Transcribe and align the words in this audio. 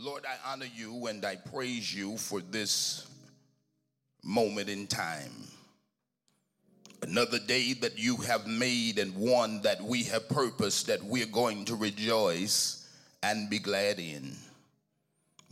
Lord, 0.00 0.24
I 0.24 0.52
honor 0.52 0.68
you 0.76 1.08
and 1.08 1.24
I 1.24 1.34
praise 1.34 1.92
you 1.92 2.16
for 2.18 2.40
this 2.40 3.04
moment 4.22 4.68
in 4.68 4.86
time. 4.86 5.32
Another 7.02 7.40
day 7.40 7.72
that 7.72 7.98
you 7.98 8.16
have 8.18 8.46
made 8.46 9.00
and 9.00 9.12
one 9.16 9.60
that 9.62 9.82
we 9.82 10.04
have 10.04 10.28
purposed 10.28 10.86
that 10.86 11.02
we're 11.02 11.26
going 11.26 11.64
to 11.64 11.74
rejoice 11.74 12.88
and 13.24 13.50
be 13.50 13.58
glad 13.58 13.98
in. 13.98 14.36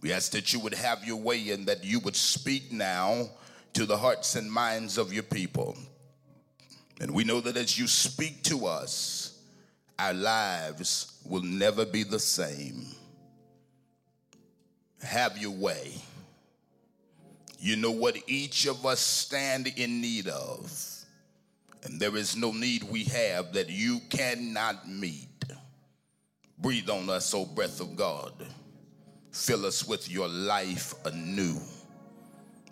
We 0.00 0.12
ask 0.12 0.30
that 0.30 0.52
you 0.52 0.60
would 0.60 0.74
have 0.74 1.04
your 1.04 1.16
way 1.16 1.50
and 1.50 1.66
that 1.66 1.82
you 1.82 1.98
would 2.00 2.14
speak 2.14 2.70
now 2.70 3.28
to 3.72 3.84
the 3.84 3.96
hearts 3.96 4.36
and 4.36 4.50
minds 4.50 4.96
of 4.96 5.12
your 5.12 5.24
people. 5.24 5.76
And 7.00 7.12
we 7.12 7.24
know 7.24 7.40
that 7.40 7.56
as 7.56 7.76
you 7.76 7.88
speak 7.88 8.44
to 8.44 8.66
us, 8.66 9.40
our 9.98 10.14
lives 10.14 11.20
will 11.28 11.42
never 11.42 11.84
be 11.84 12.04
the 12.04 12.20
same. 12.20 12.86
Have 15.02 15.38
your 15.38 15.52
way. 15.52 15.94
You 17.58 17.76
know 17.76 17.90
what 17.90 18.16
each 18.26 18.66
of 18.66 18.84
us 18.84 19.00
stand 19.00 19.72
in 19.76 20.00
need 20.00 20.28
of. 20.28 20.70
And 21.84 22.00
there 22.00 22.16
is 22.16 22.36
no 22.36 22.52
need 22.52 22.82
we 22.84 23.04
have 23.04 23.52
that 23.52 23.70
you 23.70 24.00
cannot 24.10 24.88
meet. 24.88 25.28
Breathe 26.58 26.90
on 26.90 27.08
us, 27.10 27.32
O 27.34 27.44
breath 27.44 27.80
of 27.80 27.96
God. 27.96 28.32
Fill 29.30 29.66
us 29.66 29.86
with 29.86 30.10
your 30.10 30.28
life 30.28 30.94
anew, 31.04 31.60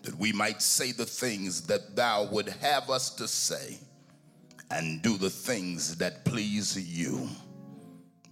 that 0.03 0.19
we 0.19 0.33
might 0.33 0.63
say 0.63 0.93
the 0.93 1.05
things 1.05 1.61
that 1.67 1.95
thou 1.95 2.25
would 2.25 2.49
have 2.49 2.89
us 2.89 3.11
to 3.11 3.29
say 3.29 3.79
and 4.71 5.03
do 5.03 5.19
the 5.19 5.31
things 5.31 5.97
that 5.97 6.25
please 6.25 6.77
you. 6.77 7.29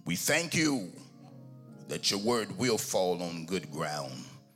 We 0.05 0.15
thank 0.15 0.55
you 0.55 0.91
that 1.93 2.09
your 2.09 2.19
word 2.21 2.57
will 2.57 2.79
fall 2.79 3.21
on 3.21 3.45
good 3.45 3.71
ground, 3.71 4.11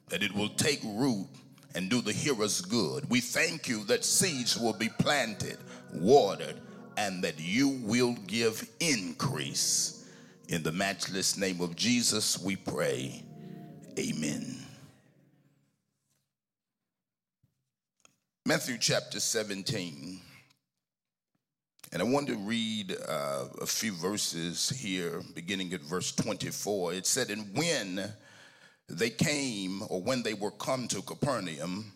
that 0.10 0.24
it 0.24 0.34
will 0.34 0.50
take 0.50 0.80
root 0.84 1.28
and 1.76 1.88
do 1.88 2.02
the 2.02 2.12
hearers 2.12 2.62
good. 2.62 3.08
We 3.12 3.22
thank 3.22 3.68
you 3.68 3.84
that 3.84 4.04
seeds 4.04 4.58
will 4.58 4.74
be 4.74 4.90
planted, 4.98 5.60
watered, 5.94 6.60
and 6.98 7.24
that 7.24 7.40
you 7.40 7.80
will 7.84 8.14
give 8.26 8.68
increase. 8.80 10.10
In 10.50 10.64
the 10.64 10.72
matchless 10.72 11.38
name 11.38 11.62
of 11.62 11.76
Jesus, 11.76 12.40
we 12.40 12.56
pray. 12.56 13.24
Amen. 14.00 14.58
Matthew 18.48 18.80
chapter 18.80 19.20
17. 19.20 20.22
And 21.92 22.02
I 22.02 22.06
want 22.06 22.28
to 22.28 22.36
read 22.36 22.96
uh, 23.08 23.46
a 23.62 23.66
few 23.66 23.94
verses 23.94 24.70
here, 24.70 25.22
beginning 25.34 25.74
at 25.74 25.82
verse 25.82 26.12
24. 26.12 26.94
It 26.94 27.06
said, 27.06 27.30
And 27.30 27.56
when 27.56 28.12
they 28.90 29.10
came, 29.10 29.82
or 29.90 30.02
when 30.02 30.24
they 30.24 30.34
were 30.34 30.52
come 30.52 30.88
to 30.90 31.02
Capernaum, 31.02 31.94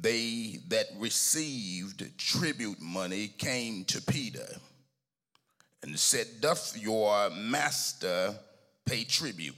they 0.00 0.58
that 0.68 0.86
received 0.98 2.18
tribute 2.18 2.80
money 2.80 3.28
came 3.38 3.84
to 3.84 4.02
Peter 4.02 4.46
and 5.82 5.98
said, 5.98 6.26
Doth 6.40 6.76
your 6.76 7.30
master 7.30 8.34
pay 8.84 9.04
tribute? 9.04 9.54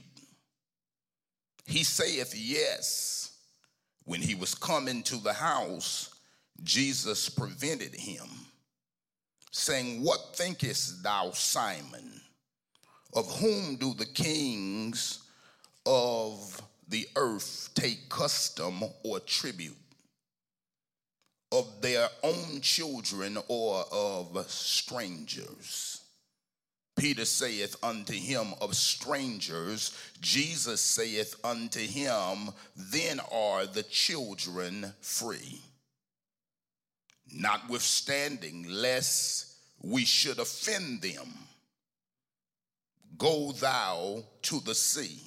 He 1.65 1.83
saith, 1.83 2.33
Yes. 2.35 3.15
When 4.05 4.21
he 4.21 4.33
was 4.33 4.55
come 4.55 4.87
into 4.87 5.17
the 5.17 5.33
house, 5.33 6.09
Jesus 6.63 7.29
prevented 7.29 7.93
him, 7.93 8.27
saying, 9.51 10.03
What 10.03 10.35
thinkest 10.35 11.03
thou, 11.03 11.31
Simon? 11.31 12.21
Of 13.13 13.39
whom 13.39 13.75
do 13.77 13.93
the 13.93 14.05
kings 14.05 15.19
of 15.85 16.61
the 16.87 17.07
earth 17.15 17.69
take 17.73 18.09
custom 18.09 18.83
or 19.03 19.19
tribute? 19.19 19.75
Of 21.51 21.81
their 21.81 22.07
own 22.21 22.61
children 22.61 23.37
or 23.47 23.85
of 23.91 24.49
strangers? 24.49 26.01
Peter 26.99 27.25
saith 27.25 27.77
unto 27.81 28.13
him, 28.13 28.53
Of 28.61 28.75
strangers. 28.75 29.97
Jesus 30.19 30.81
saith 30.81 31.35
unto 31.43 31.79
him, 31.79 32.49
Then 32.75 33.21
are 33.31 33.65
the 33.65 33.83
children 33.83 34.93
free. 35.01 35.61
Notwithstanding, 37.31 38.65
lest 38.67 39.53
we 39.81 40.05
should 40.05 40.39
offend 40.39 41.01
them, 41.01 41.27
go 43.17 43.51
thou 43.51 44.23
to 44.43 44.59
the 44.61 44.75
sea 44.75 45.19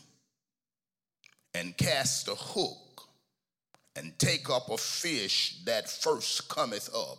and 1.54 1.76
cast 1.76 2.28
a 2.28 2.34
hook 2.34 3.08
and 3.94 4.18
take 4.18 4.48
up 4.50 4.70
a 4.70 4.78
fish 4.78 5.60
that 5.64 5.88
first 5.88 6.48
cometh 6.48 6.88
up. 6.94 7.18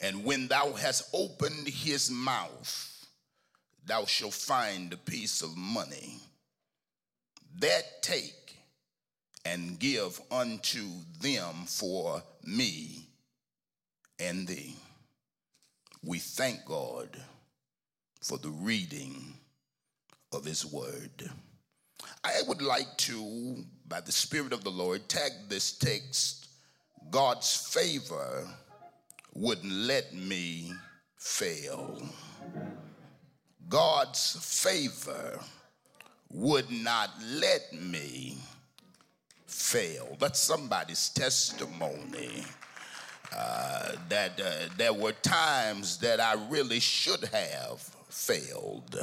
And 0.00 0.24
when 0.24 0.48
thou 0.48 0.72
hast 0.72 1.10
opened 1.12 1.68
his 1.68 2.10
mouth, 2.10 3.06
thou 3.84 4.04
shalt 4.06 4.34
find 4.34 4.92
a 4.92 4.96
piece 4.96 5.42
of 5.42 5.56
money. 5.56 6.18
That 7.58 8.02
take 8.02 8.56
and 9.44 9.78
give 9.78 10.20
unto 10.30 10.86
them 11.20 11.64
for 11.66 12.22
me 12.44 13.09
and 14.20 14.46
thee. 14.46 14.76
We 16.04 16.18
thank 16.18 16.64
God 16.64 17.08
for 18.22 18.38
the 18.38 18.50
reading 18.50 19.34
of 20.32 20.44
his 20.44 20.64
word. 20.64 21.30
I 22.24 22.40
would 22.46 22.62
like 22.62 22.96
to, 22.98 23.64
by 23.88 24.00
the 24.00 24.12
Spirit 24.12 24.52
of 24.52 24.64
the 24.64 24.70
Lord, 24.70 25.08
tag 25.08 25.32
this 25.48 25.72
text 25.72 26.48
God's 27.10 27.56
favor 27.72 28.46
wouldn't 29.34 29.72
let 29.72 30.14
me 30.14 30.72
fail. 31.16 32.00
God's 33.68 34.36
favor 34.40 35.40
would 36.30 36.70
not 36.70 37.10
let 37.34 37.72
me 37.72 38.38
fail. 39.46 40.16
That's 40.20 40.38
somebody's 40.40 41.08
testimony. 41.08 42.44
Uh, 43.32 43.92
that 44.08 44.40
uh, 44.40 44.68
there 44.76 44.92
were 44.92 45.12
times 45.12 45.98
that 45.98 46.20
I 46.20 46.34
really 46.48 46.80
should 46.80 47.24
have 47.32 47.80
failed, 48.08 48.98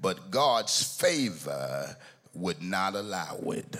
but 0.00 0.30
God's 0.30 0.82
favor 0.82 1.96
would 2.34 2.62
not 2.62 2.94
allow 2.94 3.36
it. 3.46 3.76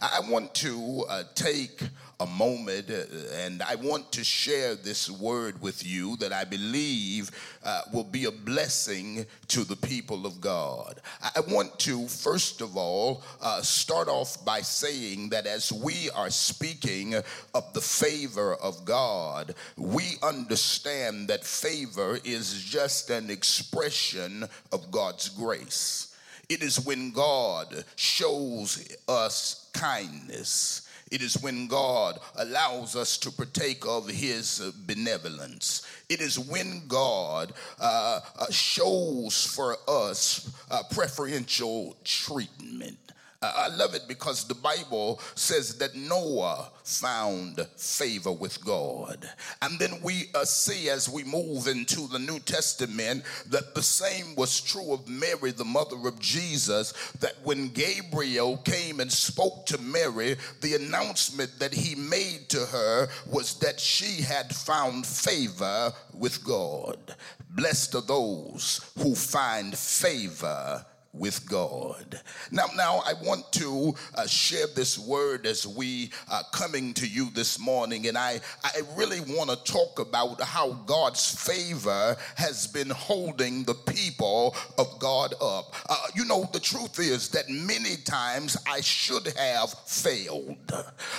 I 0.00 0.20
want 0.28 0.54
to 0.56 1.04
uh, 1.08 1.24
take 1.34 1.82
a 2.20 2.26
moment 2.26 2.90
uh, 2.90 3.04
and 3.34 3.62
I 3.62 3.76
want 3.76 4.10
to 4.12 4.24
share 4.24 4.74
this 4.74 5.08
word 5.08 5.60
with 5.62 5.86
you 5.86 6.16
that 6.16 6.32
I 6.32 6.44
believe 6.44 7.30
uh, 7.64 7.82
will 7.92 8.04
be 8.04 8.24
a 8.24 8.30
blessing 8.30 9.24
to 9.48 9.64
the 9.64 9.76
people 9.76 10.26
of 10.26 10.40
God. 10.40 11.00
I 11.22 11.40
want 11.48 11.78
to, 11.80 12.08
first 12.08 12.60
of 12.60 12.76
all, 12.76 13.22
uh, 13.40 13.62
start 13.62 14.08
off 14.08 14.44
by 14.44 14.62
saying 14.62 15.28
that 15.30 15.46
as 15.46 15.72
we 15.72 16.10
are 16.10 16.30
speaking 16.30 17.14
of 17.14 17.72
the 17.72 17.80
favor 17.80 18.54
of 18.54 18.84
God, 18.84 19.54
we 19.76 20.16
understand 20.22 21.28
that 21.28 21.44
favor 21.44 22.18
is 22.24 22.64
just 22.64 23.10
an 23.10 23.30
expression 23.30 24.44
of 24.72 24.90
God's 24.90 25.28
grace. 25.28 26.07
It 26.48 26.62
is 26.62 26.84
when 26.84 27.10
God 27.10 27.84
shows 27.96 28.96
us 29.08 29.70
kindness 29.72 30.88
it 31.10 31.22
is 31.22 31.40
when 31.40 31.66
God 31.66 32.18
allows 32.36 32.94
us 32.96 33.16
to 33.18 33.30
partake 33.30 33.86
of 33.86 34.08
his 34.08 34.60
benevolence. 34.86 35.86
It 36.08 36.20
is 36.20 36.38
when 36.38 36.82
God 36.86 37.52
uh, 37.80 38.20
uh, 38.38 38.46
shows 38.50 39.46
for 39.46 39.76
us 39.88 40.50
uh, 40.70 40.82
preferential 40.90 41.96
treatment. 42.04 42.98
I 43.40 43.68
love 43.68 43.94
it 43.94 44.08
because 44.08 44.44
the 44.44 44.54
Bible 44.56 45.20
says 45.36 45.78
that 45.78 45.94
Noah 45.94 46.72
found 46.82 47.64
favor 47.76 48.32
with 48.32 48.64
God. 48.64 49.30
And 49.62 49.78
then 49.78 50.00
we 50.02 50.24
uh, 50.34 50.44
see 50.44 50.90
as 50.90 51.08
we 51.08 51.22
move 51.22 51.68
into 51.68 52.08
the 52.08 52.18
New 52.18 52.40
Testament 52.40 53.22
that 53.46 53.76
the 53.76 53.82
same 53.82 54.34
was 54.34 54.60
true 54.60 54.92
of 54.92 55.06
Mary, 55.06 55.52
the 55.52 55.64
mother 55.64 56.08
of 56.08 56.18
Jesus, 56.18 56.92
that 57.20 57.36
when 57.44 57.68
Gabriel 57.68 58.56
came 58.56 58.98
and 58.98 59.12
spoke 59.12 59.66
to 59.66 59.78
Mary, 59.78 60.34
the 60.60 60.74
announcement 60.74 61.60
that 61.60 61.72
he 61.72 61.94
made 61.94 62.48
to 62.48 62.66
her 62.66 63.08
was 63.30 63.54
that 63.60 63.78
she 63.78 64.20
had 64.20 64.52
found 64.52 65.06
favor 65.06 65.92
with 66.12 66.44
God. 66.44 67.14
Blessed 67.50 67.94
are 67.94 68.00
those 68.00 68.80
who 68.98 69.14
find 69.14 69.78
favor 69.78 70.84
with 71.18 71.48
God. 71.48 72.20
Now, 72.50 72.66
now 72.76 73.02
I 73.06 73.14
want 73.22 73.50
to 73.52 73.94
uh, 74.14 74.26
share 74.26 74.66
this 74.74 74.98
word 74.98 75.46
as 75.46 75.66
we 75.66 76.10
are 76.30 76.42
coming 76.52 76.94
to 76.94 77.06
you 77.06 77.30
this 77.30 77.58
morning, 77.58 78.06
and 78.06 78.16
I, 78.16 78.40
I 78.64 78.80
really 78.96 79.20
want 79.20 79.50
to 79.50 79.72
talk 79.72 79.98
about 79.98 80.40
how 80.40 80.72
God's 80.86 81.34
favor 81.34 82.16
has 82.36 82.66
been 82.66 82.90
holding 82.90 83.64
the 83.64 83.74
people 83.74 84.54
of 84.78 84.98
God 84.98 85.34
up. 85.40 85.74
Uh, 85.88 85.96
you 86.14 86.24
know, 86.24 86.48
the 86.52 86.60
truth 86.60 86.98
is 86.98 87.28
that 87.30 87.48
many 87.48 87.96
times 88.04 88.56
I 88.66 88.80
should 88.80 89.26
have 89.36 89.70
failed, 89.86 90.56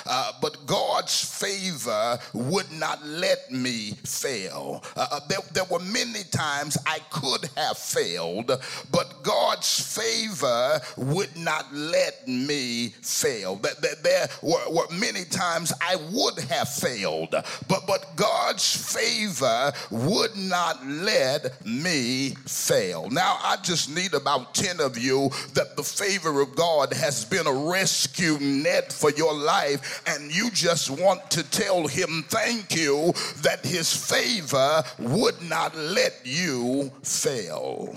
uh, 0.05 0.31
but 0.41 0.65
God's 0.65 1.23
favor 1.39 2.19
would 2.33 2.71
not 2.71 3.05
let 3.05 3.51
me 3.51 3.91
fail. 4.05 4.83
Uh, 4.95 5.07
uh, 5.11 5.19
there, 5.27 5.39
there 5.53 5.65
were 5.69 5.79
many 5.79 6.23
times 6.31 6.77
I 6.85 6.99
could 7.09 7.49
have 7.55 7.77
failed, 7.77 8.51
but 8.91 9.23
God's 9.23 9.88
favor 9.89 10.79
would 10.97 11.35
not 11.37 11.73
let 11.73 12.27
me 12.27 12.89
fail. 13.01 13.55
That, 13.57 13.81
that 13.81 14.03
there 14.03 14.27
were, 14.41 14.69
were 14.69 14.87
many 14.93 15.23
times 15.25 15.73
I 15.81 15.95
would 16.11 16.39
have 16.49 16.69
failed, 16.69 17.31
but, 17.31 17.87
but 17.87 18.15
God's 18.15 18.93
favor 18.93 19.71
would 19.89 20.35
not 20.35 20.85
let 20.85 21.65
me 21.65 22.31
fail. 22.45 23.09
Now, 23.09 23.39
I 23.41 23.57
just 23.63 23.93
need 23.93 24.13
about 24.13 24.53
10 24.53 24.79
of 24.79 24.97
you 24.97 25.29
that 25.53 25.75
the 25.75 25.83
favor 25.83 26.41
of 26.41 26.55
God 26.55 26.93
has 26.93 27.25
been 27.25 27.47
a 27.47 27.53
rescue 27.53 28.37
net 28.39 28.93
for 28.93 29.11
your 29.11 29.33
life, 29.33 30.03
and 30.05 30.33
you 30.33 30.51
just 30.51 30.89
want 30.89 31.31
to 31.31 31.43
tell 31.49 31.87
Him 31.87 32.23
thank 32.27 32.75
you 32.75 33.13
that 33.41 33.65
His 33.65 33.93
favor 33.93 34.83
would 34.99 35.41
not 35.41 35.75
let 35.75 36.13
you 36.23 36.91
fail. 37.03 37.95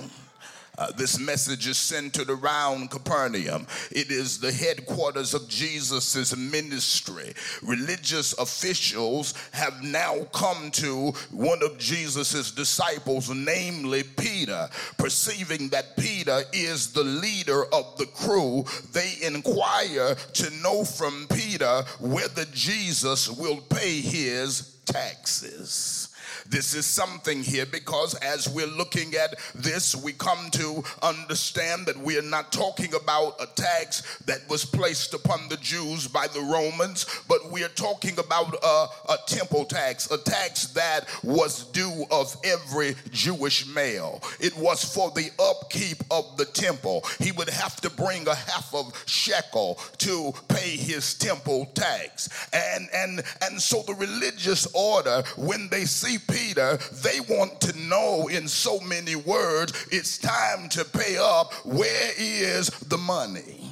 Uh, 0.78 0.90
this 0.92 1.18
message 1.18 1.66
is 1.66 1.76
centered 1.76 2.30
around 2.30 2.90
Capernaum. 2.90 3.66
It 3.90 4.10
is 4.10 4.38
the 4.38 4.50
headquarters 4.50 5.34
of 5.34 5.46
Jesus' 5.46 6.34
ministry. 6.34 7.34
Religious 7.60 8.32
officials 8.38 9.34
have 9.52 9.82
now 9.82 10.24
come 10.32 10.70
to 10.72 11.12
one 11.30 11.62
of 11.62 11.76
Jesus' 11.76 12.50
disciples, 12.52 13.28
namely 13.28 14.02
Peter. 14.02 14.66
Perceiving 14.96 15.68
that 15.68 15.94
Peter 15.98 16.42
is 16.54 16.92
the 16.94 17.04
leader 17.04 17.64
of 17.66 17.98
the 17.98 18.06
crew, 18.06 18.64
they 18.92 19.18
inquire 19.22 20.14
to 20.14 20.50
know 20.62 20.84
from 20.84 21.26
Peter 21.34 21.82
whether 22.00 22.46
Jesus 22.46 23.28
will 23.28 23.60
pay 23.68 24.00
his 24.00 24.78
taxes. 24.86 26.08
This 26.48 26.74
is 26.74 26.86
something 26.86 27.42
here 27.42 27.66
because 27.66 28.14
as 28.14 28.48
we're 28.48 28.66
looking 28.66 29.14
at 29.14 29.34
this, 29.54 29.94
we 29.94 30.12
come 30.12 30.50
to 30.52 30.82
understand 31.02 31.86
that 31.86 31.96
we 31.96 32.18
are 32.18 32.22
not 32.22 32.52
talking 32.52 32.92
about 32.94 33.40
a 33.40 33.46
tax 33.54 34.18
that 34.26 34.40
was 34.48 34.64
placed 34.64 35.14
upon 35.14 35.48
the 35.48 35.56
Jews 35.58 36.08
by 36.08 36.26
the 36.28 36.40
Romans, 36.40 37.06
but 37.28 37.50
we 37.50 37.64
are 37.64 37.68
talking 37.68 38.18
about 38.18 38.54
a, 38.62 38.86
a 39.10 39.16
temple 39.26 39.64
tax, 39.64 40.10
a 40.10 40.18
tax 40.18 40.66
that 40.68 41.08
was 41.22 41.64
due 41.66 42.04
of 42.10 42.36
every 42.44 42.94
Jewish 43.10 43.66
male. 43.66 44.22
It 44.40 44.56
was 44.56 44.84
for 44.84 45.10
the 45.10 45.30
upkeep 45.38 45.98
of 46.10 46.36
the 46.36 46.44
temple. 46.46 47.04
He 47.20 47.32
would 47.32 47.48
have 47.48 47.80
to 47.82 47.90
bring 47.90 48.26
a 48.26 48.34
half 48.34 48.74
of 48.74 48.92
shekel 49.06 49.78
to 49.98 50.32
pay 50.48 50.76
his 50.76 51.14
temple 51.14 51.66
tax. 51.74 52.28
And 52.52 52.88
and 52.94 53.22
and 53.42 53.60
so 53.60 53.82
the 53.82 53.94
religious 53.94 54.66
order, 54.74 55.22
when 55.36 55.68
they 55.68 55.84
see 55.84 56.18
Peter, 56.32 56.78
they 57.02 57.20
want 57.28 57.60
to 57.60 57.78
know 57.78 58.28
in 58.28 58.48
so 58.48 58.80
many 58.80 59.14
words, 59.14 59.86
it's 59.90 60.18
time 60.18 60.68
to 60.70 60.84
pay 60.84 61.16
up. 61.18 61.52
Where 61.64 62.12
is 62.16 62.68
the 62.88 62.98
money? 62.98 63.70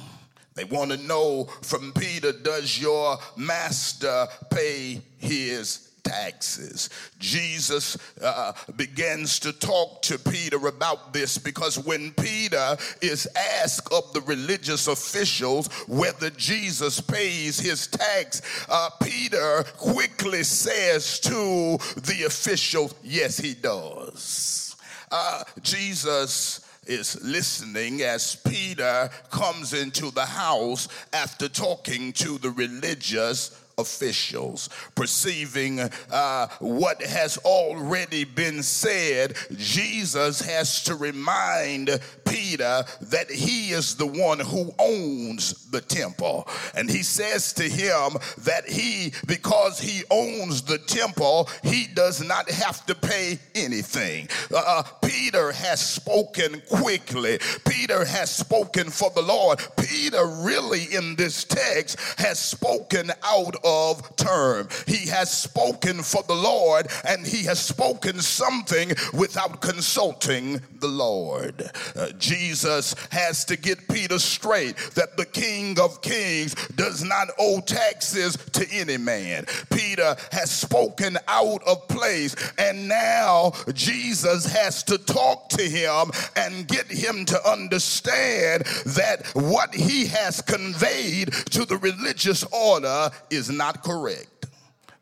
They 0.53 0.65
want 0.65 0.91
to 0.91 0.97
know 0.97 1.45
from 1.61 1.93
Peter, 1.93 2.31
does 2.31 2.79
your 2.79 3.17
master 3.35 4.27
pay 4.49 5.01
his 5.17 5.90
taxes. 6.03 6.89
Jesus 7.19 7.97
uh, 8.21 8.53
begins 8.75 9.39
to 9.39 9.53
talk 9.53 10.01
to 10.03 10.17
Peter 10.17 10.67
about 10.67 11.13
this 11.13 11.37
because 11.37 11.77
when 11.77 12.11
Peter 12.11 12.77
is 13.01 13.27
asked 13.61 13.91
of 13.91 14.11
the 14.13 14.21
religious 14.21 14.87
officials 14.87 15.67
whether 15.87 16.29
Jesus 16.31 16.99
pays 16.99 17.59
his 17.59 17.87
tax, 17.87 18.41
uh, 18.69 18.89
Peter 19.01 19.63
quickly 19.77 20.43
says 20.43 21.19
to 21.19 21.77
the 22.01 22.23
officials, 22.25 22.93
Yes, 23.03 23.37
he 23.37 23.53
does. 23.53 24.75
Uh, 25.11 25.43
Jesus 25.61 26.61
is 26.87 27.23
listening 27.23 28.01
as 28.01 28.35
Peter 28.35 29.09
comes 29.29 29.73
into 29.73 30.09
the 30.11 30.25
house 30.25 30.87
after 31.13 31.47
talking 31.47 32.11
to 32.11 32.37
the 32.39 32.49
religious 32.49 33.60
officials. 33.77 34.69
Perceiving 34.95 35.79
uh, 35.79 36.47
what 36.59 37.01
has 37.01 37.37
already 37.39 38.23
been 38.23 38.63
said, 38.63 39.35
Jesus 39.55 40.41
has 40.41 40.83
to 40.83 40.95
remind 40.95 41.99
Peter 42.25 42.83
that 43.01 43.29
he 43.29 43.71
is 43.71 43.95
the 43.95 44.05
one 44.05 44.39
who 44.39 44.73
owns 44.79 45.69
the 45.71 45.81
temple. 45.81 46.47
And 46.75 46.89
he 46.89 47.03
says 47.03 47.53
to 47.53 47.63
him 47.63 48.17
that 48.39 48.67
he, 48.67 49.13
because 49.27 49.79
he 49.79 50.03
owns 50.09 50.61
the 50.61 50.77
temple, 50.77 51.49
he 51.63 51.87
does 51.93 52.23
not 52.23 52.49
have 52.49 52.85
to 52.85 52.95
pay 52.95 53.39
anything. 53.55 54.27
Uh, 54.53 54.63
uh 54.65 54.83
Peter 55.01 55.51
has 55.51 55.81
spoken 55.81 56.61
quickly. 56.69 57.39
Peter 57.67 58.05
has 58.05 58.33
spoken 58.33 58.89
for 58.89 59.09
the 59.11 59.21
Lord. 59.21 59.59
Peter 59.77 60.25
really 60.25 60.85
in 60.93 61.15
this 61.15 61.43
text 61.43 61.99
has 62.17 62.39
spoken 62.39 63.11
out 63.23 63.55
of 63.63 64.15
term. 64.15 64.67
He 64.87 65.07
has 65.09 65.31
spoken 65.31 66.01
for 66.03 66.23
the 66.23 66.35
Lord 66.35 66.87
and 67.07 67.25
he 67.25 67.43
has 67.45 67.59
spoken 67.59 68.19
something 68.19 68.91
without 69.13 69.61
consulting 69.61 70.61
the 70.79 70.87
Lord. 70.87 71.69
Uh, 71.95 72.09
Jesus 72.17 72.95
has 73.11 73.45
to 73.45 73.57
get 73.57 73.87
Peter 73.87 74.19
straight 74.19 74.77
that 74.95 75.17
the 75.17 75.25
King 75.25 75.79
of 75.79 76.01
Kings 76.01 76.55
does 76.75 77.03
not 77.03 77.29
owe 77.39 77.61
taxes 77.61 78.37
to 78.53 78.67
any 78.71 78.97
man. 78.97 79.45
Peter 79.71 80.15
has 80.31 80.51
spoken 80.51 81.17
out 81.27 81.61
of 81.63 81.87
place, 81.87 82.35
and 82.57 82.87
now 82.87 83.53
Jesus 83.73 84.45
has 84.51 84.83
to 84.83 84.97
talk 84.97 85.49
to 85.49 85.63
him 85.63 86.11
and 86.35 86.67
get 86.67 86.87
him 86.87 87.25
to 87.25 87.49
understand 87.49 88.63
that 88.85 89.27
what 89.33 89.73
he 89.73 90.07
has 90.07 90.41
conveyed 90.41 91.31
to 91.51 91.65
the 91.65 91.77
religious 91.77 92.43
order 92.51 93.09
is 93.29 93.50
not 93.51 93.83
correct. 93.83 94.30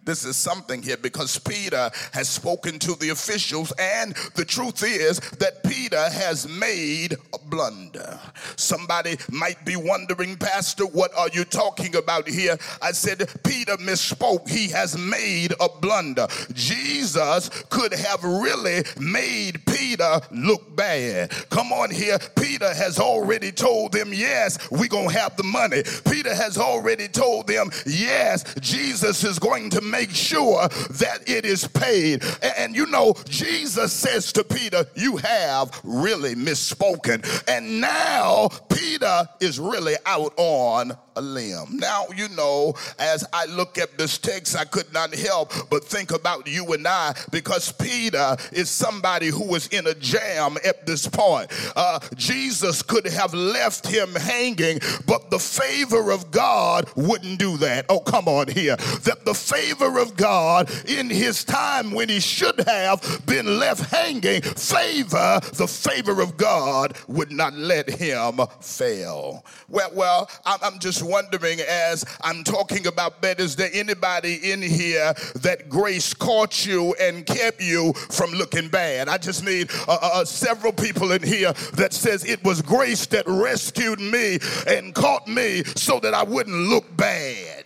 This 0.06 0.25
is 0.25 0.38
something 0.38 0.81
here 0.81 0.98
because 0.98 1.38
Peter 1.38 1.92
has 2.13 2.28
spoken 2.28 2.80
to 2.80 2.96
the 2.96 3.10
officials, 3.10 3.72
and 3.78 4.16
the 4.36 4.46
truth 4.46 4.81
is 4.84 5.19
that 5.38 5.63
Peter 5.63 6.10
has 6.10 6.48
made 6.48 7.13
a 7.34 7.38
blunder. 7.38 8.19
Somebody 8.56 9.18
might 9.30 9.63
be 9.66 9.75
wondering, 9.75 10.38
Pastor, 10.38 10.86
what 10.86 11.12
are 11.16 11.30
you 11.30 11.44
talking 11.44 11.96
about 11.96 12.28
here? 12.28 12.58
I 12.82 12.91
said, 12.91 13.29
Peter 13.44 13.77
misspoke. 13.77 14.50
He 14.50 14.70
has 14.70 14.98
made 14.98 15.53
a 15.60 15.68
blunder. 15.82 16.27
Jesus 16.53 17.50
could 17.70 17.94
have 17.94 18.24
really 18.24 18.84
made 19.00 19.63
Peter 19.65 20.22
look 20.32 20.75
bad. 20.75 21.32
Come 21.50 21.72
on 21.72 21.91
here. 21.91 22.18
Peter 22.36 22.74
has 22.74 23.00
already 23.00 23.51
told 23.51 23.91
them, 23.91 24.12
yes, 24.13 24.72
we're 24.72 24.88
going 24.88 25.10
to 25.10 25.20
have 25.20 25.36
the 25.36 25.44
money. 25.44 25.84
Peter 26.10 26.34
has 26.34 26.58
already 26.58 27.08
told 27.08 27.48
them, 27.48 27.70
yes, 27.86 28.56
Jesus 28.60 29.24
is 29.24 29.38
going 29.38 29.70
to 29.72 29.82
make 29.82 29.99
make 30.00 30.12
sure 30.12 30.68
that 30.70 31.24
it 31.27 31.46
is 31.46 31.68
paid. 31.68 32.24
And 32.58 32.75
you 32.75 32.86
know, 32.86 33.15
Jesus 33.27 33.91
says 33.91 34.32
to 34.34 34.44
Peter, 34.44 34.86
You 34.96 35.18
have 35.18 35.79
really 35.84 36.36
misspoken. 36.36 37.20
And 37.48 37.82
now 37.82 38.50
Peter 38.70 39.27
is 39.41 39.60
really 39.60 39.96
out 40.06 40.34
on 40.38 40.98
a 41.19 41.21
limb. 41.21 41.77
Now, 41.77 42.05
you 42.15 42.29
know, 42.29 42.73
as 42.97 43.25
I 43.33 43.45
look 43.45 43.77
at 43.77 43.97
this 43.97 44.17
text, 44.17 44.55
I 44.55 44.63
could 44.63 44.91
not 44.93 45.13
help 45.13 45.51
but 45.69 45.83
think 45.83 46.11
about 46.11 46.47
you 46.47 46.73
and 46.73 46.88
I 46.88 47.13
because 47.29 47.73
Peter 47.73 48.38
is 48.53 48.69
somebody 48.69 49.27
who 49.27 49.43
was 49.43 49.67
in 49.67 49.85
a 49.85 49.93
jam 49.93 50.57
at 50.65 50.85
this 50.85 51.07
point. 51.07 51.51
Uh, 51.75 51.99
Jesus 52.15 52.81
could 52.81 53.05
have 53.05 53.33
left 53.33 53.85
him 53.85 54.15
hanging, 54.15 54.79
but 55.05 55.29
the 55.29 55.39
favor 55.39 56.11
of 56.11 56.31
God 56.31 56.89
wouldn't 56.95 57.38
do 57.38 57.57
that. 57.57 57.85
Oh, 57.89 57.99
come 57.99 58.27
on 58.29 58.47
here. 58.47 58.77
That 58.77 59.25
the 59.25 59.33
favor 59.33 59.99
of 59.99 60.15
God 60.15 60.71
in 60.88 61.09
his 61.09 61.43
time 61.43 61.91
when 61.91 62.07
he 62.07 62.21
should 62.21 62.61
have 62.67 63.23
been 63.25 63.59
left 63.59 63.91
hanging, 63.91 64.41
favor, 64.41 65.41
the 65.55 65.67
favor 65.67 66.21
of 66.21 66.38
God 66.38 66.97
would 67.07 67.31
not 67.31 67.53
let 67.53 67.89
him 67.89 68.39
fail. 68.61 69.43
Well, 69.67 69.91
well, 69.93 70.29
I'm 70.45 70.79
just 70.79 71.03
wondering 71.10 71.60
as 71.62 72.06
I'm 72.22 72.44
talking 72.44 72.88
about 72.88 73.22
that, 73.22 73.39
is 73.39 73.56
there 73.56 73.70
anybody 73.74 74.51
in 74.51 74.62
here 74.62 75.13
that 75.36 75.70
grace 75.70 76.13
caught 76.13 76.66
you 76.66 76.96
and 77.01 77.25
kept 77.25 77.62
you 77.62 77.94
from 77.94 78.32
looking 78.32 78.70
bad? 78.70 79.10
I 79.10 79.18
just 79.18 79.44
need 79.44 79.72
uh, 79.88 79.98
uh, 80.01 80.10
uh 80.13 80.25
several 80.25 80.72
people 80.74 81.12
in 81.12 81.24
here 81.24 81.54
that 81.74 81.94
says 81.94 82.24
it 82.25 82.44
was 82.44 82.62
grace 82.62 83.06
that 83.08 83.25
rescued 83.28 84.00
me 84.00 84.39
and 84.68 84.94
caught 84.94 85.28
me 85.28 85.63
so 85.75 86.00
that 86.00 86.13
I 86.13 86.24
wouldn't 86.24 86.70
look 86.70 86.86
bad. 86.96 87.66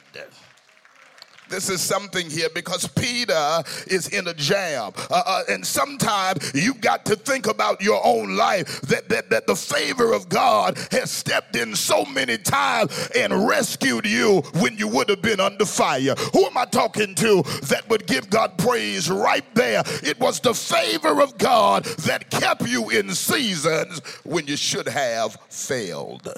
This 1.53 1.69
is 1.69 1.81
something 1.81 2.31
here 2.31 2.49
because 2.55 2.87
Peter 2.87 3.61
is 3.85 4.07
in 4.07 4.27
a 4.27 4.33
jam. 4.33 4.91
Uh, 5.11 5.21
uh, 5.23 5.43
and 5.49 5.63
sometimes 5.63 6.51
you've 6.55 6.81
got 6.81 7.05
to 7.05 7.15
think 7.15 7.45
about 7.45 7.79
your 7.79 8.01
own 8.03 8.35
life 8.35 8.81
that, 8.81 9.07
that, 9.09 9.29
that 9.29 9.45
the 9.45 9.55
favor 9.55 10.13
of 10.13 10.29
God 10.29 10.79
has 10.89 11.11
stepped 11.11 11.55
in 11.55 11.75
so 11.75 12.05
many 12.05 12.39
times 12.39 13.11
and 13.15 13.47
rescued 13.47 14.07
you 14.07 14.41
when 14.55 14.79
you 14.79 14.87
would 14.87 15.09
have 15.09 15.21
been 15.21 15.39
under 15.39 15.65
fire. 15.65 16.15
Who 16.33 16.43
am 16.43 16.57
I 16.57 16.65
talking 16.65 17.13
to 17.13 17.43
that 17.67 17.83
would 17.87 18.07
give 18.07 18.31
God 18.31 18.57
praise 18.57 19.11
right 19.11 19.45
there? 19.53 19.83
It 20.01 20.19
was 20.19 20.39
the 20.39 20.55
favor 20.55 21.21
of 21.21 21.37
God 21.37 21.83
that 21.83 22.31
kept 22.31 22.67
you 22.67 22.89
in 22.89 23.13
seasons 23.13 23.99
when 24.23 24.47
you 24.47 24.57
should 24.57 24.87
have 24.87 25.37
failed. 25.49 26.33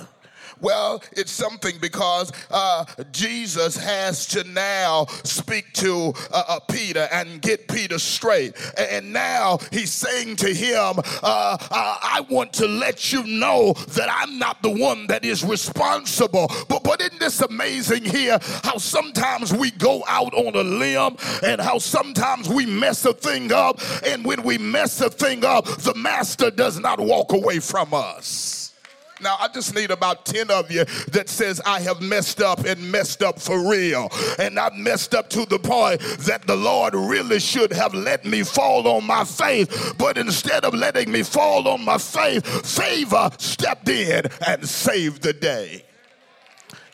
Well, 0.62 1.04
it's 1.12 1.32
something 1.32 1.76
because 1.80 2.32
uh, 2.52 2.86
Jesus 3.12 3.76
has 3.78 4.26
to 4.28 4.44
now 4.46 5.06
speak 5.24 5.74
to 5.74 6.14
uh, 6.32 6.44
uh, 6.48 6.60
Peter 6.62 7.08
and 7.12 7.42
get 7.42 7.68
Peter 7.68 8.00
straight. 8.00 8.56
And 8.78 9.14
now 9.14 9.60
he's 9.72 9.92
saying 9.92 10.38
to 10.38 10.54
him, 10.54 11.00
uh, 11.24 11.58
uh, 11.58 11.58
I 11.72 12.26
want 12.30 12.54
to 12.54 12.68
let 12.68 13.12
you 13.12 13.24
know 13.24 13.74
that 13.90 14.10
I'm 14.12 14.40
not 14.40 14.62
the 14.62 14.70
one 14.70 15.08
that 15.08 15.26
is 15.26 15.44
responsible. 15.44 16.48
But, 16.70 16.84
but 16.84 17.02
isn't 17.02 17.20
this 17.20 17.42
amazing 17.42 18.06
here 18.06 18.40
how 18.64 18.78
sometimes 18.78 19.54
we 19.54 19.72
go 19.72 20.04
out 20.08 20.34
on 20.34 20.56
a 20.56 20.64
limb 20.64 21.18
and 21.44 21.62
how 21.62 21.78
sometimes 21.78 22.50
we 22.50 22.66
mess 22.66 23.06
a 23.06 23.14
thing 23.14 23.52
up. 23.52 23.80
And 24.06 24.26
when 24.26 24.44
we 24.44 24.58
mess 24.58 25.02
a 25.02 25.10
thing 25.10 25.44
up, 25.46 25.66
the 25.66 25.94
master 25.96 26.52
does 26.52 26.80
not 26.80 27.00
walk 27.00 27.34
away 27.34 27.60
from 27.60 27.94
us. 27.94 28.65
Now, 29.26 29.38
I 29.40 29.48
just 29.48 29.74
need 29.74 29.90
about 29.90 30.24
10 30.26 30.52
of 30.52 30.70
you 30.70 30.86
that 31.12 31.30
says, 31.30 31.60
I 31.66 31.80
have 31.80 32.00
messed 32.00 32.42
up 32.42 32.60
and 32.64 32.92
messed 32.92 33.24
up 33.24 33.40
for 33.42 33.68
real. 33.68 34.08
And 34.38 34.60
I've 34.60 34.76
messed 34.76 35.16
up 35.16 35.32
to 35.32 35.48
the 35.48 35.58
point 35.58 36.00
that 36.28 36.46
the 36.46 36.56
Lord 36.56 36.94
really 36.94 37.40
should 37.40 37.74
have 37.74 37.96
let 37.96 38.24
me 38.24 38.44
fall 38.44 38.88
on 38.88 39.04
my 39.04 39.24
face. 39.24 39.94
But 39.94 40.20
instead 40.20 40.64
of 40.64 40.76
letting 40.76 41.12
me 41.12 41.24
fall 41.24 41.68
on 41.68 41.84
my 41.84 41.98
face, 41.98 42.44
favor 42.78 43.32
stepped 43.40 43.90
in 43.90 44.28
and 44.46 44.70
saved 44.70 45.24
the 45.24 45.34
day. 45.34 45.85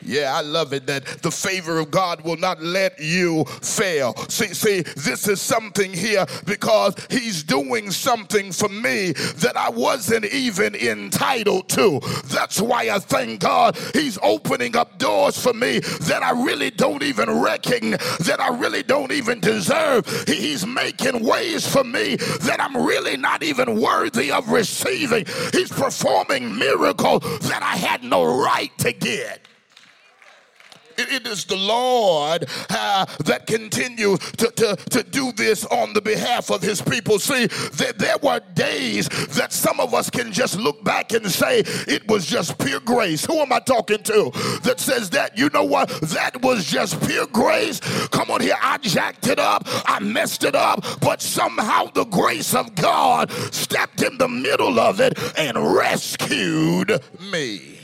Yeah, 0.03 0.33
I 0.35 0.41
love 0.41 0.73
it 0.73 0.87
that 0.87 1.05
the 1.21 1.31
favor 1.31 1.79
of 1.79 1.91
God 1.91 2.21
will 2.21 2.37
not 2.37 2.61
let 2.61 2.99
you 2.99 3.45
fail. 3.45 4.15
See, 4.29 4.53
see, 4.53 4.81
this 4.81 5.27
is 5.27 5.41
something 5.41 5.91
here 5.93 6.25
because 6.45 6.95
He's 7.09 7.43
doing 7.43 7.91
something 7.91 8.51
for 8.51 8.69
me 8.69 9.11
that 9.11 9.55
I 9.55 9.69
wasn't 9.69 10.25
even 10.25 10.75
entitled 10.75 11.69
to. 11.69 11.99
That's 12.25 12.61
why 12.61 12.89
I 12.89 12.99
thank 12.99 13.41
God 13.41 13.77
He's 13.93 14.17
opening 14.23 14.75
up 14.75 14.97
doors 14.97 15.41
for 15.41 15.53
me 15.53 15.79
that 15.79 16.21
I 16.23 16.31
really 16.31 16.71
don't 16.71 17.03
even 17.03 17.41
reckon, 17.41 17.91
that 17.91 18.37
I 18.39 18.49
really 18.49 18.83
don't 18.83 19.11
even 19.11 19.39
deserve. 19.39 20.07
He's 20.27 20.65
making 20.65 21.23
ways 21.25 21.67
for 21.67 21.83
me 21.83 22.15
that 22.15 22.57
I'm 22.59 22.75
really 22.75 23.17
not 23.17 23.43
even 23.43 23.79
worthy 23.79 24.31
of 24.31 24.49
receiving. 24.49 25.25
He's 25.51 25.71
performing 25.71 26.57
miracles 26.57 27.21
that 27.47 27.61
I 27.61 27.77
had 27.77 28.03
no 28.03 28.41
right 28.43 28.75
to 28.79 28.93
get 28.93 29.47
it 31.09 31.27
is 31.27 31.45
the 31.45 31.55
Lord 31.55 32.45
uh, 32.69 33.05
that 33.25 33.47
continues 33.47 34.19
to, 34.33 34.51
to, 34.51 34.75
to 34.75 35.03
do 35.03 35.31
this 35.33 35.65
on 35.65 35.93
the 35.93 36.01
behalf 36.01 36.49
of 36.49 36.61
his 36.61 36.81
people. 36.81 37.19
See, 37.19 37.47
there, 37.73 37.93
there 37.93 38.17
were 38.21 38.41
days 38.53 39.09
that 39.09 39.53
some 39.53 39.79
of 39.79 39.93
us 39.93 40.09
can 40.09 40.31
just 40.31 40.57
look 40.57 40.83
back 40.83 41.13
and 41.13 41.29
say 41.29 41.59
it 41.87 42.07
was 42.07 42.25
just 42.25 42.57
pure 42.59 42.79
grace. 42.79 43.25
Who 43.25 43.39
am 43.39 43.51
I 43.53 43.59
talking 43.59 44.03
to 44.03 44.31
that 44.63 44.79
says 44.79 45.09
that? 45.11 45.37
You 45.37 45.49
know 45.49 45.63
what? 45.63 45.89
That 45.89 46.41
was 46.41 46.65
just 46.65 46.99
pure 47.07 47.27
grace. 47.27 47.79
Come 48.09 48.31
on 48.31 48.41
here, 48.41 48.57
I 48.61 48.77
jacked 48.77 49.27
it 49.27 49.39
up, 49.39 49.63
I 49.85 49.99
messed 49.99 50.43
it 50.43 50.55
up, 50.55 50.83
but 51.01 51.21
somehow 51.21 51.85
the 51.93 52.05
grace 52.05 52.53
of 52.53 52.75
God 52.75 53.31
stepped 53.53 54.01
in 54.01 54.17
the 54.17 54.27
middle 54.27 54.79
of 54.79 54.99
it 54.99 55.17
and 55.37 55.57
rescued 55.75 57.01
me. 57.19 57.80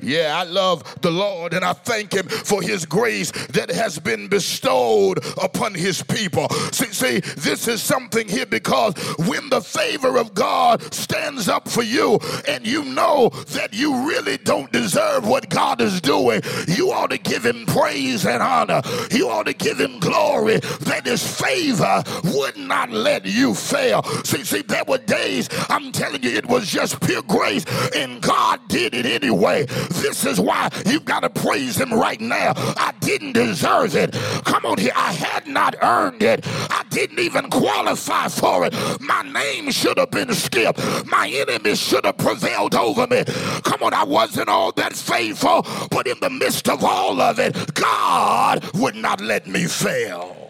Yeah, 0.00 0.34
I 0.36 0.44
love 0.44 1.00
the 1.00 1.10
Lord 1.10 1.54
and 1.54 1.64
I 1.64 1.72
thank 1.72 2.12
Him 2.12 2.28
for 2.28 2.62
His 2.62 2.86
grace 2.86 3.30
that 3.48 3.70
has 3.70 3.98
been 3.98 4.28
bestowed 4.28 5.18
upon 5.42 5.74
His 5.74 6.02
people. 6.02 6.48
See, 6.72 6.92
see, 6.92 7.20
this 7.20 7.68
is 7.68 7.82
something 7.82 8.28
here 8.28 8.46
because 8.46 8.94
when 9.18 9.48
the 9.50 9.60
favor 9.60 10.18
of 10.18 10.34
God 10.34 10.82
stands 10.94 11.48
up 11.48 11.68
for 11.68 11.82
you 11.82 12.18
and 12.46 12.66
you 12.66 12.84
know 12.84 13.30
that 13.48 13.72
you 13.72 14.08
really 14.08 14.38
don't 14.38 14.70
deserve 14.72 15.26
what 15.26 15.48
God 15.48 15.80
is 15.80 16.00
doing, 16.00 16.42
you 16.66 16.92
ought 16.92 17.10
to 17.10 17.18
give 17.18 17.44
Him 17.44 17.66
praise 17.66 18.26
and 18.26 18.42
honor. 18.42 18.82
You 19.10 19.28
ought 19.28 19.46
to 19.46 19.54
give 19.54 19.78
Him 19.78 19.98
glory 19.98 20.58
that 20.58 21.02
His 21.06 21.26
favor 21.40 22.02
would 22.24 22.56
not 22.56 22.90
let 22.90 23.26
you 23.26 23.54
fail. 23.54 24.02
See, 24.24 24.44
see, 24.44 24.62
there 24.62 24.84
were 24.84 24.98
days, 24.98 25.48
I'm 25.68 25.92
telling 25.92 26.22
you, 26.22 26.30
it 26.30 26.46
was 26.46 26.68
just 26.68 27.00
pure 27.00 27.22
grace 27.22 27.64
and 27.94 28.20
God 28.20 28.60
did 28.68 28.94
it 28.94 29.06
anyway. 29.06 29.66
This 29.90 30.24
is 30.24 30.40
why 30.40 30.70
you've 30.86 31.04
got 31.04 31.20
to 31.20 31.30
praise 31.30 31.76
him 31.80 31.92
right 31.92 32.20
now. 32.20 32.52
I 32.56 32.92
didn't 33.00 33.32
deserve 33.32 33.96
it. 33.96 34.12
Come 34.44 34.66
on 34.66 34.78
here. 34.78 34.92
I 34.94 35.12
had 35.12 35.46
not 35.46 35.76
earned 35.82 36.22
it. 36.22 36.44
I 36.46 36.84
didn't 36.90 37.18
even 37.18 37.50
qualify 37.50 38.28
for 38.28 38.66
it. 38.66 38.74
My 39.00 39.22
name 39.22 39.70
should 39.70 39.98
have 39.98 40.10
been 40.10 40.32
skipped. 40.34 40.78
My 41.06 41.28
enemies 41.28 41.78
should 41.80 42.04
have 42.04 42.18
prevailed 42.18 42.74
over 42.74 43.06
me. 43.06 43.24
Come 43.64 43.82
on, 43.82 43.94
I 43.94 44.04
wasn't 44.04 44.48
all 44.48 44.72
that 44.72 44.94
faithful, 44.94 45.66
but 45.90 46.06
in 46.06 46.18
the 46.20 46.30
midst 46.30 46.68
of 46.68 46.84
all 46.84 47.20
of 47.20 47.38
it, 47.38 47.74
God 47.74 48.64
would 48.74 48.94
not 48.94 49.20
let 49.20 49.46
me 49.46 49.66
fail. 49.66 50.47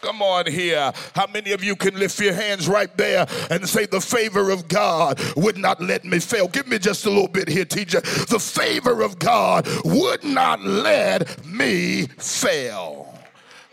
Come 0.00 0.22
on 0.22 0.46
here. 0.46 0.92
How 1.14 1.26
many 1.26 1.52
of 1.52 1.64
you 1.64 1.74
can 1.74 1.98
lift 1.98 2.20
your 2.20 2.32
hands 2.32 2.68
right 2.68 2.94
there 2.96 3.26
and 3.50 3.68
say, 3.68 3.86
The 3.86 4.00
favor 4.00 4.50
of 4.50 4.68
God 4.68 5.20
would 5.36 5.58
not 5.58 5.80
let 5.80 6.04
me 6.04 6.20
fail? 6.20 6.48
Give 6.48 6.68
me 6.68 6.78
just 6.78 7.04
a 7.06 7.10
little 7.10 7.28
bit 7.28 7.48
here, 7.48 7.64
teacher. 7.64 8.00
The 8.00 8.38
favor 8.38 9.02
of 9.02 9.18
God 9.18 9.66
would 9.84 10.22
not 10.22 10.62
let 10.62 11.44
me 11.44 12.06
fail. 12.18 13.07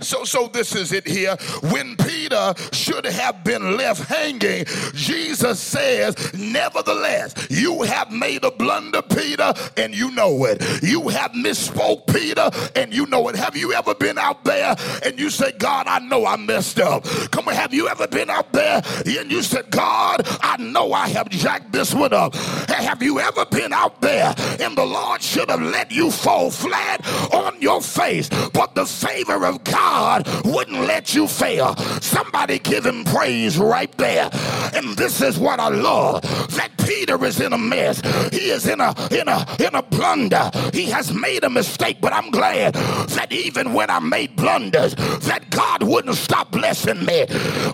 So, 0.02 0.26
so 0.26 0.48
this 0.48 0.76
is 0.76 0.92
it 0.92 1.08
here. 1.08 1.38
When 1.72 1.96
Peter 1.96 2.54
should 2.74 3.06
have 3.06 3.44
been 3.46 3.78
left 3.78 4.04
hanging, 4.10 4.66
Jesus 4.94 5.60
says, 5.60 6.34
Nevertheless, 6.34 7.48
you 7.50 7.84
have 7.84 8.12
made 8.12 8.44
a 8.44 8.52
blunder, 8.52 9.02
Peter, 9.02 9.54
and 9.78 9.96
you 9.96 10.12
know 10.12 10.46
it. 10.46 10.62
You 10.84 11.08
have 11.10 11.32
misspoke, 11.32 12.08
Peter, 12.08 12.50
and 12.76 12.94
you 12.94 13.06
know 13.06 13.30
it. 13.30 13.36
Have 13.38 13.56
you 13.56 13.72
ever 13.74 13.96
been 13.96 14.18
out 14.18 14.44
there 14.44 14.76
and 15.06 15.18
you 15.18 15.30
say, 15.30 15.54
God, 15.54 15.88
I 15.88 16.00
know 16.00 16.26
I 16.26 16.36
messed 16.36 16.80
up? 16.80 17.06
Come 17.32 17.48
on, 17.48 17.54
have 17.54 17.74
you 17.74 17.88
ever 17.88 18.08
been 18.08 18.30
out 18.30 18.52
there 18.52 18.82
and 19.06 19.32
you 19.32 19.42
said, 19.42 19.72
God, 19.72 20.24
I 20.42 20.58
know 20.58 20.92
I 20.92 21.08
have 21.10 21.30
jacked 21.30 21.72
this 21.72 21.94
one 21.94 22.14
up? 22.14 22.36
Have 22.36 23.02
you 23.02 23.20
ever 23.20 23.46
been 23.46 23.72
out 23.72 24.02
there 24.02 24.34
and 24.60 24.78
the 24.78 24.86
Lord 24.86 25.22
should 25.22 25.50
have 25.50 25.62
let 25.62 25.92
you 25.92 26.12
fall 26.12 26.52
flat 26.52 27.06
on 27.34 27.62
your 27.62 27.82
face, 27.82 28.30
but 28.50 28.76
the 28.76 28.86
favor 28.86 29.46
of 29.46 29.64
God 29.64 29.86
God 29.96 30.28
wouldn't 30.44 30.82
let 30.82 31.16
you 31.16 31.26
fail. 31.26 31.74
Somebody 32.02 32.60
give 32.60 32.86
him 32.86 33.06
praise 33.06 33.58
right 33.58 33.92
there. 33.98 34.30
And 34.74 34.98
this 34.98 35.22
is 35.22 35.40
what 35.40 35.62
I 35.62 35.70
love 35.70 36.22
that 36.58 36.72
Peter 36.86 37.24
is 37.24 37.40
in 37.40 37.54
a 37.54 37.58
mess. 37.58 38.02
He 38.34 38.50
is 38.50 38.68
in 38.68 38.82
a 38.82 38.94
in 39.10 39.30
a 39.30 39.48
in 39.58 39.74
a 39.74 39.82
blunder. 39.82 40.52
He 40.74 40.88
has 40.88 41.14
made 41.14 41.46
a 41.46 41.50
mistake, 41.50 42.02
but 42.02 42.12
I'm 42.12 42.30
glad 42.30 42.74
that 42.74 43.32
even 43.32 43.72
when 43.72 43.90
I 43.90 44.00
made 44.00 44.36
blunders, 44.36 44.96
that 45.30 45.50
God 45.50 45.82
wouldn't 45.82 46.18
stop 46.18 46.52
blessing 46.52 47.06
me. 47.06 47.26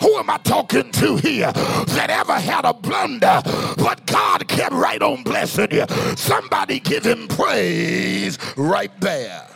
Who 0.04 0.16
am 0.20 0.30
I 0.30 0.38
talking 0.44 0.92
to 0.92 1.16
here 1.16 1.51
that 1.51 2.10
ever 2.12 2.40
had 2.40 2.66
a 2.66 2.74
blunder, 2.74 3.42
but 3.78 4.06
God 4.06 4.48
kept 4.48 4.75
right 4.75 5.01
on 5.01 5.24
blessing 5.24 5.72
you? 5.72 5.86
Somebody 6.16 6.80
give 6.82 7.04
him 7.04 7.28
praise 7.28 8.38
right 8.56 8.92
there. 9.01 9.50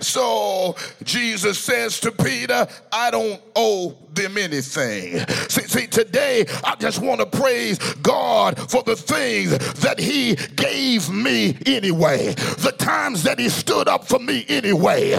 So 0.00 0.76
Jesus 1.04 1.58
says 1.58 2.00
to 2.00 2.12
Peter, 2.12 2.66
I 2.92 3.10
don't 3.10 3.40
owe 3.54 3.96
them 4.12 4.38
anything. 4.38 5.18
See, 5.48 5.62
see, 5.62 5.86
today 5.86 6.46
I 6.64 6.74
just 6.76 7.00
want 7.00 7.20
to 7.20 7.26
praise 7.26 7.78
God 7.96 8.58
for 8.70 8.82
the 8.82 8.96
things 8.96 9.56
that 9.80 9.98
He 9.98 10.36
gave 10.56 11.10
me 11.10 11.56
anyway, 11.66 12.34
the 12.58 12.74
times 12.76 13.22
that 13.24 13.38
He 13.38 13.48
stood 13.48 13.88
up 13.88 14.06
for 14.06 14.18
me 14.18 14.44
anyway. 14.48 15.16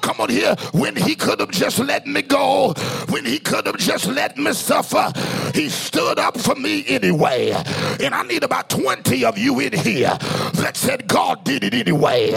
Come 0.00 0.20
on 0.20 0.30
here, 0.30 0.54
when 0.72 0.96
He 0.96 1.14
could 1.14 1.40
have 1.40 1.50
just 1.50 1.78
let 1.78 2.06
me 2.06 2.22
go, 2.22 2.74
when 3.10 3.24
He 3.24 3.38
could 3.38 3.66
have 3.66 3.78
just 3.78 4.06
let 4.06 4.36
me 4.36 4.52
suffer, 4.52 5.12
He 5.54 5.68
stood 5.68 6.18
up 6.18 6.38
for 6.38 6.54
me 6.54 6.84
anyway. 6.88 7.50
And 8.00 8.14
I 8.14 8.22
need 8.22 8.44
about 8.44 8.70
20 8.70 9.24
of 9.24 9.38
you 9.38 9.60
in 9.60 9.72
here 9.72 10.16
that 10.54 10.72
said, 10.76 11.06
God 11.06 11.44
did 11.44 11.64
it 11.64 11.74
anyway. 11.74 12.32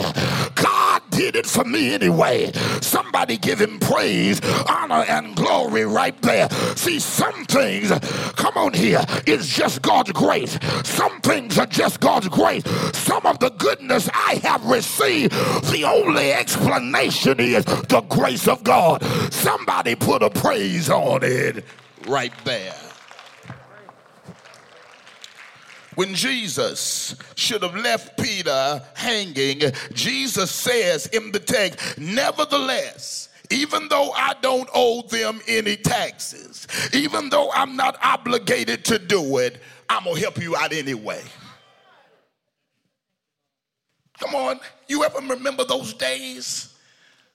God 0.55 1.01
did 1.15 1.35
it 1.35 1.45
for 1.45 1.63
me 1.63 1.93
anyway. 1.93 2.51
Somebody 2.81 3.37
give 3.37 3.59
Him 3.59 3.79
praise, 3.79 4.41
honor, 4.67 5.05
and 5.07 5.35
glory 5.35 5.85
right 5.85 6.19
there. 6.21 6.49
See, 6.75 6.99
some 6.99 7.45
things, 7.45 7.89
come 8.35 8.57
on 8.57 8.73
here, 8.73 9.03
is 9.25 9.47
just 9.47 9.81
God's 9.81 10.11
grace. 10.11 10.59
Some 10.83 11.21
things 11.21 11.57
are 11.57 11.65
just 11.65 11.99
God's 11.99 12.27
grace. 12.27 12.63
Some 12.93 13.25
of 13.25 13.39
the 13.39 13.49
goodness 13.49 14.09
I 14.13 14.39
have 14.43 14.65
received, 14.65 15.33
the 15.71 15.85
only 15.85 16.33
explanation 16.33 17.39
is 17.39 17.65
the 17.65 18.01
grace 18.09 18.47
of 18.47 18.63
God. 18.63 19.03
Somebody 19.33 19.95
put 19.95 20.21
a 20.21 20.29
praise 20.29 20.89
on 20.89 21.21
it 21.23 21.63
right 22.07 22.33
there. 22.43 22.84
When 25.95 26.13
Jesus 26.13 27.15
should 27.35 27.63
have 27.63 27.75
left 27.75 28.17
Peter 28.21 28.81
hanging, 28.95 29.61
Jesus 29.93 30.51
says 30.51 31.07
in 31.07 31.31
the 31.31 31.39
text, 31.39 31.97
Nevertheless, 31.97 33.29
even 33.49 33.87
though 33.87 34.11
I 34.11 34.35
don't 34.41 34.69
owe 34.73 35.03
them 35.03 35.39
any 35.47 35.77
taxes, 35.77 36.67
even 36.93 37.29
though 37.29 37.51
I'm 37.53 37.75
not 37.75 37.97
obligated 38.03 38.83
to 38.85 38.99
do 38.99 39.37
it, 39.37 39.61
I'm 39.89 40.03
to 40.03 40.19
help 40.19 40.41
you 40.41 40.55
out 40.55 40.73
anyway. 40.73 41.21
Come 44.19 44.35
on, 44.35 44.59
you 44.87 45.03
ever 45.03 45.19
remember 45.19 45.63
those 45.63 45.93
days 45.93 46.75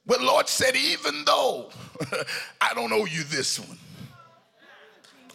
where 0.04 0.18
Lord 0.18 0.48
said, 0.48 0.74
even 0.76 1.24
though 1.24 1.70
I 2.60 2.74
don't 2.74 2.92
owe 2.92 3.04
you 3.04 3.22
this 3.24 3.60
one. 3.60 3.78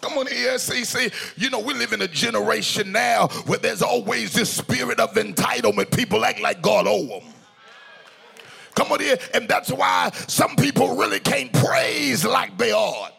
Come 0.06 0.20
on 0.20 0.28
here, 0.28 0.60
see, 0.60 1.10
you 1.36 1.50
know, 1.50 1.60
we 1.60 1.74
live 1.74 1.92
in 1.92 2.04
a 2.04 2.08
generation 2.08 2.92
now 2.92 3.28
where 3.48 3.58
there's 3.58 3.82
always 3.82 4.34
this 4.34 4.52
spirit 4.52 5.00
of 5.00 5.16
entitlement. 5.16 5.90
People 5.98 6.24
act 6.24 6.40
like 6.42 6.62
God 6.62 6.86
owe 6.88 7.08
them. 7.08 7.34
Come 8.76 8.92
on 8.92 9.00
here. 9.00 9.18
And 9.34 9.48
that's 9.50 9.72
why 9.72 10.12
some 10.28 10.56
people 10.58 10.96
really 10.96 11.20
can't 11.20 11.52
praise 11.52 12.24
like 12.24 12.56
they 12.56 12.72
ought 12.72 13.14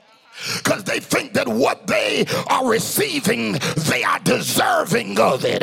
because 0.56 0.84
they 0.84 1.00
think 1.00 1.32
that 1.34 1.48
what 1.48 1.86
they 1.86 2.26
are 2.48 2.68
receiving, 2.68 3.52
they 3.88 4.04
are 4.04 4.18
deserving 4.20 5.18
of 5.18 5.44
it. 5.44 5.60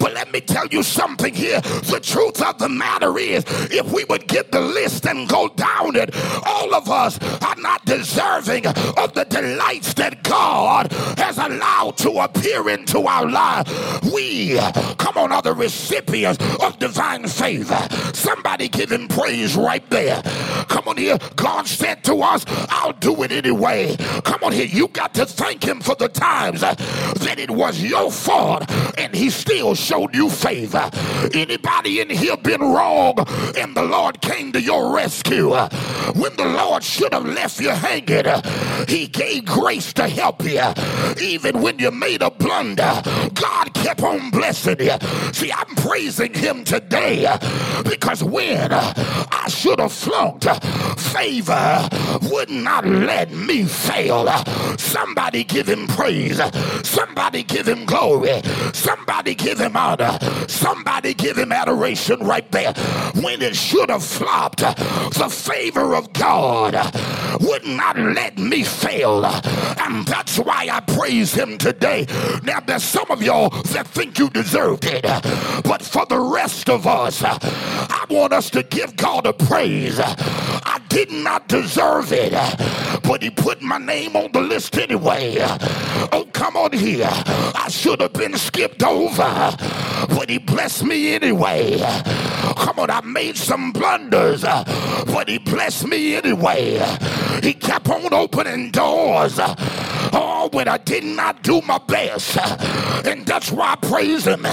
But 0.00 0.14
let 0.14 0.32
me 0.32 0.40
tell 0.40 0.66
you 0.66 0.82
something 0.82 1.34
here. 1.34 1.60
The 1.60 2.00
truth 2.02 2.42
of 2.42 2.58
the 2.58 2.68
matter 2.68 3.18
is, 3.18 3.44
if 3.70 3.90
we 3.92 4.04
would 4.04 4.26
get 4.26 4.52
the 4.52 4.60
list 4.60 5.06
and 5.06 5.28
go 5.28 5.48
down 5.48 5.96
it, 5.96 6.14
all 6.46 6.74
of 6.74 6.88
us 6.90 7.18
are 7.42 7.56
not 7.56 7.84
deserving 7.84 8.66
of 8.66 9.14
the 9.14 9.26
delights 9.28 9.94
that 9.94 10.22
God 10.22 10.92
has 11.18 11.38
allowed 11.38 11.96
to 11.98 12.10
appear 12.20 12.68
into 12.68 13.00
our 13.00 13.28
life. 13.28 13.68
We, 14.12 14.58
come 14.98 15.16
on, 15.16 15.32
are 15.32 15.42
the 15.42 15.54
recipients 15.54 16.38
of 16.62 16.78
divine 16.78 17.26
favor. 17.28 17.88
Somebody 18.12 18.68
give 18.68 18.90
him 18.90 19.08
praise 19.08 19.56
right 19.56 19.88
there. 19.90 20.22
Come 20.68 20.88
on 20.88 20.96
here. 20.96 21.18
God 21.36 21.66
said 21.66 22.04
to 22.04 22.16
us, 22.22 22.44
I'll 22.68 22.92
do 22.92 23.22
it 23.22 23.32
anyway. 23.32 23.96
Come 24.22 24.44
on 24.44 24.52
here. 24.52 24.66
You 24.66 24.88
got 24.88 25.14
to 25.14 25.26
thank 25.26 25.64
him 25.64 25.80
for 25.80 25.94
the 25.94 26.08
times 26.08 26.62
uh, 26.62 26.74
that 26.74 27.38
it 27.38 27.50
was 27.50 27.82
your 27.82 28.10
fault 28.10 28.70
and 28.98 29.14
he 29.14 29.30
still 29.30 29.74
showed 29.74 30.14
you 30.14 30.30
favor. 30.30 30.90
Anybody 31.32 32.00
in 32.00 32.10
here 32.10 32.36
been 32.36 32.60
wrong 32.60 33.14
and 33.56 33.74
the 33.74 33.82
Lord 33.82 34.20
came 34.20 34.52
to 34.52 34.60
your 34.60 34.94
rescue? 34.94 35.50
When 35.50 36.36
the 36.36 36.46
Lord 36.56 36.82
should 36.82 37.12
have 37.12 37.26
left 37.26 37.60
you 37.60 37.70
hanging, 37.70 38.24
he 38.88 39.06
gave 39.06 39.44
grace 39.46 39.92
to 39.94 40.08
help 40.08 40.44
you. 40.44 40.62
Even 41.20 41.60
when 41.60 41.78
you 41.78 41.90
made 41.90 42.22
a 42.22 42.30
blunder, 42.30 43.02
God 43.34 43.74
kept 43.74 44.02
on 44.02 44.30
blessing 44.30 44.80
you. 44.80 44.96
See, 45.32 45.52
I'm 45.52 45.74
praising 45.76 46.34
him 46.34 46.64
today 46.64 47.26
because 47.84 48.22
when 48.22 48.72
I 48.72 49.46
should 49.48 49.80
have 49.80 49.92
flunked, 49.92 50.44
favor 51.00 51.88
would 52.30 52.50
not 52.50 52.86
let 52.86 53.30
me 53.30 53.64
fail 53.64 54.03
fail. 54.04 54.26
Somebody 54.78 55.44
give 55.44 55.68
him 55.68 55.86
praise. 55.86 56.40
Somebody 56.86 57.42
give 57.42 57.66
him 57.66 57.84
glory. 57.84 58.40
Somebody 58.72 59.34
give 59.34 59.58
him 59.58 59.76
honor. 59.76 60.18
Somebody 60.48 61.14
give 61.14 61.36
him 61.36 61.52
adoration 61.52 62.20
right 62.20 62.50
there. 62.52 62.72
When 63.22 63.42
it 63.42 63.56
should 63.56 63.90
have 63.90 64.04
flopped, 64.04 64.58
the 64.58 65.28
favor 65.30 65.94
of 65.94 66.12
God 66.12 66.74
would 67.40 67.66
not 67.66 67.98
let 67.98 68.38
me 68.38 68.62
fail. 68.62 69.24
And 69.24 70.06
that's 70.06 70.38
why 70.38 70.68
I 70.70 70.80
praise 70.80 71.34
him 71.34 71.58
today. 71.58 72.06
Now, 72.42 72.60
there's 72.60 72.84
some 72.84 73.10
of 73.10 73.22
y'all 73.22 73.50
that 73.72 73.86
think 73.86 74.18
you 74.18 74.30
deserved 74.30 74.84
it. 74.86 75.02
But 75.64 75.82
for 75.82 76.06
the 76.06 76.20
rest 76.20 76.68
of 76.68 76.86
us, 76.86 77.22
I 77.24 78.06
want 78.10 78.32
us 78.32 78.50
to 78.50 78.62
give 78.62 78.96
God 78.96 79.26
a 79.26 79.32
praise. 79.32 79.98
I 80.00 80.80
did 80.94 81.10
not 81.10 81.48
deserve 81.48 82.12
it, 82.12 82.32
but 83.02 83.20
he 83.20 83.28
put 83.28 83.60
my 83.60 83.78
name 83.78 84.14
on 84.14 84.30
the 84.30 84.40
list 84.40 84.78
anyway. 84.78 85.34
Oh, 86.12 86.24
come 86.32 86.56
on 86.56 86.70
here. 86.72 87.10
I 87.10 87.66
should 87.68 88.00
have 88.00 88.12
been 88.12 88.36
skipped 88.38 88.84
over, 88.84 89.56
but 90.08 90.30
he 90.30 90.38
blessed 90.38 90.84
me 90.84 91.16
anyway. 91.16 91.78
Come 92.56 92.78
on, 92.78 92.90
I 92.90 93.00
made 93.00 93.36
some 93.36 93.72
blunders, 93.72 94.42
but 94.42 95.28
he 95.28 95.38
blessed 95.38 95.88
me 95.88 96.14
anyway. 96.14 96.78
He 97.42 97.54
kept 97.54 97.88
on 97.88 98.14
opening 98.14 98.70
doors. 98.70 99.40
Oh, 100.16 100.48
when 100.52 100.68
I 100.68 100.78
did 100.78 101.04
not 101.04 101.42
do 101.42 101.60
my 101.62 101.78
best. 101.78 102.38
And 103.04 103.26
that's 103.26 103.50
why 103.50 103.72
I 103.72 103.76
praise 103.76 104.24
him. 104.26 104.46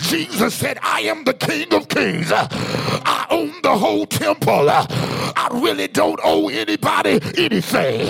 Jesus 0.00 0.54
said, 0.54 0.78
I 0.82 1.00
am 1.02 1.24
the 1.24 1.32
King 1.34 1.72
of 1.72 1.88
Kings. 1.88 2.30
I 2.32 3.26
own 3.30 3.52
the 3.62 3.76
whole 3.76 4.06
temple. 4.06 4.68
I 4.70 5.48
really 5.52 5.88
don't 5.88 6.20
owe 6.22 6.48
anybody 6.48 7.18
anything. 7.38 8.06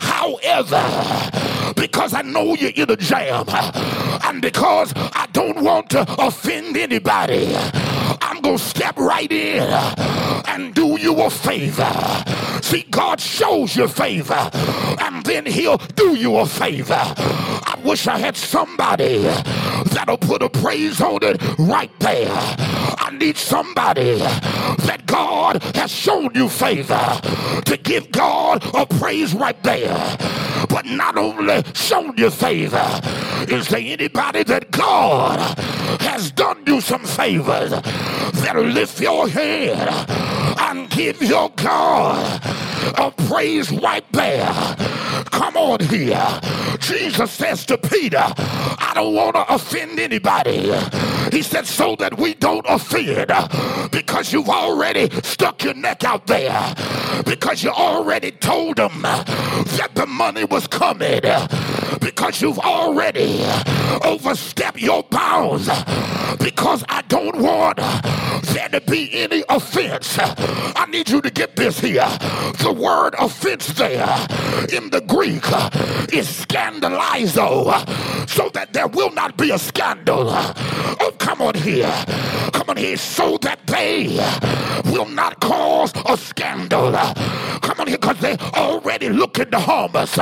However, 0.00 0.82
because 1.82 2.14
I 2.14 2.22
know 2.22 2.54
you're 2.54 2.70
in 2.76 2.88
a 2.92 2.96
jam 2.96 3.44
and 3.48 4.40
because 4.40 4.92
I 4.94 5.26
don't 5.32 5.60
want 5.62 5.90
to 5.90 6.06
offend 6.16 6.76
anybody, 6.76 7.56
I'm 8.22 8.40
going 8.40 8.56
to 8.56 8.62
step 8.62 8.96
right 8.96 9.30
in 9.32 9.68
and 10.46 10.72
do 10.76 10.96
you 11.00 11.20
a 11.22 11.28
favor. 11.28 11.92
See, 12.62 12.84
God 12.88 13.20
shows 13.20 13.74
you 13.74 13.88
favor 13.88 14.48
and 15.00 15.26
then 15.26 15.44
he'll 15.44 15.78
do 15.96 16.14
you 16.14 16.36
a 16.36 16.46
favor. 16.46 16.94
I 16.94 17.76
wish 17.82 18.06
I 18.06 18.16
had 18.16 18.36
somebody 18.36 19.22
that'll 19.90 20.18
put 20.18 20.40
a 20.42 20.48
praise 20.48 21.00
on 21.00 21.18
it 21.24 21.42
right 21.58 21.90
there. 21.98 22.30
Need 23.18 23.36
somebody 23.36 24.16
that 24.16 25.02
God 25.06 25.62
has 25.76 25.92
shown 25.92 26.34
you 26.34 26.48
favor 26.48 27.20
to 27.64 27.76
give 27.76 28.10
God 28.10 28.64
a 28.74 28.84
praise 28.84 29.32
right 29.32 29.60
there. 29.62 30.16
But 30.68 30.86
not 30.86 31.16
only 31.16 31.62
shown 31.74 32.16
you 32.16 32.30
favor, 32.30 33.00
is 33.48 33.68
there 33.68 33.80
anybody 33.80 34.42
that 34.44 34.70
God 34.72 35.38
has 36.00 36.32
done 36.32 36.64
you 36.66 36.80
some 36.80 37.04
favors 37.04 37.70
that'll 37.70 38.64
lift 38.64 39.00
your 39.00 39.28
head 39.28 39.88
and 40.58 40.90
give 40.90 41.22
your 41.22 41.50
God 41.50 42.40
a 42.98 43.12
praise 43.28 43.70
right 43.70 44.04
there? 44.12 44.52
Come 45.30 45.56
on 45.56 45.80
here. 45.80 46.40
Jesus 46.80 47.30
says 47.30 47.64
to 47.66 47.78
Peter, 47.78 48.24
I 48.26 48.92
don't 48.94 49.14
want 49.14 49.36
to 49.36 49.54
offend 49.54 50.00
anybody. 50.00 50.72
He 51.32 51.40
said, 51.40 51.66
so 51.66 51.96
that 51.96 52.18
we 52.18 52.34
don't 52.34 52.66
offend 52.68 53.32
because 53.90 54.34
you've 54.34 54.50
already 54.50 55.08
stuck 55.22 55.64
your 55.64 55.72
neck 55.72 56.04
out 56.04 56.26
there, 56.26 56.74
because 57.24 57.64
you 57.64 57.70
already 57.70 58.32
told 58.32 58.76
them 58.76 59.00
that 59.00 59.92
the 59.94 60.06
money 60.06 60.44
was 60.44 60.66
coming, 60.66 61.22
because 62.00 62.42
you've 62.42 62.58
already 62.58 63.42
overstepped 64.04 64.78
your 64.78 65.04
bounds, 65.04 65.70
because 66.38 66.84
I 66.90 67.02
don't 67.08 67.38
want 67.38 67.78
there 68.52 68.68
to 68.68 68.82
be 68.82 69.10
any 69.14 69.42
offense. 69.48 70.18
I 70.20 70.84
need 70.90 71.08
you 71.08 71.22
to 71.22 71.30
get 71.30 71.56
this 71.56 71.80
here. 71.80 72.06
The 72.58 72.76
word 72.78 73.14
offense 73.18 73.68
there 73.68 74.06
in 74.70 74.90
the 74.90 75.00
Greek 75.00 75.46
is 76.12 76.28
scandalizo, 76.28 78.28
so 78.28 78.50
that 78.50 78.74
there 78.74 78.88
will 78.88 79.12
not 79.12 79.38
be 79.38 79.50
a 79.50 79.58
scandal. 79.58 80.28
Oh, 80.30 81.14
come 81.22 81.40
on 81.40 81.54
here. 81.54 81.92
Come 82.52 82.68
on 82.68 82.76
here, 82.76 82.96
so 82.96 83.38
that 83.38 83.66
they 83.66 84.08
will 84.90 85.06
not 85.06 85.40
cause 85.40 85.92
a 86.06 86.16
scandal. 86.16 86.92
Come 87.62 87.80
on 87.80 87.86
here, 87.86 87.98
because 87.98 88.18
they 88.18 88.36
already 88.54 89.08
looking 89.08 89.50
to 89.50 89.58
harm 89.58 89.94
us. 89.94 90.12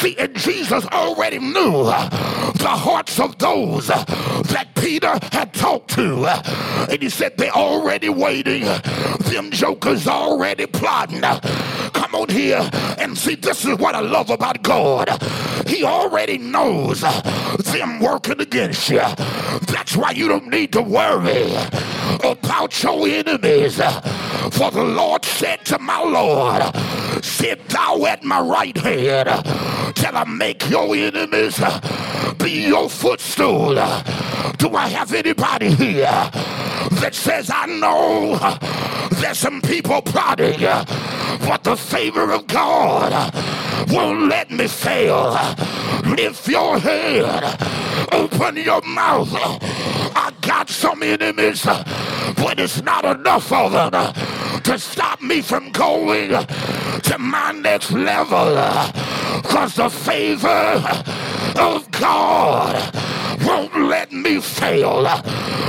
See, 0.00 0.16
and 0.18 0.34
Jesus 0.34 0.86
already 0.86 1.38
knew 1.38 1.84
the 1.84 2.74
hearts 2.86 3.20
of 3.20 3.38
those 3.38 3.88
that 3.88 4.68
Peter 4.74 5.18
had 5.30 5.52
talked 5.52 5.90
to. 5.90 6.26
And 6.90 7.02
he 7.02 7.10
said, 7.10 7.36
they're 7.36 7.50
already 7.50 8.08
waiting. 8.08 8.64
Them 9.30 9.50
jokers 9.50 10.06
already 10.08 10.66
plotting. 10.66 11.20
Come 11.20 12.14
on 12.14 12.28
here 12.28 12.68
and 12.98 13.16
see, 13.16 13.34
this 13.34 13.64
is 13.64 13.78
what 13.78 13.94
I 13.94 14.00
love 14.00 14.30
about 14.30 14.62
God. 14.62 15.08
He 15.66 15.84
already 15.84 16.38
knows 16.38 17.02
them 17.02 18.00
working 18.00 18.40
against 18.40 18.88
you. 18.88 19.02
That's 19.68 19.96
why 19.96 20.12
you 20.12 20.28
don't 20.30 20.46
need 20.46 20.72
to 20.72 20.80
worry 20.80 21.50
about 22.22 22.80
your 22.84 23.08
enemies. 23.08 23.78
For 24.52 24.70
the 24.70 24.84
Lord 24.84 25.24
said 25.24 25.64
to 25.64 25.78
my 25.80 26.00
Lord, 26.04 26.62
Sit 27.24 27.68
thou 27.68 28.04
at 28.04 28.22
my 28.22 28.38
right 28.38 28.76
hand 28.76 29.28
till 29.96 30.16
I 30.16 30.22
make 30.22 30.70
your 30.70 30.94
enemies 30.94 31.60
be 32.38 32.68
your 32.68 32.88
footstool. 32.88 33.74
Do 34.58 34.76
I 34.76 34.86
have 34.86 35.12
anybody 35.12 35.74
here 35.74 36.30
that 37.02 37.10
says, 37.12 37.50
I 37.52 37.66
know 37.66 38.38
there's 39.20 39.38
some 39.38 39.60
people 39.62 40.00
plotting, 40.00 40.60
but 40.60 41.64
the 41.64 41.74
favor 41.76 42.30
of 42.30 42.46
God 42.46 43.34
won't 43.90 44.28
let 44.28 44.48
me 44.52 44.68
fail. 44.68 45.36
Lift 46.04 46.46
your 46.46 46.78
head, 46.78 47.42
open 48.12 48.56
your 48.56 48.82
mouth. 48.82 49.28
I 49.32 50.32
got 50.40 50.68
some 50.68 51.02
enemies, 51.02 51.64
but 51.64 52.58
it's 52.58 52.82
not 52.82 53.04
enough 53.04 53.52
of 53.52 53.72
them 53.72 53.92
to 54.62 54.78
stop 54.78 55.22
me 55.22 55.40
from 55.40 55.70
going 55.72 56.30
to 56.30 57.18
my 57.18 57.52
next 57.52 57.92
level. 57.92 58.54
Because 59.42 59.74
the 59.74 59.88
favor 59.90 60.82
of 61.58 61.90
God 61.90 62.94
won't 63.44 63.74
let 63.88 64.12
me 64.12 64.40
fail. 64.40 65.02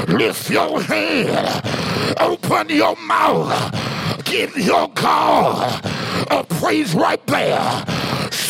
Lift 0.07 0.49
your 0.49 0.81
head, 0.81 2.17
open 2.19 2.69
your 2.69 2.95
mouth, 2.97 4.25
give 4.25 4.57
your 4.57 4.89
God 4.89 5.85
a 6.29 6.43
praise 6.43 6.93
right 6.93 7.25
there. 7.27 7.85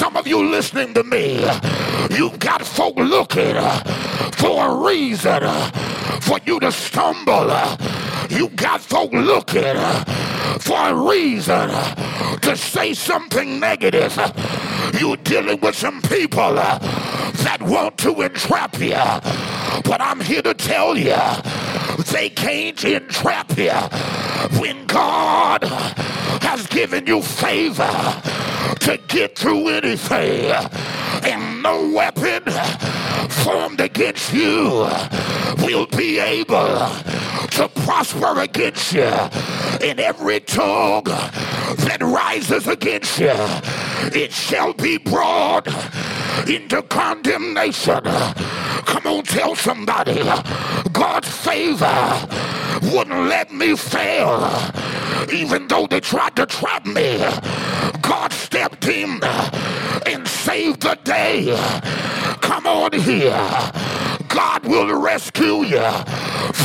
Some 0.01 0.17
of 0.17 0.25
you 0.25 0.43
listening 0.49 0.95
to 0.95 1.03
me, 1.03 1.47
you've 2.09 2.39
got 2.39 2.65
folk 2.65 2.95
looking 2.95 3.53
for 4.31 4.65
a 4.65 4.75
reason 4.83 5.43
for 6.21 6.39
you 6.43 6.59
to 6.59 6.71
stumble. 6.71 7.51
You 8.27 8.49
got 8.49 8.81
folk 8.81 9.13
looking 9.13 9.75
for 10.57 10.89
a 10.89 10.95
reason 10.95 11.69
to 12.39 12.57
say 12.57 12.95
something 12.95 13.59
negative. 13.59 14.17
You're 14.99 15.17
dealing 15.17 15.61
with 15.61 15.75
some 15.75 16.01
people 16.01 16.55
that 16.55 17.59
want 17.61 17.99
to 17.99 18.23
entrap 18.23 18.79
you. 18.79 18.95
But 19.83 20.01
I'm 20.01 20.19
here 20.19 20.41
to 20.41 20.55
tell 20.55 20.97
you, 20.97 21.15
they 22.11 22.29
can't 22.29 22.83
entrap 22.83 23.55
you 23.55 23.69
when 24.59 24.83
God 24.87 25.61
has 26.51 26.67
given 26.67 27.07
you 27.07 27.21
favor 27.21 28.21
to 28.81 28.99
get 29.07 29.37
through 29.37 29.69
anything. 29.69 30.51
And 31.23 31.63
no 31.63 31.93
weapon 31.95 32.43
formed 33.29 33.79
against 33.79 34.33
you 34.33 34.85
will 35.59 35.85
be 35.95 36.19
able 36.19 36.89
to 37.51 37.71
prosper 37.85 38.41
against 38.41 38.91
you. 38.91 39.13
In 39.81 39.97
every 39.97 40.41
tongue 40.41 41.05
that 41.05 41.99
rises 42.01 42.67
against 42.67 43.17
you, 43.17 43.31
it 44.13 44.33
shall 44.33 44.73
be 44.73 44.97
brought 44.97 45.67
into 46.47 46.81
condemnation. 46.83 48.03
Come 48.03 49.05
on, 49.05 49.23
tell 49.23 49.55
somebody 49.55 50.21
God's 50.91 51.29
favor 51.29 52.27
wouldn't 52.91 53.27
let 53.27 53.51
me 53.51 53.75
fail. 53.75 54.49
Even 55.31 55.67
though 55.67 55.87
they 55.87 55.99
tried 55.99 56.35
to 56.35 56.45
trap 56.45 56.85
me, 56.85 57.17
God 58.01 58.33
stepped 58.33 58.87
in 58.87 59.19
and 60.05 60.27
saved 60.27 60.81
the 60.81 60.97
day. 61.03 61.55
Come 62.41 62.67
on 62.67 62.91
here. 62.93 63.71
God 64.43 64.65
will 64.65 64.99
rescue 64.99 65.61
you 65.73 65.87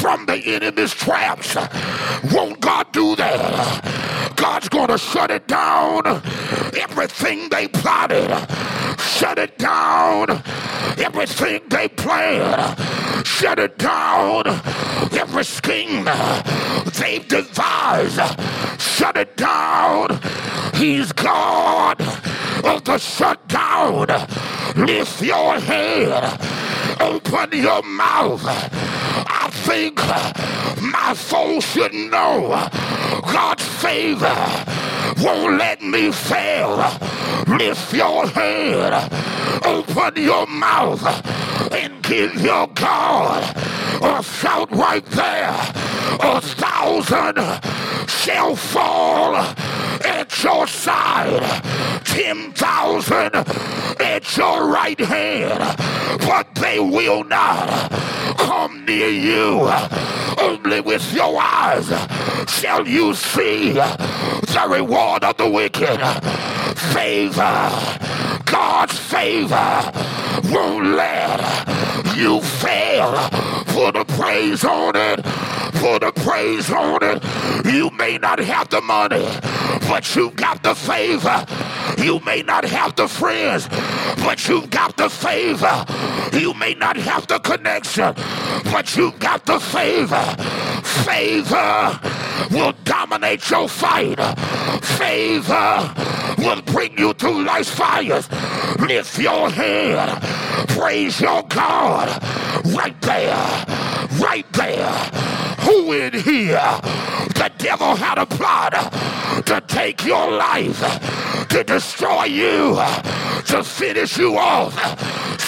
from 0.00 0.24
the 0.24 0.40
enemy's 0.46 0.94
traps. 0.94 1.54
Won't 2.32 2.58
God 2.58 2.90
do 2.90 3.14
that? 3.16 4.32
God's 4.34 4.70
going 4.70 4.88
to 4.88 4.96
shut 4.96 5.30
it 5.30 5.46
down. 5.46 6.06
Everything 6.74 7.50
they 7.50 7.68
plotted, 7.68 8.30
shut 8.98 9.38
it 9.38 9.58
down. 9.58 10.42
Everything 10.96 11.60
they 11.68 11.86
planned, 11.88 12.78
shut 13.26 13.58
it 13.58 13.76
down. 13.76 14.46
Every 15.12 15.44
scheme 15.44 16.06
they've 16.98 17.28
devised, 17.28 18.20
shut 18.80 19.18
it 19.18 19.36
down. 19.36 20.18
He's 20.76 21.12
God 21.12 22.00
of 22.64 22.84
the 22.84 22.96
shutdown. 22.96 24.06
Lift 24.76 25.20
your 25.20 25.60
head 25.60 26.40
open 27.00 27.50
your 27.52 27.82
mouth. 27.82 28.42
I 28.44 29.50
think 29.52 29.98
my 30.82 31.14
soul 31.14 31.60
should 31.60 31.94
know 31.94 32.48
God's 33.22 33.64
favor 33.64 34.64
won't 35.22 35.58
let 35.58 35.82
me 35.82 36.12
fail. 36.12 36.76
Lift 37.46 37.92
your 37.92 38.26
head, 38.28 38.92
open 39.64 40.22
your 40.22 40.46
mouth, 40.46 41.02
and 41.72 42.02
give 42.02 42.40
your 42.40 42.66
God 42.68 43.56
a 44.02 44.22
shout 44.22 44.70
right 44.72 45.04
there. 45.06 45.50
A 46.20 46.40
thousand 46.40 47.38
shall 48.08 48.56
fall 48.56 49.36
at 49.36 50.42
your 50.42 50.66
side, 50.66 51.42
ten 52.04 52.52
thousand 52.52 53.34
at 54.00 54.36
your 54.36 54.68
right 54.68 54.98
hand, 54.98 55.58
but 56.26 56.54
they 56.54 56.78
will 56.90 57.24
not 57.24 57.90
come 58.38 58.84
near 58.84 59.08
you. 59.08 59.70
Only 60.38 60.80
with 60.80 61.12
your 61.12 61.40
eyes 61.40 61.88
shall 62.50 62.86
you 62.86 63.14
see 63.14 63.72
the 63.72 64.66
reward 64.68 65.24
of 65.24 65.36
the 65.36 65.48
wicked. 65.50 65.98
Favor, 66.92 67.70
God's 68.44 68.98
favor 68.98 69.92
won't 70.50 70.86
let 70.86 71.66
you 72.16 72.40
fail. 72.40 73.12
Put 73.66 73.96
a 73.96 74.04
praise 74.04 74.64
on 74.64 74.94
it. 74.96 75.22
Put 75.74 76.02
a 76.02 76.12
praise 76.12 76.70
on 76.70 76.98
it. 77.02 77.22
You 77.66 77.90
may 77.90 78.18
not 78.18 78.38
have 78.38 78.68
the 78.70 78.80
money, 78.80 79.26
but 79.88 80.14
you 80.16 80.30
got 80.30 80.62
the 80.62 80.74
favor. 80.74 81.44
You 81.98 82.20
may 82.20 82.42
not 82.42 82.64
have 82.64 82.96
the 82.96 83.08
friends, 83.08 83.68
but 84.24 84.48
you 84.48 84.66
got 84.68 84.96
the 84.96 85.08
favor. 85.08 85.84
You 86.32 86.54
may 86.54 86.74
not 86.78 86.96
have 86.96 87.26
the 87.26 87.38
connection, 87.38 88.14
but 88.72 88.96
you 88.96 89.12
got 89.18 89.44
the 89.46 89.58
favor. 89.58 90.24
Favor 91.04 92.00
will 92.50 92.72
dominate 92.84 93.48
your 93.50 93.68
fight. 93.68 94.18
Favor 94.82 95.94
will 96.38 96.62
bring 96.62 96.96
you 96.98 97.12
through 97.14 97.44
life's 97.44 97.70
fires. 97.70 98.28
Lift 98.78 99.18
your 99.18 99.50
head. 99.50 100.22
Praise 100.68 101.20
your 101.20 101.42
God. 101.44 102.08
Right 102.66 103.00
there. 103.02 103.64
Right 104.20 104.46
there. 104.52 104.92
Who 105.66 105.92
in 105.92 106.12
here? 106.12 106.80
The 107.34 107.50
devil 107.58 107.96
had 107.96 108.18
a 108.18 108.26
plot 108.26 108.72
to 109.46 109.62
take 109.66 110.04
your 110.04 110.30
life, 110.30 110.80
to 111.48 111.64
destroy 111.64 112.24
you, 112.24 112.76
to 113.46 113.62
finish 113.64 114.16
you 114.18 114.36
off. 114.38 114.74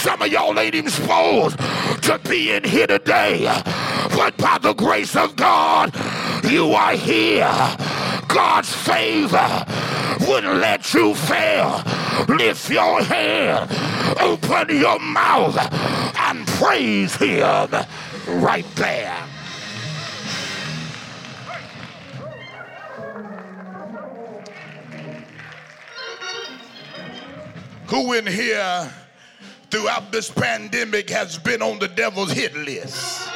Some 0.09 0.23
of 0.23 0.33
y'all 0.33 0.59
ain't 0.59 0.75
even 0.75 0.91
supposed 0.91 1.59
to 2.05 2.19
be 2.27 2.51
in 2.53 2.65
here 2.65 2.87
today, 2.87 3.45
but 4.17 4.35
by 4.39 4.57
the 4.57 4.73
grace 4.73 5.15
of 5.15 5.37
God, 5.37 5.95
you 6.51 6.71
are 6.71 6.95
here. 6.95 7.53
God's 8.27 8.75
favor 8.75 9.67
wouldn't 10.27 10.61
let 10.61 10.95
you 10.95 11.15
fail. 11.15 11.83
Lift 12.27 12.71
your 12.71 13.03
head, 13.03 13.69
open 14.19 14.75
your 14.75 14.99
mouth, 14.99 15.59
and 16.19 16.47
praise 16.47 17.15
Him 17.15 17.69
right 18.29 18.65
there. 18.77 19.15
Who 27.89 28.15
in 28.15 28.27
here 28.27 28.91
throughout 29.71 30.11
this 30.13 30.31
pandemic 30.31 31.11
has 31.11 31.39
been 31.39 31.63
on 31.63 31.79
the 31.79 31.89
devil's 31.89 32.33
hit 32.33 32.55
list. 32.57 33.29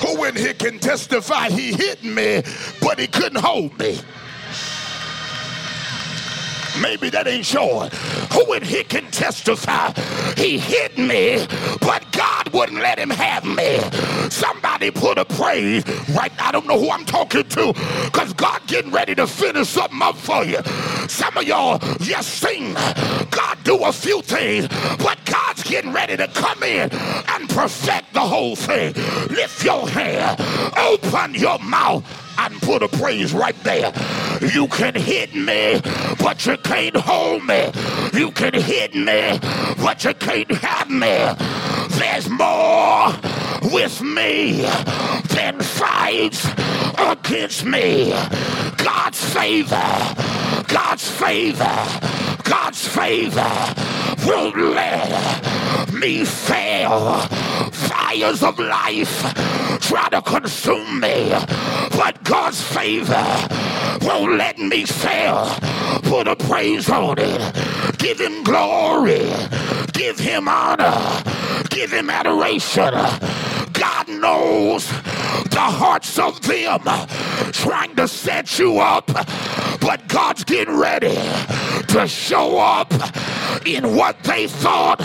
Who 0.00 0.24
in 0.24 0.34
here 0.34 0.54
can 0.54 0.78
testify 0.78 1.50
he 1.50 1.72
hit 1.72 2.02
me, 2.02 2.42
but 2.80 2.98
he 2.98 3.06
couldn't 3.06 3.40
hold 3.40 3.78
me? 3.78 3.98
Maybe 6.80 7.10
that 7.10 7.26
ain't 7.26 7.46
sure. 7.46 7.88
Who 8.32 8.52
in 8.52 8.62
here 8.62 8.84
can 8.84 9.10
testify? 9.10 9.92
He 10.36 10.58
hit 10.58 10.98
me, 10.98 11.46
but 11.80 12.04
God 12.12 12.52
wouldn't 12.52 12.80
let 12.80 12.98
him 12.98 13.10
have 13.10 13.44
me. 13.44 13.78
Somebody 14.30 14.90
put 14.90 15.18
a 15.18 15.24
praise 15.24 15.86
right. 16.10 16.30
Now. 16.36 16.50
I 16.50 16.52
don't 16.52 16.66
know 16.66 16.80
who 16.80 16.90
I'm 16.90 17.04
talking 17.04 17.44
to, 17.44 17.72
because 18.06 18.32
God 18.32 18.60
getting 18.66 18.90
ready 18.90 19.14
to 19.14 19.26
finish 19.28 19.68
something 19.68 20.02
up 20.02 20.16
for 20.16 20.44
you. 20.44 20.58
Some 21.06 21.36
of 21.36 21.44
y'all, 21.44 21.78
just 22.00 22.40
sing. 22.40 22.74
God 23.30 23.56
do 23.62 23.84
a 23.84 23.92
few 23.92 24.20
things, 24.22 24.66
but 24.98 25.16
God's 25.26 25.62
getting 25.62 25.92
ready 25.92 26.16
to 26.16 26.26
come 26.26 26.62
in 26.64 26.90
and 26.92 27.48
perfect 27.48 28.12
the 28.14 28.20
whole 28.20 28.56
thing. 28.56 28.94
Lift 29.28 29.64
your 29.64 29.88
hand, 29.88 30.40
open 30.76 31.34
your 31.34 31.60
mouth 31.60 32.04
and 32.40 32.60
put 32.62 32.82
a 32.82 32.88
praise 32.88 33.32
right 33.32 33.58
there. 33.64 33.92
You 34.54 34.66
can 34.68 34.94
hit 34.94 35.34
me, 35.34 35.80
but 36.18 36.46
you 36.46 36.56
can't 36.58 36.96
hold 36.96 37.44
me. 37.44 37.70
You 38.14 38.30
can 38.30 38.54
hit 38.54 38.94
me, 38.94 39.38
but 39.82 40.02
you 40.04 40.14
can't 40.14 40.50
have 40.50 40.88
me. 40.88 41.16
There's 41.98 42.28
more 42.30 43.12
with 43.70 44.00
me 44.00 44.62
than 45.34 45.60
fights 45.60 46.46
against 46.98 47.64
me. 47.64 48.10
God's 48.78 49.22
favor, 49.34 49.92
God's 50.72 51.10
favor, 51.10 51.86
God's 52.44 52.86
favor 52.86 53.50
won't 54.24 54.56
let 54.56 55.92
me 55.92 56.24
fail. 56.24 57.18
Fires 57.72 58.42
of 58.42 58.58
life 58.58 59.20
try 59.80 60.08
to 60.10 60.22
consume 60.22 61.00
me, 61.00 61.30
but 61.96 62.22
God's 62.24 62.62
favor 62.62 63.26
won't 64.02 64.36
let 64.36 64.58
me 64.58 64.84
fail. 64.84 65.48
Put 66.02 66.28
a 66.28 66.36
praise 66.36 66.88
on 66.88 67.18
it. 67.18 67.98
Give 67.98 68.20
him 68.20 68.44
glory. 68.44 69.28
Give 69.92 70.18
him 70.18 70.48
honor. 70.48 71.22
Give 71.70 71.90
him 71.92 72.10
adoration. 72.10 72.92
God 73.72 74.08
knows 74.08 74.88
the 75.50 75.60
hearts 75.60 76.18
of 76.18 76.40
them 76.42 76.80
trying 77.52 77.94
to 77.96 78.08
set 78.08 78.58
you 78.58 78.78
up, 78.78 79.06
but 79.80 80.06
God's 80.08 80.44
getting 80.44 80.76
ready 80.76 81.18
to 81.88 82.06
show 82.06 82.58
up 82.58 82.92
in 83.66 83.94
what 83.96 84.22
they 84.22 84.46
thought 84.46 85.00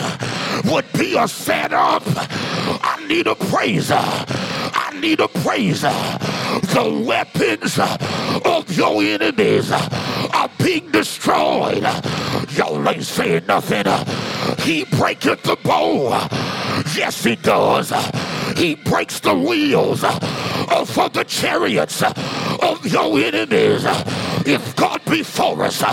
would 0.65 0.85
be 0.93 1.17
a 1.17 1.27
setup. 1.27 2.03
I 2.05 3.03
need 3.07 3.27
a 3.27 3.35
praiser. 3.35 3.95
I 3.97 4.97
need 4.99 5.19
a 5.19 5.27
praiser. 5.27 5.89
The 6.73 7.03
weapons 7.05 7.79
of 8.45 8.77
your 8.77 9.01
enemies 9.01 9.71
are 9.71 10.49
being 10.59 10.89
destroyed. 10.91 11.83
Y'all 12.51 12.87
ain't 12.87 13.03
saying 13.03 13.45
nothing. 13.47 13.85
He 14.59 14.85
breaketh 14.85 15.43
the 15.43 15.57
bow. 15.63 16.27
Yes, 16.95 17.23
he 17.23 17.35
does. 17.35 17.91
He 18.55 18.75
breaks 18.75 19.19
the 19.19 19.35
wheels 19.35 20.03
of 20.03 21.13
the 21.13 21.25
chariots 21.27 22.01
of 22.01 22.85
your 22.85 23.19
enemies. 23.19 23.83
If 24.47 24.75
God 24.75 25.03
be 25.05 25.23
for 25.23 25.63
us, 25.63 25.83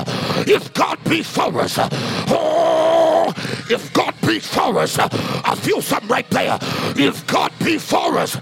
if 0.48 0.72
God 0.75 1.03
be 1.05 1.22
for 1.22 1.61
us, 1.61 1.77
oh, 1.79 3.33
if 3.70 3.92
God 3.92 4.14
be 4.27 4.38
for 4.38 4.79
us, 4.79 4.98
I 4.98 5.55
feel 5.57 5.83
something 5.83 6.09
right 6.09 6.29
there. 6.31 6.59
If 6.96 7.27
God 7.27 7.53
be 7.59 7.79
for 7.79 8.18
us, 8.18 8.35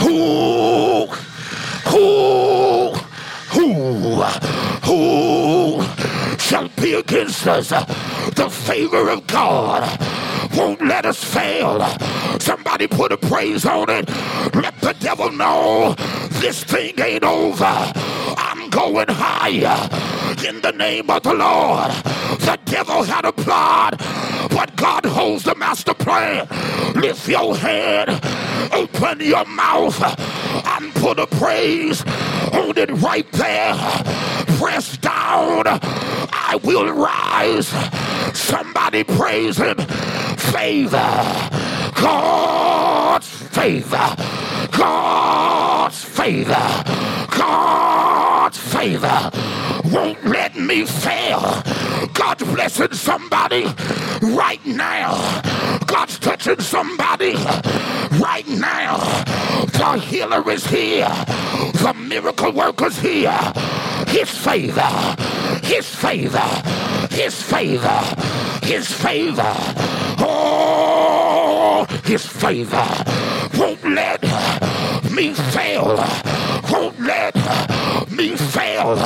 who, 0.00 1.06
who, 1.86 2.92
who, 3.50 4.22
who 4.84 6.15
shall 6.46 6.68
be 6.80 6.94
against 6.94 7.44
us? 7.48 7.70
The 7.70 8.48
favor 8.48 9.10
of 9.10 9.26
God 9.26 9.82
won't 10.54 10.80
let 10.80 11.04
us 11.04 11.22
fail. 11.22 11.84
Somebody 12.38 12.86
put 12.86 13.10
a 13.10 13.16
praise 13.16 13.66
on 13.66 13.90
it. 13.90 14.08
Let 14.54 14.80
the 14.80 14.94
devil 15.00 15.32
know 15.32 15.96
this 16.38 16.62
thing 16.62 17.00
ain't 17.00 17.24
over. 17.24 17.92
Going 18.76 19.08
higher 19.08 19.88
in 20.46 20.60
the 20.60 20.70
name 20.70 21.08
of 21.08 21.22
the 21.22 21.32
Lord. 21.32 21.90
The 22.40 22.58
devil 22.66 23.04
had 23.04 23.24
a 23.24 23.32
plot, 23.32 23.94
but 24.50 24.76
God 24.76 25.06
holds 25.06 25.44
the 25.44 25.54
master 25.54 25.94
plan. 25.94 26.46
Lift 26.94 27.26
your 27.26 27.56
head, 27.56 28.10
open 28.74 29.20
your 29.20 29.46
mouth, 29.46 29.98
and 30.66 30.94
put 30.96 31.18
a 31.18 31.26
praise 31.26 32.04
on 32.52 32.76
it 32.76 32.90
right 33.00 33.26
there. 33.32 33.74
Press 34.58 34.98
down. 34.98 35.64
I 35.66 36.60
will 36.62 36.92
rise. 36.92 37.68
Somebody 38.36 39.04
praise 39.04 39.56
him. 39.56 39.78
Favor. 40.52 41.22
God's 41.98 43.26
favor. 43.26 44.16
God's 44.70 46.04
favor. 46.04 46.84
God's 47.30 47.95
favor 48.56 49.30
won't 49.84 50.24
let 50.24 50.56
me 50.56 50.84
fail. 50.84 51.62
God's 52.12 52.44
blessing 52.44 52.92
somebody 52.92 53.64
right 54.22 54.64
now. 54.64 55.14
God's 55.86 56.18
touching 56.18 56.60
somebody 56.60 57.34
right 58.20 58.46
now. 58.48 58.98
The 59.72 59.98
healer 59.98 60.48
is 60.50 60.66
here. 60.66 61.08
The 61.82 61.94
miracle 61.96 62.52
worker's 62.52 62.98
here. 62.98 63.38
His 64.08 64.30
favor. 64.30 65.16
His 65.62 65.86
favor. 65.94 66.48
His 67.10 67.42
favor. 67.42 68.00
His 68.62 68.90
favor. 68.92 69.54
Oh, 70.18 71.86
his 72.04 72.26
favor 72.26 72.86
won't 73.58 73.84
let 73.84 74.20
me 75.16 75.32
fail. 75.32 75.96
Won't 76.70 77.00
let 77.00 77.34
me 78.10 78.36
fail. 78.36 78.96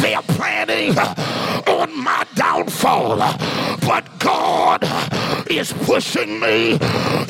They're 0.00 0.22
planning 0.22 0.98
on 0.98 1.96
my 2.02 2.26
downfall, 2.34 3.18
but 3.86 4.04
God 4.18 4.82
is 5.48 5.72
pushing 5.72 6.40
me 6.40 6.72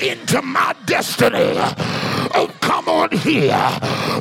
into 0.01 0.41
my 0.41 0.75
destiny. 0.87 1.53
Oh, 2.35 2.51
come 2.63 2.89
on 2.89 3.11
here. 3.11 3.69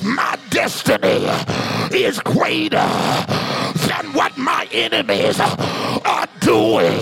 My 0.03 0.37
destiny 0.49 1.25
is 1.97 2.19
greater 2.19 2.89
than 3.87 4.11
what 4.11 4.37
my 4.37 4.67
enemies 4.73 5.39
are 5.39 6.27
doing. 6.41 7.01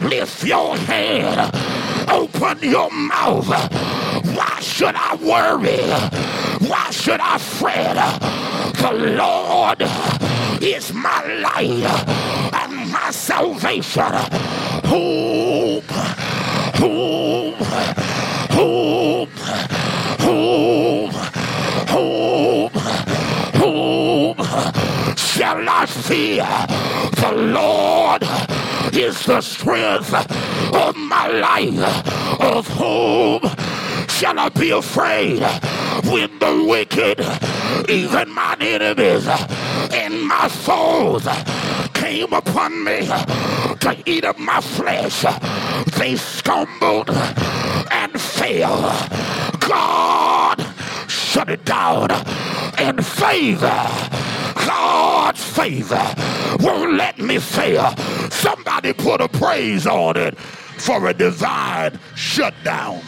Lift 0.00 0.42
your 0.42 0.76
hand. 0.76 1.79
Open 2.10 2.58
your 2.62 2.90
mouth. 2.90 3.46
Why 3.46 4.58
should 4.60 4.96
I 4.96 5.14
worry? 5.16 5.78
Why 6.68 6.90
should 6.90 7.20
I 7.20 7.38
fret? 7.38 7.94
The 8.74 8.92
Lord 9.16 9.80
is 10.60 10.92
my 10.92 11.24
light 11.40 11.84
and 12.52 12.90
my 12.90 13.12
salvation. 13.12 14.12
Whom, 14.86 15.82
whom, 16.80 17.54
whom, 18.50 19.28
whom, 20.18 21.10
whom 21.90 22.70
shall 25.20 25.68
I 25.68 25.86
fear? 25.86 26.48
The 27.22 27.32
Lord 27.32 28.22
is 28.94 29.24
the 29.24 29.40
strength 29.40 30.12
of 30.74 30.96
my 30.96 31.28
life. 31.28 32.40
Of 32.40 32.66
whom 32.68 33.40
shall 34.08 34.38
I 34.38 34.48
be 34.48 34.70
afraid 34.70 35.42
when 36.10 36.38
the 36.38 36.66
wicked, 36.68 37.20
even 37.88 38.30
my 38.30 38.56
enemies 38.60 39.26
and 39.92 40.22
my 40.22 40.48
foes, 40.48 41.28
came 41.94 42.32
upon 42.32 42.84
me 42.84 43.06
to 43.06 44.02
eat 44.06 44.24
up 44.24 44.38
my 44.38 44.60
flesh? 44.60 45.24
They 45.98 46.16
stumbled 46.16 47.10
and 47.90 48.12
fell. 48.20 48.80
God 49.60 50.66
shut 51.08 51.50
it 51.50 51.64
down 51.64 52.10
in 52.78 53.02
favor. 53.02 53.86
God's 54.66 54.99
favor 55.60 55.94
uh, 55.94 56.56
won't 56.60 56.94
let 56.94 57.18
me 57.18 57.38
fail. 57.38 57.80
Uh, 57.82 58.30
somebody 58.30 58.94
put 58.94 59.20
a 59.20 59.28
praise 59.28 59.86
on 59.86 60.16
it 60.16 60.38
for 60.38 61.06
a 61.06 61.12
divine 61.12 61.98
shutdown. 62.16 63.02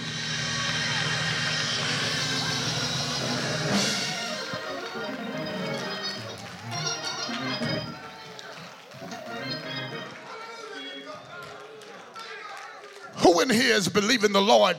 Who 13.16 13.40
in 13.40 13.48
here 13.48 13.74
is 13.74 13.88
believing 13.88 14.32
the 14.32 14.42
Lord 14.42 14.76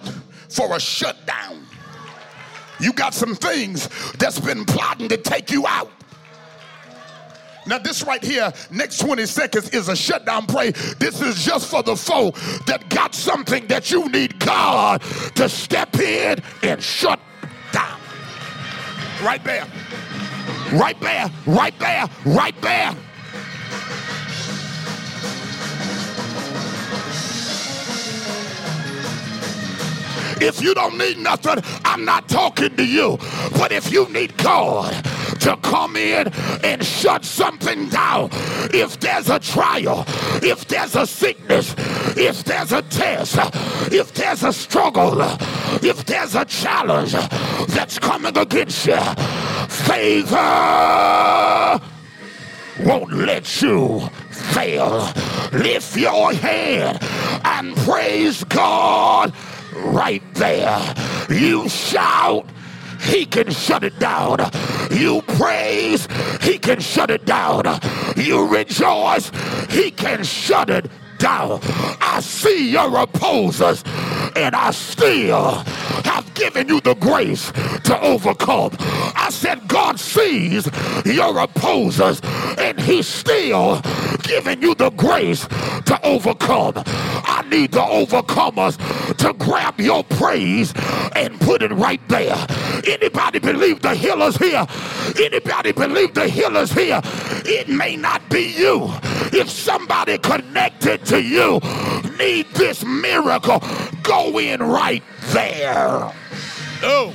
for 0.48 0.76
a 0.76 0.80
shutdown? 0.80 1.66
You 2.80 2.94
got 2.94 3.16
some 3.16 3.34
things 3.34 3.90
that's 4.20 4.40
been 4.40 4.64
plotting 4.64 5.10
to 5.10 5.18
take 5.18 5.50
you 5.50 5.66
out. 5.66 5.90
Now, 7.66 7.78
this 7.78 8.04
right 8.04 8.24
here, 8.24 8.52
next 8.72 9.00
20 9.00 9.26
seconds 9.26 9.70
is 9.70 9.90
a 9.90 9.96
shutdown 9.96 10.46
pray. 10.46 10.72
This 11.00 11.22
is 11.22 11.44
just 11.44 11.70
for 11.70 11.84
the 11.84 11.96
foe 11.96 12.32
that 12.66 12.90
got 12.90 13.16
something 13.16 13.68
that 13.68 13.92
you 13.92 14.10
need 14.10 14.40
God 14.40 15.02
to 15.36 15.48
step 15.50 15.96
in 16.00 16.42
and 16.64 16.82
shut 16.82 17.20
down. 17.72 18.00
Right 19.24 19.44
there. 19.44 19.66
Right 20.74 21.00
there. 21.00 21.30
Right 21.46 21.78
there. 21.80 22.06
Right 22.26 22.62
there. 22.62 22.96
If 30.44 30.62
you 30.62 30.74
don't 30.74 30.98
need 30.98 31.20
nothing, 31.20 31.64
I'm 31.86 32.04
not 32.04 32.28
talking 32.28 32.76
to 32.76 32.86
you. 32.86 33.18
But 33.54 33.72
if 33.72 33.94
you 33.94 34.10
need 34.10 34.36
God 34.38 34.92
to 35.40 35.56
come 35.58 35.96
in 35.96 36.28
and 36.66 36.84
shut 36.84 37.24
something 37.24 37.88
down, 37.88 38.30
if 38.74 39.00
there's 39.00 39.30
a 39.30 39.40
trial, 39.40 40.04
if 40.44 40.68
there's 40.68 40.98
a 40.98 41.08
sickness, 41.08 41.74
if 42.18 42.44
there's 42.44 42.74
a 42.74 42.82
test, 42.82 43.38
if 43.94 44.14
there's 44.14 44.44
a 44.44 44.52
struggle, 44.52 45.22
if 45.82 46.04
there's 46.06 46.36
a 46.36 46.44
challenge 46.44 47.14
that's 47.70 47.98
coming 47.98 48.38
against 48.38 48.86
you, 48.86 49.00
favor 49.70 50.44
won't 52.82 53.14
let 53.14 53.62
you 53.62 54.02
fail. 54.30 55.10
Lift 55.54 55.96
your 55.96 56.34
hand 56.34 57.00
and 57.46 57.76
praise 57.78 58.44
God 58.46 59.34
right 59.76 60.24
there. 60.36 60.96
You 61.30 61.70
shout, 61.70 62.46
he 63.02 63.26
can 63.26 63.52
shut 63.52 63.84
it 63.84 63.98
down. 64.00 64.38
You 64.92 65.22
praise, 65.22 66.08
he 66.42 66.58
can 66.58 66.80
shut 66.80 67.10
it 67.10 67.26
down. 67.26 67.64
You 68.16 68.48
rejoice, 68.48 69.32
he 69.70 69.92
can 69.92 70.24
shut 70.24 70.70
it 70.70 70.90
down. 71.18 71.60
I 72.02 72.20
see 72.22 72.72
your 72.72 72.98
opposers, 72.98 73.84
and 74.36 74.56
I 74.56 74.72
still 74.72 75.52
have 76.04 76.32
given 76.34 76.68
you 76.68 76.82
the 76.82 76.96
grace 76.96 77.52
to 77.86 78.00
overcome. 78.02 78.72
I 79.16 79.30
said, 79.32 79.68
God 79.68 80.00
sees 80.00 80.70
your 81.06 81.38
opposers, 81.40 82.22
and 82.58 82.80
He's 82.80 83.08
still 83.08 83.82
giving 84.24 84.62
you 84.62 84.76
the 84.76 84.90
grace 84.92 85.48
to 85.86 86.00
overcome. 86.04 86.84
I 86.86 87.46
need 87.50 87.72
the 87.72 87.80
overcomers 87.80 88.78
to 89.24 89.32
grab 89.36 89.80
your 89.80 90.04
praise 90.04 90.74
and 91.16 91.40
put 91.40 91.62
it 91.62 91.72
right 91.72 92.02
there. 92.10 92.36
Anybody 92.86 93.40
believe 93.40 93.82
the 93.82 93.96
healer's 93.96 94.36
here? 94.36 94.68
Anybody 95.18 95.72
believe 95.72 96.14
the 96.14 96.28
healer's 96.28 96.74
here? 96.74 97.00
It 97.46 97.70
may 97.70 97.96
not 97.96 98.28
be 98.30 98.54
you. 98.58 98.90
If 99.32 99.50
somebody 99.50 100.18
connected 100.18 101.06
to 101.06 101.24
you 101.24 101.62
need 102.18 102.48
this 102.54 102.84
miracle, 102.84 103.64
go 104.04 104.38
in 104.40 104.62
right 104.62 105.04
there. 105.32 106.12
Oh. 106.84 107.14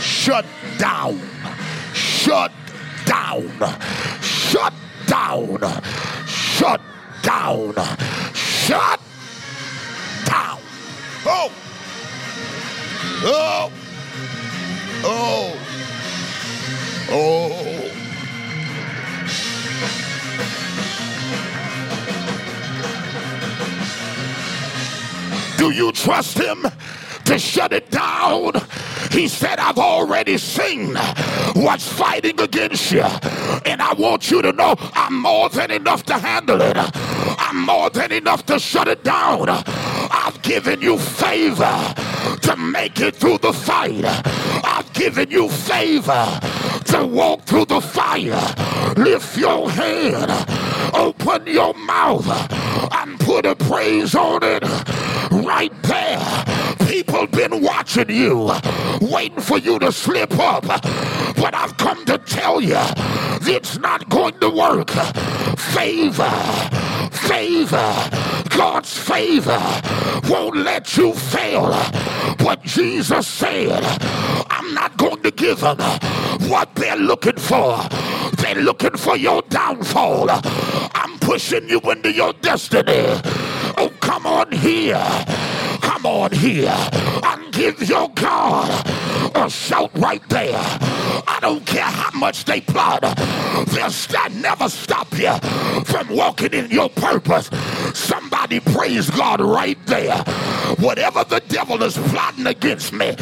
Shut 0.00 0.44
down. 0.76 1.20
Shut 1.94 2.50
down. 3.04 3.48
Shut 4.22 4.74
down. 5.06 5.58
Shut 6.26 6.80
down. 7.26 7.74
Shut 8.34 9.00
down. 10.24 10.60
Oh. 11.26 11.50
Oh. 13.24 13.72
Oh. 15.04 15.58
Oh. 17.10 17.82
Do 25.58 25.70
you 25.72 25.90
trust 25.90 26.38
him 26.38 26.58
to 27.26 27.38
shut 27.38 27.72
it 27.72 27.90
down? 27.90 28.52
He 29.10 29.28
said, 29.28 29.58
I've 29.58 29.78
already 29.78 30.38
seen 30.38 30.94
what's 31.54 31.86
fighting 31.88 32.40
against 32.40 32.90
you. 32.92 33.02
And 33.64 33.82
I 33.82 33.92
want 33.94 34.30
you 34.30 34.42
to 34.42 34.52
know 34.52 34.74
I'm 34.94 35.20
more 35.20 35.48
than 35.48 35.70
enough 35.70 36.04
to 36.04 36.14
handle 36.14 36.60
it. 36.62 36.76
I'm 36.76 37.64
more 37.64 37.90
than 37.90 38.12
enough 38.12 38.46
to 38.46 38.58
shut 38.58 38.88
it 38.88 39.04
down. 39.04 39.48
I've 39.48 40.40
given 40.42 40.80
you 40.80 40.98
favor 40.98 41.94
to 42.42 42.56
make 42.56 43.00
it 43.00 43.16
through 43.16 43.38
the 43.38 43.52
fight. 43.52 44.04
I've 44.04 44.92
given 44.92 45.30
you 45.30 45.48
favor 45.48 46.40
to 46.86 47.06
walk 47.06 47.42
through 47.42 47.66
the 47.66 47.80
fire. 47.80 48.54
Lift 48.96 49.36
your 49.36 49.70
hand, 49.70 50.30
open 50.94 51.46
your 51.46 51.74
mouth, 51.74 52.26
and 52.92 53.18
put 53.20 53.46
a 53.46 53.56
praise 53.56 54.14
on 54.14 54.42
it 54.42 54.62
right 55.30 55.72
there. 55.82 56.65
People 56.86 57.26
been 57.26 57.62
watching 57.62 58.10
you, 58.10 58.52
waiting 59.00 59.40
for 59.40 59.58
you 59.58 59.78
to 59.78 59.92
slip 59.92 60.38
up. 60.38 60.64
But 60.64 61.54
I've 61.54 61.76
come 61.76 62.04
to 62.06 62.18
tell 62.18 62.60
you, 62.60 62.78
it's 63.42 63.78
not 63.78 64.08
going 64.08 64.38
to 64.40 64.50
work. 64.50 64.90
Favor, 65.58 66.30
favor, 67.10 67.94
God's 68.50 68.96
favor 68.96 69.60
won't 70.28 70.56
let 70.56 70.96
you 70.96 71.12
fail. 71.14 71.68
But 72.38 72.62
Jesus 72.62 73.26
said, 73.26 73.82
I'm 74.50 74.74
not 74.74 74.96
going 74.96 75.22
to 75.22 75.30
give 75.30 75.60
them 75.60 75.78
what 76.48 76.74
they're 76.74 76.96
looking 76.96 77.36
for. 77.36 77.78
They're 78.36 78.56
looking 78.62 78.96
for 78.96 79.16
your 79.16 79.42
downfall. 79.42 80.28
I'm 80.30 81.18
pushing 81.20 81.68
you 81.68 81.80
into 81.80 82.12
your 82.12 82.32
destiny. 82.34 83.04
Oh, 83.78 83.92
come 84.00 84.26
on 84.26 84.52
here. 84.52 85.04
Come 85.96 86.04
on 86.04 86.32
here 86.32 86.76
and 87.22 87.52
give 87.54 87.88
your 87.88 88.10
God 88.10 88.86
a 89.34 89.48
shout 89.48 89.90
right 89.94 90.22
there. 90.28 90.60
I 91.26 91.38
don't 91.40 91.64
care 91.64 91.84
how 91.84 92.10
much 92.18 92.44
they 92.44 92.60
plot. 92.60 93.00
They'll 93.68 93.90
st- 93.90 94.34
never 94.34 94.68
stop 94.68 95.08
you 95.18 95.32
from 95.86 96.14
walking 96.14 96.52
in 96.52 96.70
your 96.70 96.90
purpose. 96.90 97.48
Somebody 97.94 98.60
praise 98.60 99.08
God 99.08 99.40
right 99.40 99.78
there. 99.86 100.18
Whatever 100.80 101.24
the 101.24 101.40
devil 101.48 101.82
is 101.82 101.96
plotting 101.96 102.46
against 102.46 102.92
me, 102.92 103.14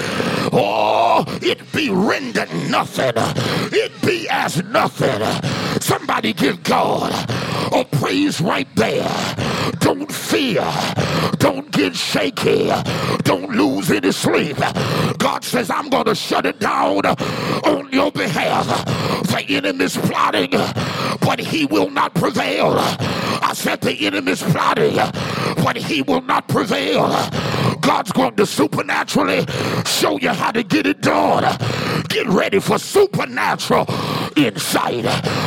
oh, 0.53 1.25
it 1.43 1.73
be 1.73 1.91
rendered 1.91 2.53
nothing. 2.69 3.13
It 3.73 3.93
be 4.03 4.27
as 4.29 4.65
nothing. 4.65 5.23
Somebody 5.81 6.33
give 6.33 6.61
God 6.65 7.13
a 7.73 7.85
praise 7.85 8.41
right 8.41 8.69
there. 8.77 9.09
Don't 9.81 10.11
fear. 10.11 10.65
Don't 11.39 11.71
get 11.71 11.95
shaky. 11.95 12.71
Don't 13.23 13.51
lose 13.51 13.91
any 13.91 14.13
sleep. 14.13 14.57
God 15.19 15.45
says, 15.45 15.71
I'm 15.71 15.89
going 15.89 16.07
to 16.07 16.15
shut 16.15 16.47
it 16.47 16.61
down 16.61 17.05
on 17.07 17.93
your 17.93 18.11
behalf. 18.13 18.67
The 19.29 19.45
enemy's 19.49 19.97
plotting, 19.97 20.51
but 21.21 21.41
he 21.41 21.67
will 21.67 21.91
not 21.91 22.15
prevail. 22.15 22.75
I 22.79 23.53
said, 23.55 23.81
the 23.81 24.07
enemy's 24.07 24.43
plotting, 24.43 24.97
but 25.63 25.77
he 25.77 26.03
will 26.03 26.23
not 26.23 26.49
prevail. 26.49 27.09
God's 27.85 28.13
going 28.13 28.35
to 28.37 28.47
supernaturally 28.47 29.45
show 29.85 30.19
you 30.19 30.31
how 30.31 30.51
to 30.53 30.63
get 30.63 30.87
it 30.87 31.03
done. 31.03 31.43
Get 32.09 32.27
ready 32.27 32.59
for 32.59 32.79
supernatural 32.79 33.87
insight. 34.37 35.05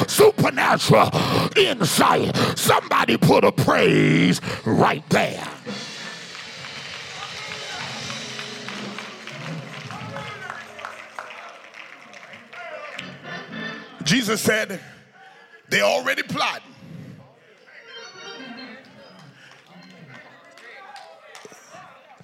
Supernatural 0.07 1.09
insight. 1.57 2.35
Somebody 2.57 3.17
put 3.17 3.43
a 3.43 3.51
praise 3.51 4.39
right 4.65 5.03
there. 5.09 5.47
Jesus 14.03 14.39
said, 14.39 14.79
they 15.69 15.81
already 15.81 16.23
plotting. 16.23 16.76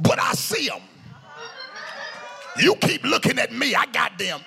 But 0.03 0.19
I 0.19 0.33
see 0.33 0.67
them. 0.67 0.81
You 2.59 2.75
keep 2.75 3.03
looking 3.03 3.39
at 3.39 3.51
me, 3.51 3.73
I 3.73 3.85
got 3.87 4.17
them. 4.19 4.41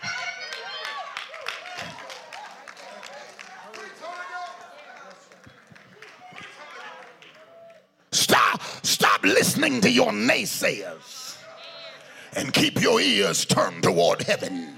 Stop, 8.13 8.63
stop 8.83 9.25
listening 9.25 9.81
to 9.81 9.91
your 9.91 10.13
naysayers 10.13 11.37
and 12.37 12.53
keep 12.53 12.81
your 12.81 13.01
ears 13.01 13.45
turned 13.45 13.83
toward 13.83 14.23
heaven. 14.23 14.77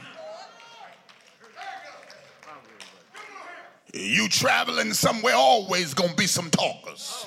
You 3.93 4.29
traveling 4.29 4.93
somewhere, 4.93 5.35
always 5.35 5.93
gonna 5.93 6.14
be 6.14 6.27
some 6.27 6.51
talkers. 6.51 7.27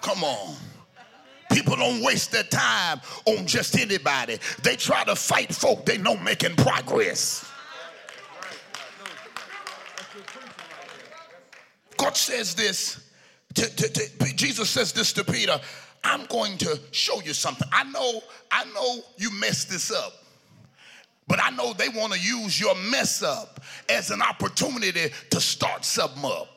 Come 0.00 0.22
on. 0.22 0.56
People 1.66 1.84
don't 1.84 2.00
waste 2.00 2.30
their 2.30 2.44
time 2.44 3.00
on 3.24 3.44
just 3.44 3.76
anybody. 3.76 4.38
They 4.62 4.76
try 4.76 5.02
to 5.02 5.16
fight 5.16 5.52
folk 5.52 5.84
they 5.84 5.98
know 5.98 6.16
making 6.16 6.54
progress. 6.54 7.44
God 11.96 12.16
says 12.16 12.54
this, 12.54 13.10
to, 13.54 13.62
to, 13.74 13.88
to, 13.88 14.36
Jesus 14.36 14.70
says 14.70 14.92
this 14.92 15.12
to 15.14 15.24
Peter, 15.24 15.58
I'm 16.04 16.26
going 16.26 16.56
to 16.58 16.78
show 16.92 17.20
you 17.22 17.32
something. 17.32 17.66
I 17.72 17.82
know, 17.90 18.20
I 18.52 18.64
know 18.66 19.00
you 19.16 19.32
messed 19.32 19.68
this 19.68 19.90
up. 19.90 20.12
But 21.26 21.42
I 21.42 21.50
know 21.50 21.72
they 21.72 21.88
want 21.88 22.12
to 22.12 22.20
use 22.20 22.60
your 22.60 22.76
mess 22.76 23.24
up 23.24 23.60
as 23.88 24.12
an 24.12 24.22
opportunity 24.22 25.10
to 25.30 25.40
start 25.40 25.84
something 25.84 26.24
up. 26.24 26.55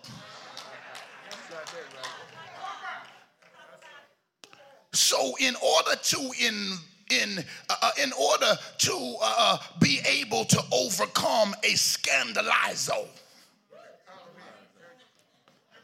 So, 4.91 5.35
in 5.39 5.55
order 5.55 5.95
to 6.01 6.31
in 6.39 6.73
in 7.11 7.43
uh, 7.69 7.75
uh 7.81 7.91
in 8.01 8.11
order 8.13 8.53
to 8.79 9.17
uh, 9.21 9.35
uh, 9.37 9.57
be 9.79 9.99
able 10.05 10.45
to 10.45 10.61
overcome 10.71 11.53
a 11.63 11.73
scandalizo, 11.73 13.07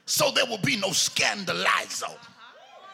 so 0.05 0.31
there 0.31 0.45
will 0.45 0.59
be 0.59 0.77
no 0.77 0.89
scandalizo, 0.89 2.15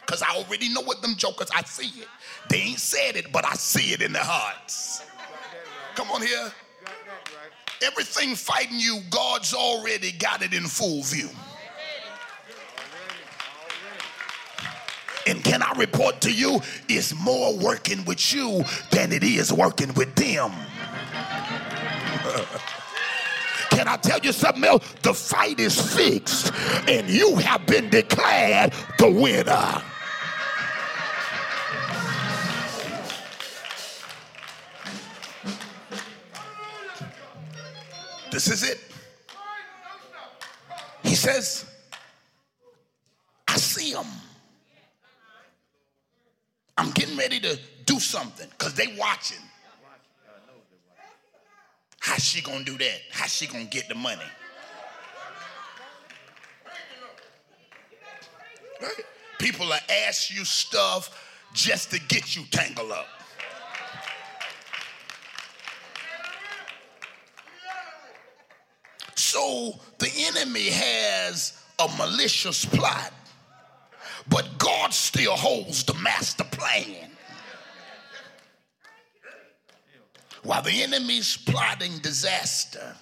because 0.05 0.21
I 0.21 0.35
already 0.35 0.73
know 0.73 0.81
what 0.81 1.01
them 1.01 1.15
jokers. 1.15 1.49
I 1.55 1.63
see 1.63 2.01
it. 2.01 2.07
They 2.49 2.57
ain't 2.57 2.79
said 2.79 3.15
it, 3.15 3.31
but 3.31 3.45
I 3.45 3.53
see 3.53 3.93
it 3.93 4.01
in 4.01 4.11
their 4.11 4.23
hearts. 4.23 5.03
Come 5.95 6.09
on 6.11 6.21
here. 6.21 6.51
Everything 7.83 8.35
fighting 8.35 8.79
you, 8.79 9.01
God's 9.09 9.53
already 9.53 10.11
got 10.11 10.41
it 10.41 10.53
in 10.53 10.63
full 10.63 11.03
view. 11.03 11.29
And 15.27 15.43
can 15.43 15.61
I 15.61 15.73
report 15.73 16.21
to 16.21 16.31
you, 16.31 16.61
it's 16.89 17.13
more 17.15 17.55
working 17.57 18.03
with 18.05 18.33
you 18.33 18.63
than 18.91 19.11
it 19.11 19.23
is 19.23 19.53
working 19.53 19.93
with 19.93 20.15
them. 20.15 20.51
Can 23.71 23.87
I 23.87 23.97
tell 23.97 24.19
you 24.19 24.33
something 24.33 24.63
else? 24.63 24.85
The 25.01 25.13
fight 25.13 25.59
is 25.59 25.95
fixed, 25.95 26.53
and 26.87 27.09
you 27.09 27.35
have 27.37 27.65
been 27.65 27.89
declared 27.89 28.73
the 28.97 29.09
winner. 29.09 29.81
This 38.31 38.49
is 38.49 38.63
it. 38.63 38.79
He 41.03 41.15
says, 41.15 41.65
I 43.47 43.57
see 43.57 43.93
them. 43.93 44.07
I'm 46.81 46.89
getting 46.93 47.15
ready 47.15 47.39
to 47.41 47.59
do 47.85 47.99
something 47.99 48.47
because 48.57 48.73
they 48.73 48.87
watching. 48.97 49.37
How's 51.99 52.23
she 52.25 52.41
gonna 52.41 52.63
do 52.63 52.75
that? 52.75 53.01
How's 53.11 53.31
she 53.31 53.45
gonna 53.45 53.65
get 53.65 53.87
the 53.87 53.93
money? 53.93 54.19
Right? 58.81 58.91
People 59.37 59.67
will 59.67 59.75
ask 60.07 60.33
you 60.33 60.43
stuff 60.43 61.29
just 61.53 61.91
to 61.91 61.99
get 61.99 62.35
you 62.35 62.45
tangled 62.49 62.91
up. 62.91 63.05
So 69.13 69.79
the 69.99 70.09
enemy 70.33 70.71
has 70.71 71.61
a 71.77 71.87
malicious 71.95 72.65
plot, 72.65 73.13
but 74.31 74.57
God 74.57 74.93
still 74.93 75.35
holds 75.35 75.83
the 75.83 75.93
master 75.95 76.45
plan. 76.45 77.11
While 80.43 80.63
the 80.63 80.81
enemy's 80.81 81.37
plotting 81.37 81.99
disaster, 81.99 82.95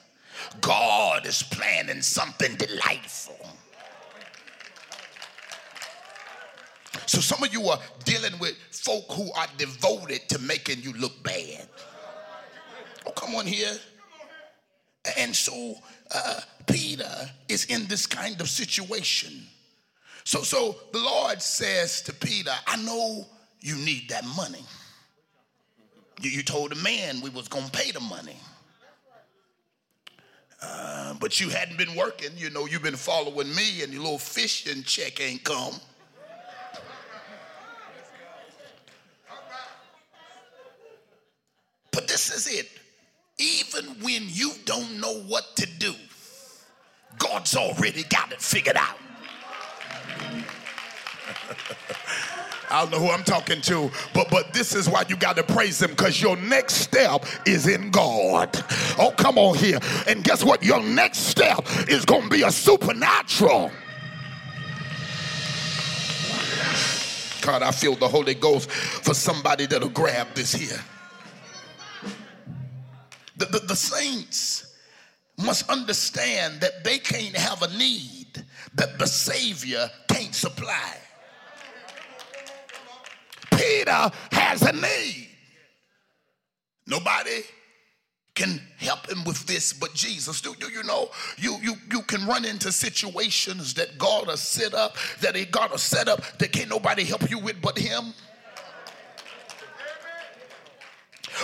God 0.59 1.25
is 1.25 1.43
planning 1.43 2.01
something 2.01 2.55
delightful. 2.55 3.37
So 7.05 7.21
some 7.21 7.43
of 7.43 7.53
you 7.53 7.69
are 7.69 7.79
dealing 8.03 8.37
with 8.39 8.55
folk 8.71 9.05
who 9.11 9.31
are 9.33 9.47
devoted 9.57 10.27
to 10.29 10.39
making 10.39 10.81
you 10.81 10.93
look 10.93 11.23
bad. 11.23 11.67
Oh, 13.05 13.11
come 13.11 13.35
on 13.35 13.45
here. 13.45 13.77
And 15.17 15.35
so 15.35 15.75
uh, 16.13 16.41
Peter 16.67 17.29
is 17.47 17.65
in 17.65 17.85
this 17.85 18.05
kind 18.05 18.41
of 18.41 18.49
situation. 18.49 19.47
So, 20.23 20.41
so 20.43 20.75
the 20.91 20.99
Lord 20.99 21.41
says 21.41 22.01
to 22.03 22.13
Peter, 22.13 22.51
I 22.67 22.77
know 22.77 23.25
you 23.61 23.75
need 23.75 24.09
that 24.09 24.25
money. 24.35 24.63
You, 26.21 26.29
you 26.29 26.43
told 26.43 26.71
the 26.71 26.75
man 26.75 27.21
we 27.21 27.29
was 27.29 27.47
gonna 27.47 27.69
pay 27.69 27.91
the 27.91 27.99
money. 27.99 28.37
Uh, 30.61 31.13
but 31.15 31.39
you 31.39 31.49
hadn't 31.49 31.77
been 31.77 31.95
working, 31.95 32.29
you 32.35 32.49
know, 32.49 32.65
you've 32.65 32.83
been 32.83 32.95
following 32.95 33.53
me 33.55 33.81
and 33.81 33.93
your 33.93 34.01
little 34.01 34.17
fishing 34.17 34.83
check 34.83 35.21
ain't 35.21 35.43
come. 35.43 35.73
But 41.91 42.07
this 42.07 42.31
is 42.33 42.47
it 42.47 42.69
even 43.39 43.85
when 44.01 44.23
you 44.27 44.51
don't 44.65 44.99
know 44.99 45.21
what 45.21 45.55
to 45.55 45.65
do, 45.65 45.95
God's 47.17 47.55
already 47.55 48.03
got 48.03 48.31
it 48.31 48.41
figured 48.41 48.75
out. 48.75 48.97
I 52.71 52.81
don't 52.81 52.91
know 52.91 52.99
who 52.99 53.09
I'm 53.09 53.23
talking 53.23 53.61
to, 53.61 53.89
but 54.13 54.29
but 54.29 54.53
this 54.53 54.75
is 54.75 54.87
why 54.87 55.03
you 55.07 55.15
got 55.15 55.35
to 55.37 55.43
praise 55.43 55.81
him 55.81 55.89
because 55.89 56.21
your 56.21 56.37
next 56.37 56.75
step 56.75 57.25
is 57.45 57.67
in 57.67 57.89
God. 57.89 58.63
Oh, 58.99 59.11
come 59.17 59.37
on 59.37 59.57
here. 59.57 59.79
And 60.07 60.23
guess 60.23 60.43
what? 60.43 60.63
Your 60.63 60.81
next 60.81 61.19
step 61.19 61.65
is 61.87 62.05
going 62.05 62.23
to 62.23 62.29
be 62.29 62.43
a 62.43 62.51
supernatural. 62.51 63.71
God, 67.41 67.63
I 67.63 67.71
feel 67.71 67.95
the 67.95 68.07
Holy 68.07 68.35
Ghost 68.35 68.69
for 68.69 69.15
somebody 69.15 69.65
that'll 69.65 69.89
grab 69.89 70.27
this 70.35 70.53
here. 70.53 70.79
The, 73.37 73.45
the, 73.45 73.59
the 73.59 73.75
saints 73.75 74.75
must 75.37 75.69
understand 75.69 76.61
that 76.61 76.83
they 76.83 76.99
can't 76.99 77.35
have 77.35 77.63
a 77.63 77.77
need 77.77 78.18
that 78.75 78.99
the 78.99 79.07
Savior 79.07 79.89
can't 80.07 80.33
supply. 80.33 80.97
Peter 83.51 84.11
has 84.31 84.61
a 84.61 84.71
need. 84.71 85.29
Nobody 86.87 87.41
can 88.35 88.61
help 88.77 89.09
him 89.09 89.23
with 89.25 89.45
this 89.45 89.73
but 89.73 89.93
Jesus. 89.93 90.39
Do, 90.39 90.55
do 90.59 90.71
you 90.71 90.83
know 90.83 91.09
you, 91.37 91.57
you 91.61 91.75
you 91.91 92.01
can 92.03 92.25
run 92.25 92.45
into 92.45 92.71
situations 92.71 93.73
that 93.73 93.97
God 93.97 94.27
has 94.27 94.39
set 94.39 94.73
up, 94.73 94.95
that 95.21 95.35
he 95.35 95.45
God 95.45 95.71
has 95.71 95.81
set 95.81 96.07
up 96.07 96.21
that 96.37 96.51
can't 96.51 96.69
nobody 96.69 97.03
help 97.03 97.29
you 97.29 97.37
with 97.39 97.61
but 97.61 97.77
him? 97.77 98.13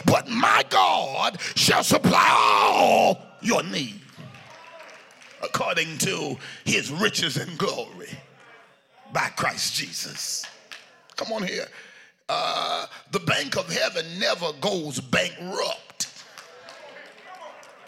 But 0.05 0.29
my 0.29 0.63
God 0.69 1.39
shall 1.55 1.83
supply 1.83 2.29
all 2.31 3.21
your 3.41 3.63
need 3.63 4.01
according 5.45 5.97
to 5.99 6.37
his 6.65 6.91
riches 6.91 7.37
and 7.37 7.57
glory 7.57 8.09
by 9.13 9.27
Christ 9.35 9.75
Jesus. 9.75 10.45
Come 11.15 11.31
on 11.31 11.43
here. 11.43 11.67
Uh, 12.27 12.87
the 13.11 13.19
bank 13.19 13.55
of 13.55 13.71
heaven 13.71 14.05
never 14.19 14.51
goes 14.59 14.99
bankrupt. 14.99 16.07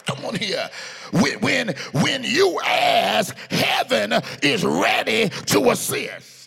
Come 0.06 0.24
on 0.24 0.36
here. 0.36 0.70
When, 1.12 1.40
when, 1.40 1.74
when 1.92 2.24
you 2.24 2.58
ask, 2.64 3.36
heaven 3.50 4.14
is 4.42 4.64
ready 4.64 5.28
to 5.28 5.70
assist 5.70 6.37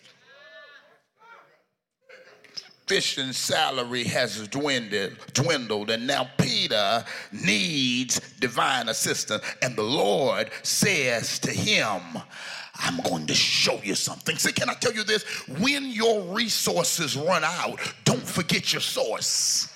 fishing 2.92 3.32
salary 3.32 4.04
has 4.04 4.50
dwindled, 4.50 5.14
dwindled, 5.32 5.90
and 5.90 6.06
now 6.06 6.30
Peter 6.38 7.06
needs 7.32 8.20
divine 8.42 8.90
assistance. 8.90 9.42
And 9.62 9.78
the 9.78 9.82
Lord 9.82 10.52
says 10.62 11.40
to 11.40 11.52
him, 11.52 12.02
I'm 12.76 12.98
going 13.04 13.28
to 13.28 13.34
show 13.34 13.80
you 13.82 13.96
something. 13.96 14.36
See, 14.36 14.52
can 14.52 14.70
I 14.70 14.74
tell 14.74 14.92
you 14.92 15.06
this? 15.06 15.24
When 15.62 15.86
your 15.86 16.20
resources 16.36 17.16
run 17.16 17.46
out, 17.46 17.80
don't 18.04 18.28
forget 18.28 18.74
your 18.74 18.82
source. 18.82 19.74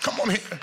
Come 0.00 0.18
on 0.18 0.30
here. 0.30 0.60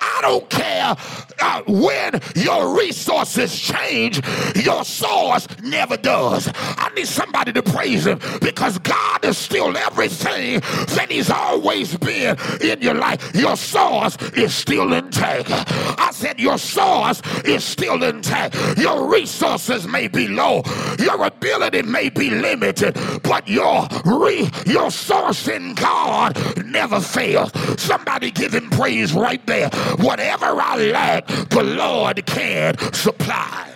I 0.00 0.18
don't 0.22 0.48
care 0.48 0.96
uh, 1.40 1.62
when 1.66 2.20
your 2.34 2.76
resources 2.78 3.58
change, 3.58 4.20
your 4.56 4.84
source 4.84 5.46
never 5.62 5.96
does. 5.96 6.50
I 6.54 6.90
need 6.94 7.06
somebody 7.06 7.52
to 7.52 7.62
praise 7.62 8.06
him 8.06 8.18
because 8.40 8.78
God 8.78 9.24
is 9.24 9.38
still 9.38 9.76
everything 9.76 10.60
that 10.60 11.06
he's 11.10 11.30
always 11.30 11.96
been 11.96 12.36
in 12.60 12.80
your 12.80 12.94
life. 12.94 13.34
Your 13.34 13.56
source 13.56 14.16
is 14.32 14.54
still 14.54 14.92
intact. 14.92 15.48
I 15.50 16.10
said 16.12 16.38
your 16.38 16.58
source 16.58 17.22
is 17.44 17.64
still 17.64 18.02
intact. 18.02 18.56
Your 18.78 19.10
resources 19.10 19.86
may 19.86 20.08
be 20.08 20.28
low. 20.28 20.62
Your 20.98 21.24
ability 21.24 21.82
may 21.82 22.10
be 22.10 22.30
limited, 22.30 22.96
but 23.22 23.48
your 23.48 23.86
re, 24.04 24.48
your 24.66 24.90
source 24.90 25.48
in 25.48 25.74
God 25.74 26.36
never 26.64 27.00
fails. 27.00 27.50
Somebody 27.80 28.30
give 28.30 28.54
him 28.54 28.68
praise 28.70 29.12
right 29.12 29.44
there. 29.46 29.70
Whatever 29.98 30.46
I 30.46 30.76
lack, 30.76 31.26
the 31.26 31.62
Lord 31.62 32.24
can 32.26 32.76
supply. 32.92 33.68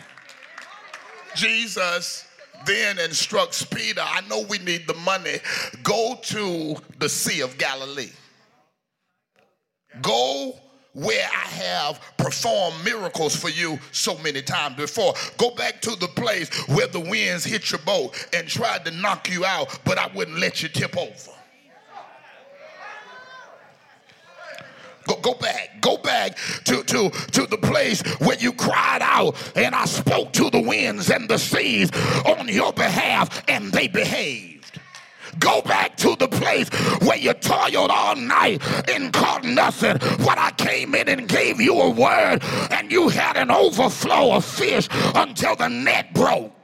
Jesus 1.35 2.27
then 2.67 2.99
instructs 2.99 3.63
Peter, 3.65 4.01
I 4.03 4.23
know 4.29 4.43
we 4.49 4.59
need 4.59 4.87
the 4.87 4.95
money. 4.95 5.39
Go 5.83 6.19
to 6.23 6.77
the 6.99 7.09
Sea 7.09 7.41
of 7.41 7.59
Galilee. 7.59 8.11
Go 10.01 10.55
where 10.95 11.27
I 11.27 11.47
have 11.49 12.01
performed 12.17 12.77
miracles 12.85 13.35
for 13.35 13.49
you 13.49 13.79
so 13.91 14.17
many 14.19 14.43
times 14.43 14.77
before. 14.77 15.15
Go 15.39 15.55
back 15.55 15.81
to 15.83 15.97
the 15.97 16.09
place 16.09 16.49
where 16.69 16.87
the 16.87 17.01
winds 17.01 17.45
hit 17.45 17.71
your 17.71 17.81
boat 17.81 18.29
and 18.33 18.47
tried 18.47 18.85
to 18.85 18.91
knock 18.93 19.29
you 19.29 19.45
out, 19.45 19.79
but 19.85 19.99
I 19.99 20.09
wouldn't 20.15 20.39
let 20.39 20.63
you 20.63 20.69
tip 20.69 20.97
over. 20.97 21.34
Go, 25.07 25.17
go 25.17 25.35
back, 25.35 25.81
go 25.81 25.97
back 25.99 26.37
to, 26.65 26.83
to, 26.83 27.11
to 27.11 27.47
the 27.47 27.59
place 27.59 28.03
where 28.21 28.39
you 28.39 28.53
cried 28.53 29.03
out, 29.03 29.37
and 29.57 29.75
I 29.75 29.85
spoke 29.85 30.33
to 30.35 30.51
the 30.51 30.61
winds 30.61 31.11
and 31.11 31.29
the 31.29 31.39
seas 31.39 31.91
on 32.25 32.49
your 32.49 32.73
behalf, 32.73 33.45
and 33.49 33.73
they 33.73 33.89
behaved. 33.89 34.55
Go 35.39 35.63
back 35.63 35.97
to 35.99 36.17
the 36.17 36.29
place 36.29 36.69
where 37.01 37.19
you 37.19 37.33
toiled 37.35 37.91
all 37.91 38.17
night 38.17 38.63
and 38.89 39.13
caught 39.13 39.45
nothing. 39.45 39.99
But 40.19 40.39
I 40.39 40.53
came 40.57 40.95
in 40.95 41.09
and 41.09 41.29
gave 41.29 41.61
you 41.61 41.81
a 41.81 41.91
word, 41.91 42.43
and 42.71 42.91
you 42.91 43.09
had 43.09 43.37
an 43.37 43.51
overflow 43.51 44.33
of 44.33 44.45
fish 44.45 44.89
until 45.15 45.57
the 45.57 45.69
net 45.69 46.15
broke. 46.15 46.64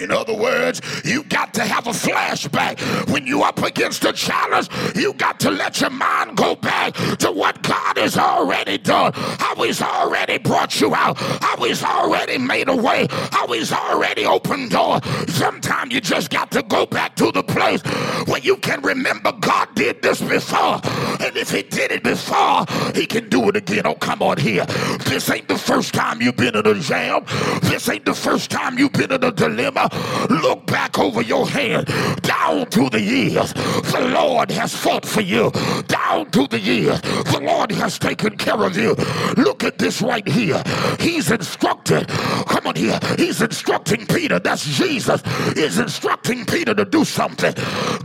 In 0.00 0.10
other 0.10 0.34
words, 0.34 0.80
you 1.04 1.24
got 1.24 1.52
to 1.54 1.64
have 1.64 1.86
a 1.86 1.90
flashback. 1.90 2.80
When 3.10 3.26
you're 3.26 3.44
up 3.44 3.62
against 3.62 4.04
a 4.04 4.12
challenge, 4.12 4.68
you 4.94 5.12
got 5.14 5.40
to 5.40 5.50
let 5.50 5.80
your 5.80 5.90
mind 5.90 6.36
go 6.36 6.54
back 6.54 6.94
to 7.18 7.32
what 7.32 7.62
God 7.62 7.98
has 7.98 8.16
already 8.16 8.78
done, 8.78 9.12
how 9.14 9.54
he's 9.56 9.82
already 9.82 10.38
brought 10.38 10.80
you 10.80 10.94
out, 10.94 11.18
how 11.18 11.56
he's 11.56 11.82
already 11.82 12.38
made 12.38 12.68
a 12.68 12.76
way, 12.76 13.06
how 13.32 13.46
he's 13.48 13.72
already 13.72 14.24
opened 14.24 14.70
door. 14.70 15.00
Sometimes 15.28 15.92
you 15.92 16.00
just 16.00 16.30
got 16.30 16.50
to 16.52 16.62
go 16.62 16.86
back 16.86 17.16
to 17.16 17.32
the 17.32 17.42
place 17.42 17.82
where 18.26 18.40
you 18.40 18.56
can 18.56 18.80
remember 18.82 19.32
God 19.32 19.68
did 19.74 20.02
this 20.02 20.20
before. 20.20 20.80
And 21.20 21.36
if 21.36 21.50
he 21.50 21.62
did 21.62 21.90
it 21.90 22.04
before, 22.04 22.66
he 22.94 23.06
can 23.06 23.28
do 23.28 23.48
it 23.48 23.56
again. 23.56 23.82
Oh, 23.84 23.94
come 23.94 24.22
on 24.22 24.38
here. 24.38 24.66
This 25.06 25.28
ain't 25.30 25.48
the 25.48 25.58
first 25.58 25.94
time 25.94 26.22
you've 26.22 26.36
been 26.36 26.54
in 26.56 26.66
a 26.66 26.74
jam. 26.80 27.24
This 27.62 27.88
ain't 27.88 28.04
the 28.04 28.14
first 28.14 28.50
time 28.50 28.78
you've 28.78 28.92
been 28.92 29.12
in 29.12 29.24
a 29.24 29.32
dilemma. 29.32 29.87
Look 30.30 30.66
back 30.66 30.98
over 30.98 31.22
your 31.22 31.48
head, 31.48 31.86
down 32.22 32.66
through 32.66 32.90
the 32.90 33.00
years. 33.00 33.52
The 33.54 34.10
Lord 34.12 34.50
has 34.50 34.74
fought 34.74 35.06
for 35.06 35.20
you. 35.20 35.50
Down 35.86 36.30
through 36.30 36.48
the 36.48 36.60
years, 36.60 37.00
the 37.00 37.40
Lord 37.42 37.70
has 37.72 37.98
taken 37.98 38.36
care 38.36 38.62
of 38.62 38.76
you. 38.76 38.94
Look 39.36 39.64
at 39.64 39.78
this 39.78 40.02
right 40.02 40.26
here. 40.26 40.62
He's 41.00 41.30
instructed. 41.30 42.08
Come 42.08 42.66
on 42.66 42.76
here. 42.76 42.98
He's 43.16 43.40
instructing 43.42 44.06
Peter. 44.06 44.38
That's 44.38 44.64
Jesus. 44.64 45.22
Is 45.56 45.78
instructing 45.78 46.44
Peter 46.46 46.74
to 46.74 46.84
do 46.84 47.04
something. 47.04 47.54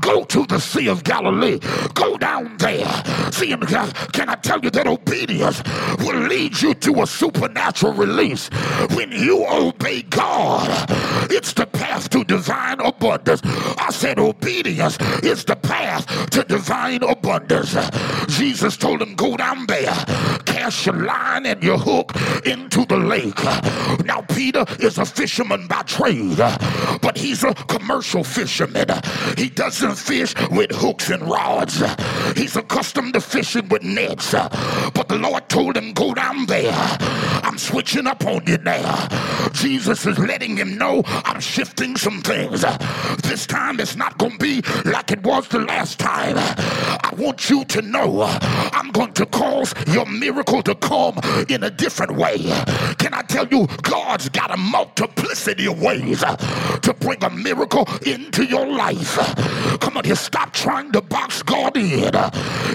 Go 0.01 0.23
to 0.25 0.45
the 0.45 0.59
Sea 0.59 0.87
of 0.89 1.03
Galilee. 1.03 1.59
Go 1.93 2.17
down 2.17 2.57
there. 2.57 3.03
See, 3.31 3.47
him. 3.51 3.63
Uh, 3.63 3.91
can 4.11 4.29
I 4.29 4.35
tell 4.35 4.59
you 4.59 4.69
that 4.71 4.87
obedience 4.87 5.63
will 5.99 6.19
lead 6.27 6.61
you 6.61 6.73
to 6.75 7.01
a 7.01 7.07
supernatural 7.07 7.93
release 7.93 8.49
when 8.95 9.11
you 9.11 9.45
obey 9.47 10.03
God? 10.03 10.67
It's 11.31 11.53
the 11.53 11.65
path 11.73 12.09
to 12.11 12.23
divine 12.23 12.79
abundance. 12.79 13.41
I 13.43 13.89
said 13.91 14.19
obedience 14.19 14.97
is 15.23 15.43
the 15.43 15.55
path 15.55 16.05
to 16.29 16.43
divine 16.43 17.03
abundance. 17.03 17.75
Jesus 18.27 18.77
told 18.77 19.01
him, 19.01 19.15
Go 19.15 19.35
down 19.35 19.65
there, 19.65 19.93
cast 20.45 20.85
your 20.85 20.95
line 20.95 21.45
and 21.45 21.61
your 21.61 21.77
hook 21.77 22.11
into 22.45 22.85
the 22.85 22.97
lake. 22.97 23.43
Now, 24.05 24.21
Peter 24.21 24.65
is 24.79 24.97
a 24.97 25.05
fisherman 25.05 25.67
by 25.67 25.81
trade, 25.83 26.37
but 27.01 27.17
he's 27.17 27.43
a 27.43 27.53
commercial 27.53 28.23
fisherman. 28.23 28.87
He 29.37 29.49
doesn't 29.49 29.95
fish 29.95 30.33
with 30.51 30.71
hooks 30.71 31.09
and 31.09 31.23
rods, 31.23 31.83
he's 32.37 32.55
accustomed 32.55 33.13
to 33.15 33.21
fishing 33.21 33.67
with 33.69 33.83
nets. 33.83 34.31
But 34.31 35.07
the 35.07 35.17
Lord 35.17 35.49
told 35.49 35.75
him, 35.75 35.93
Go 35.93 36.13
down 36.13 36.45
there. 36.45 36.73
I'm 37.43 37.57
switching 37.57 38.07
up 38.07 38.25
on 38.25 38.45
you 38.47 38.57
now. 38.59 39.07
Jesus 39.51 40.05
is 40.05 40.17
letting 40.17 40.55
him 40.57 40.77
know 40.77 41.03
I'm 41.05 41.39
shifting 41.39 41.62
shifting 41.63 41.95
some 41.95 42.21
things. 42.21 42.65
This 43.23 43.47
time 43.47 43.79
it's 43.79 43.95
not 43.95 44.17
going 44.17 44.33
to 44.33 44.37
be 44.37 44.61
like 44.83 45.11
it 45.11 45.23
was 45.23 45.47
the 45.47 45.59
last 45.59 45.97
time. 45.97 46.35
I 46.37 47.09
want 47.17 47.49
you 47.49 47.63
to 47.63 47.81
know 47.81 48.23
I'm 48.73 48.91
going 48.91 49.13
to 49.13 49.25
cause 49.27 49.73
your 49.87 50.05
miracle 50.05 50.61
to 50.63 50.75
come 50.75 51.19
in 51.47 51.63
a 51.63 51.69
different 51.69 52.17
way. 52.17 52.37
Can 52.97 53.13
I 53.13 53.21
tell 53.21 53.47
you, 53.47 53.67
God's 53.83 54.27
got 54.27 54.51
a 54.53 54.57
multiplicity 54.57 55.67
of 55.67 55.81
ways 55.81 56.19
to 56.19 56.95
bring 56.99 57.23
a 57.23 57.29
miracle 57.29 57.87
into 58.05 58.43
your 58.43 58.67
life. 58.67 59.15
Come 59.79 59.95
on 59.95 60.03
here, 60.03 60.15
stop 60.15 60.51
trying 60.51 60.91
to 60.91 61.01
box 61.01 61.43
God 61.43 61.77
in. 61.77 62.13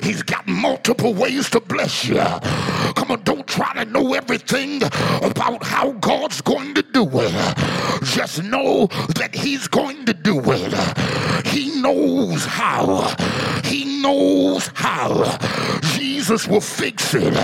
He's 0.02 0.22
got 0.22 0.46
multiple 0.48 1.12
ways 1.12 1.50
to 1.50 1.60
bless 1.60 2.06
you. 2.06 2.24
Come 2.96 3.10
on, 3.10 3.22
don't 3.24 3.46
try 3.46 3.74
to 3.74 3.84
know 3.84 4.14
everything 4.14 4.82
about 5.22 5.62
how 5.62 5.92
God's 5.92 6.40
going 6.40 6.74
to 6.74 6.82
do 6.82 7.06
it. 7.12 7.56
Just 8.04 8.42
know 8.44 8.77
that 8.86 9.34
he's 9.34 9.68
going 9.68 10.06
to 10.06 10.14
do 10.14 10.40
it. 10.46 11.46
He 11.46 11.80
knows 11.80 12.44
how. 12.44 13.14
He 13.64 14.00
knows 14.02 14.70
how. 14.74 15.38
Jesus 15.94 16.46
will 16.46 16.60
fix 16.60 17.14
it. 17.14 17.34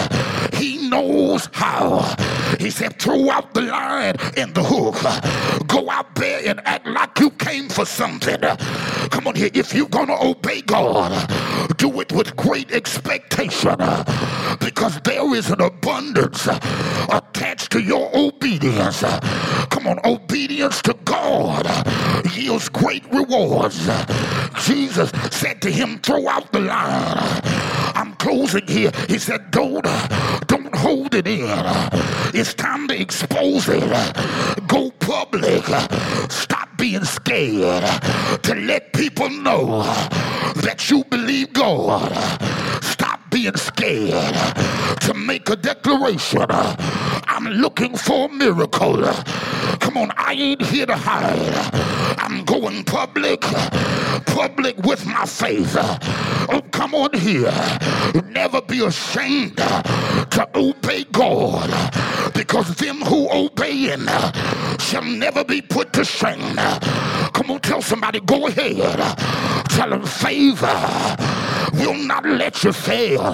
He 0.55 0.89
knows 0.89 1.49
how. 1.53 2.15
He 2.59 2.71
said, 2.71 2.99
throw 2.99 3.31
out 3.31 3.55
the 3.55 3.63
line 3.63 4.15
and 4.37 4.55
the 4.55 4.63
hook. 4.63 4.97
Go 5.67 5.91
out 5.91 6.15
there 6.15 6.43
and 6.47 6.61
act 6.67 6.87
like 6.87 7.19
you 7.19 7.31
came 7.31 7.69
for 7.69 7.85
something. 7.85 8.41
Come 9.11 9.27
on 9.27 9.35
here. 9.35 9.51
If 9.55 9.75
you're 9.75 9.89
going 9.89 10.09
to 10.09 10.23
obey 10.23 10.63
God, 10.63 11.13
do 11.77 12.01
it 12.01 12.13
with 12.13 12.37
great 12.37 12.73
expectation 12.73 13.77
because 14.61 15.01
there 15.03 15.35
is 15.35 15.51
an 15.51 15.61
abundance 15.61 16.47
attached 16.47 17.73
to 17.73 17.81
your 17.81 18.11
obedience. 18.15 19.03
Come 19.71 19.87
on, 19.87 19.99
obedience 20.05 20.81
to 20.83 20.95
God 21.05 21.14
yields 22.35 22.69
great 22.69 23.05
rewards. 23.13 23.89
Jesus 24.65 25.11
said 25.31 25.61
to 25.63 25.71
him, 25.71 25.99
throw 26.01 26.29
out 26.29 26.53
the 26.53 26.61
line. 26.61 27.41
I'm 27.95 28.15
closing 28.15 28.67
here. 28.67 28.91
He 29.09 29.19
said, 29.19 29.51
don't, 29.51 29.85
don't 30.47 30.75
hold 30.75 31.15
it 31.15 31.27
in. 31.27 31.49
It's 32.35 32.55
time 32.55 32.89
to 32.89 33.01
expose 33.01 33.69
it. 33.69 33.83
Go 34.67 34.91
public. 34.91 35.65
Stop 36.31 36.69
being 36.77 37.05
scared 37.05 37.85
to 38.43 38.55
let 38.55 38.93
people 38.93 39.31
know 39.31 39.83
that 40.57 40.91
you 40.91 41.05
believe 41.05 41.53
God. 41.53 42.13
Stop 42.83 43.21
being 43.31 43.57
scared 43.57 44.35
to 45.01 45.15
make 45.15 45.49
a 45.49 45.57
declaration. 45.57 46.47
I'm 46.49 47.47
looking 47.47 47.97
for 47.97 48.27
a 48.27 48.33
miracle. 48.33 49.03
Come 49.85 49.99
on, 49.99 50.13
I 50.17 50.33
ain't 50.33 50.63
here 50.63 50.87
to 50.87 50.97
hide. 50.97 52.19
I'm 52.19 52.45
going 52.47 52.85
public, 52.85 53.43
public 54.27 54.77
with 54.79 55.07
my 55.07 55.27
faith. 55.27 55.77
Oh, 55.79 56.63
come 56.73 56.95
on 56.95 57.13
here. 57.13 57.53
Never 58.31 58.63
be 58.63 58.85
ashamed 58.85 59.59
to 59.59 60.49
obey 60.57 61.05
God 61.13 61.71
because 62.35 62.75
them 62.77 63.03
who 63.03 63.29
obey 63.31 63.77
him 63.77 64.09
shall 64.81 65.05
never 65.05 65.45
be 65.45 65.61
put 65.61 65.93
to 65.93 66.05
shame. 66.05 66.57
Come 67.35 67.51
on, 67.51 67.61
tell 67.61 67.83
somebody, 67.83 68.21
go 68.21 68.49
ahead. 68.49 68.79
Tell 69.69 69.91
them 69.91 70.05
favor 70.07 71.44
will 71.75 71.95
not 71.95 72.25
let 72.25 72.63
you 72.65 72.73
fail. 72.73 73.33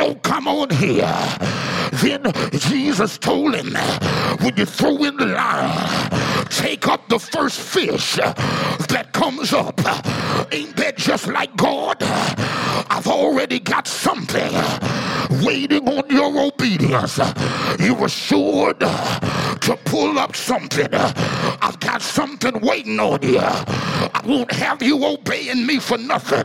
Oh, 0.00 0.18
come 0.22 0.48
on 0.48 0.70
here. 0.70 1.16
Then 1.94 2.32
Jesus 2.52 3.18
told 3.18 3.54
him, 3.54 3.74
when 4.40 4.56
you 4.56 4.64
throw 4.64 4.96
in 5.04 5.16
the 5.16 5.26
line, 5.26 6.10
take 6.48 6.86
up 6.88 7.08
the 7.08 7.18
first 7.18 7.60
fish 7.60 8.16
that 8.16 9.08
comes 9.12 9.52
up. 9.52 9.78
Ain't 10.52 10.76
that 10.76 10.96
just 10.96 11.26
like 11.26 11.54
God? 11.56 11.96
I've 12.02 13.06
already 13.06 13.58
got 13.58 13.86
something 13.86 14.52
waiting 15.44 15.88
on 15.88 16.08
your 16.10 16.46
obedience. 16.46 17.18
you 17.78 18.04
assured 18.04 18.80
to 18.80 19.78
pull 19.84 20.18
up 20.18 20.36
something. 20.36 20.88
I've 20.92 21.78
got 21.80 22.02
something 22.02 22.60
waiting 22.60 22.98
on 23.00 23.22
you. 23.22 23.40
I 23.40 24.22
won't 24.24 24.52
have 24.52 24.82
you 24.82 25.04
obeying 25.04 25.66
me 25.66 25.78
for 25.78 25.98
nothing. 25.98 26.44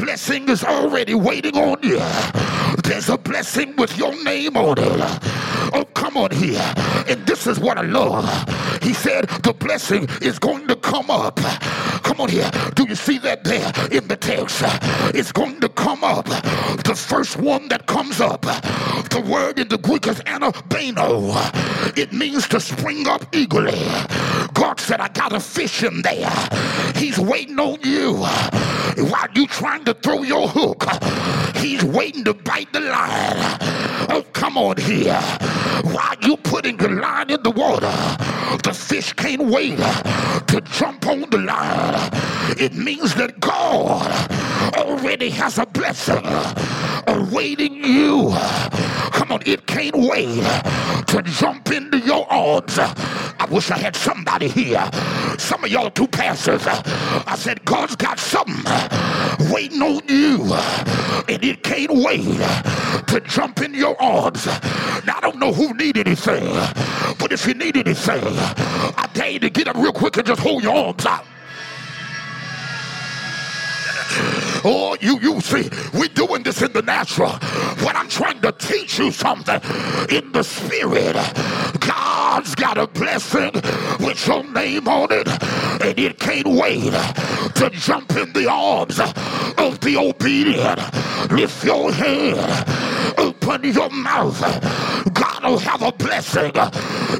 Blessing 0.00 0.48
is 0.48 0.62
already 0.62 1.14
waiting 1.14 1.56
on 1.56 1.78
you. 1.82 2.67
There's 2.84 3.08
a 3.08 3.18
blessing 3.18 3.76
with 3.76 3.96
your 3.98 4.12
name 4.24 4.56
on 4.56 4.78
it. 4.78 5.00
Oh, 5.72 5.84
come 5.94 6.16
on 6.16 6.30
here. 6.30 6.72
And 7.08 7.26
this 7.26 7.46
is 7.46 7.58
what 7.58 7.78
I 7.78 7.82
love. 7.82 8.24
He 8.82 8.92
said 8.94 9.28
the 9.42 9.52
blessing 9.52 10.08
is 10.22 10.38
going 10.38 10.66
to 10.68 10.76
come 10.76 11.10
up. 11.10 11.36
Come 12.02 12.20
on 12.20 12.28
here. 12.28 12.50
Do 12.74 12.84
you 12.88 12.94
see 12.94 13.18
that 13.18 13.44
there 13.44 13.72
in 13.90 14.08
the 14.08 14.16
text? 14.16 14.62
It's 15.14 15.32
going 15.32 15.60
to 15.60 15.68
come 15.68 16.02
up. 16.02 16.24
The 16.84 16.94
first 16.96 17.38
one 17.38 17.68
that 17.68 17.86
comes 17.86 18.20
up. 18.20 18.42
The 18.42 19.24
word 19.28 19.58
in 19.58 19.68
the 19.68 19.78
Greek 19.78 20.06
is 20.06 20.20
anabano. 20.20 21.36
It 21.96 22.12
means 22.12 22.48
to 22.48 22.60
spring 22.60 23.06
up 23.06 23.24
eagerly. 23.34 23.78
God 24.54 24.80
said, 24.80 25.00
I 25.00 25.08
got 25.08 25.32
a 25.32 25.40
fish 25.40 25.82
in 25.82 26.02
there. 26.02 26.32
He's 26.96 27.18
waiting 27.18 27.58
on 27.58 27.78
you. 27.82 28.14
While 28.14 29.28
you 29.34 29.46
trying 29.46 29.84
to 29.84 29.94
throw 29.94 30.22
your 30.22 30.48
hook, 30.48 30.84
he's 31.56 31.84
waiting 31.84 32.24
to 32.24 32.34
bite 32.34 32.57
the 32.66 32.80
line. 32.80 33.58
Oh, 34.10 34.24
come 34.32 34.58
on 34.58 34.76
here. 34.78 35.20
While 35.84 36.16
you 36.22 36.36
putting 36.36 36.76
the 36.76 36.88
line 36.88 37.30
in 37.30 37.42
the 37.42 37.50
water, 37.50 37.92
the 38.64 38.72
fish 38.72 39.12
can't 39.12 39.42
wait 39.44 39.78
to 39.78 40.60
jump 40.72 41.06
on 41.06 41.20
the 41.30 41.38
line. 41.38 42.10
It 42.58 42.74
means 42.74 43.14
that 43.14 43.38
God 43.40 44.30
already 44.76 45.30
has 45.30 45.58
a 45.58 45.66
blessing 45.66 46.24
awaiting 47.06 47.74
you. 47.74 48.30
Come 49.12 49.32
on, 49.32 49.42
it 49.46 49.66
can't 49.66 49.96
wait 49.96 50.42
to 51.08 51.22
jump 51.22 51.70
into 51.70 51.98
your 51.98 52.26
arms. 52.32 52.78
Wish 53.50 53.70
I 53.70 53.78
had 53.78 53.96
somebody 53.96 54.48
here. 54.48 54.88
Some 55.38 55.64
of 55.64 55.70
y'all 55.70 55.90
two 55.90 56.06
pastors. 56.06 56.66
I 56.66 57.34
said, 57.36 57.64
God's 57.64 57.96
got 57.96 58.18
something 58.18 58.62
waiting 59.50 59.80
on 59.80 60.02
you, 60.06 60.52
and 61.28 61.42
it 61.42 61.62
can't 61.62 61.90
wait 61.92 62.24
to 63.06 63.20
jump 63.26 63.60
in 63.62 63.72
your 63.74 64.00
arms. 64.02 64.46
Now, 65.06 65.16
I 65.16 65.20
don't 65.22 65.38
know 65.38 65.52
who 65.52 65.72
need 65.74 65.96
anything, 65.96 66.44
but 67.18 67.32
if 67.32 67.46
you 67.46 67.54
need 67.54 67.76
anything, 67.76 68.22
I 68.24 69.08
dare 69.14 69.30
you 69.30 69.38
to 69.40 69.50
get 69.50 69.68
up 69.68 69.76
real 69.76 69.92
quick 69.92 70.16
and 70.18 70.26
just 70.26 70.40
hold 70.40 70.62
your 70.62 70.74
arms 70.74 71.06
out. 71.06 71.24
Oh, 74.64 74.96
you, 75.00 75.18
you 75.20 75.40
see, 75.40 75.68
we're 75.94 76.08
doing 76.08 76.42
this 76.42 76.62
in 76.62 76.72
the 76.72 76.82
natural. 76.82 77.32
But 77.82 77.96
I'm 77.96 78.08
trying 78.08 78.40
to 78.42 78.52
teach 78.52 78.98
you 78.98 79.10
something 79.10 79.60
in 80.10 80.32
the 80.32 80.42
spirit. 80.42 81.16
God's 81.80 82.54
got 82.54 82.78
a 82.78 82.86
blessing 82.86 83.52
with 84.00 84.26
your 84.26 84.44
name 84.44 84.88
on 84.88 85.08
it, 85.12 85.28
and 85.28 85.98
it 85.98 86.18
can't 86.18 86.46
wait 86.46 86.92
to 87.54 87.70
jump 87.72 88.10
in 88.16 88.32
the 88.32 88.48
arms 88.50 88.98
of 89.00 89.80
the 89.80 89.96
obedient. 89.96 90.80
Lift 91.30 91.64
your 91.64 91.92
hand, 91.92 93.18
open 93.18 93.64
your 93.64 93.90
mouth. 93.90 94.40
God 95.12 95.27
will 95.44 95.58
have 95.58 95.82
a 95.82 95.92
blessing 95.92 96.52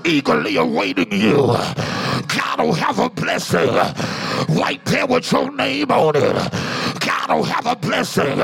eagerly 0.04 0.56
awaiting 0.56 1.12
you. 1.12 1.36
God 1.36 2.58
will 2.58 2.72
have 2.74 2.98
a 2.98 3.08
blessing 3.10 3.74
right 4.56 4.80
there 4.86 5.06
with 5.06 5.30
your 5.32 5.54
name 5.54 5.90
on 5.90 6.16
it. 6.16 6.52
Will 7.28 7.44
have 7.44 7.66
a 7.66 7.76
blessing 7.76 8.38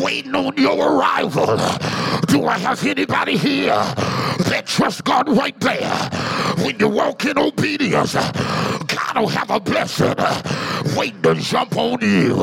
waiting 0.00 0.34
on 0.36 0.56
your 0.56 0.92
arrival. 0.92 1.56
Do 2.28 2.46
I 2.46 2.56
have 2.58 2.86
anybody 2.86 3.36
here 3.36 3.74
that 3.74 4.64
trusts 4.66 5.00
God 5.00 5.28
right 5.28 5.58
there? 5.58 5.90
When 6.64 6.78
you 6.78 6.88
walk 6.88 7.24
in 7.24 7.36
obedience, 7.36 8.14
God 8.14 9.16
will 9.16 9.26
have 9.28 9.50
a 9.50 9.58
blessing 9.58 10.14
waiting 10.96 11.22
to 11.22 11.34
jump 11.34 11.76
on 11.76 12.00
you. 12.02 12.36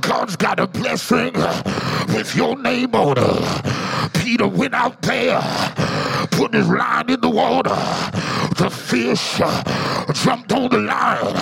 God's 0.00 0.36
got 0.36 0.58
a 0.58 0.66
blessing 0.66 1.34
with 2.14 2.34
your 2.34 2.58
name 2.60 2.94
on 2.94 3.16
it. 3.18 4.14
Peter 4.14 4.48
went 4.48 4.72
out 4.74 5.02
there, 5.02 5.38
put 6.30 6.54
his 6.54 6.66
line 6.68 7.10
in 7.10 7.20
the 7.20 7.30
water. 7.30 7.76
The 8.56 8.70
fish 8.70 9.38
jumped 10.22 10.52
on 10.52 10.70
the 10.70 10.78
line, 10.78 11.36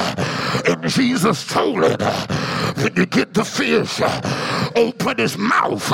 and 0.66 0.88
Jesus 0.88 1.46
told 1.46 1.84
him, 1.84 1.98
when 2.76 2.96
you 2.96 3.06
get 3.06 3.34
the 3.34 3.44
fish, 3.44 4.00
open 4.74 5.18
his 5.18 5.36
mouth. 5.36 5.92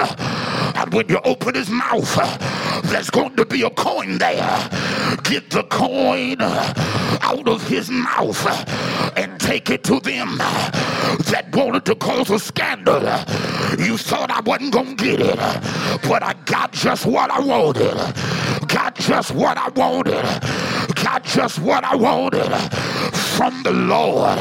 And 0.77 0.95
when 0.95 1.09
you 1.09 1.19
open 1.25 1.55
his 1.57 1.71
mouth, 1.71 2.15
there's 2.85 3.11
going 3.11 3.35
to 3.37 3.45
be 3.45 3.63
a 3.63 3.71
coin 3.71 4.19
there. 4.19 4.69
Get 5.25 5.51
the 5.51 5.65
coin 5.65 6.37
out 6.41 7.49
of 7.49 7.67
his 7.67 7.91
mouth 7.91 8.47
and 9.17 9.38
take 9.49 9.71
it 9.71 9.83
to 9.83 9.99
them 10.01 10.37
that 10.37 11.47
wanted 11.55 11.83
to 11.83 11.95
cause 11.95 12.29
a 12.29 12.39
scandal. 12.39 13.01
You 13.79 13.97
thought 13.97 14.31
I 14.31 14.41
wasn't 14.41 14.75
going 14.75 14.95
to 14.95 15.03
get 15.03 15.21
it, 15.21 15.37
but 16.07 16.23
I 16.23 16.35
got 16.45 16.73
just 16.73 17.07
what 17.07 17.31
I 17.31 17.41
wanted. 17.41 17.97
Got 18.69 18.97
just 18.97 19.31
what 19.31 19.57
I 19.57 19.71
wanted. 19.71 20.23
Got 21.03 21.25
just 21.25 21.61
what 21.61 21.83
I 21.83 21.97
wanted 21.97 22.53
from 23.37 23.63
the 23.63 23.73
Lord. 23.73 24.39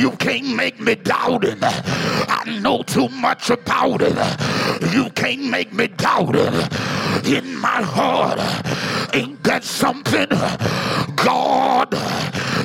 You 0.00 0.12
can't 0.12 0.54
make 0.54 0.78
me 0.78 0.94
doubt 0.94 1.44
it. 1.44 1.58
I 1.60 2.44
know 2.62 2.84
too 2.84 3.08
much 3.08 3.50
about 3.50 4.00
it. 4.00 4.14
You 4.94 5.10
can't 5.10 5.46
make 5.46 5.72
me 5.72 5.88
doubt 5.88 6.36
it. 6.36 6.54
In 7.26 7.56
my 7.56 7.82
heart, 7.82 8.38
ain't 9.12 9.42
that 9.42 9.64
something? 9.64 10.28
God 11.16 11.96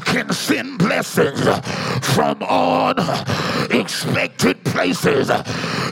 can 0.06 0.32
send 0.32 0.80
blessings 0.80 1.42
from 2.16 2.42
unexpected 2.44 4.64
places. 4.64 5.30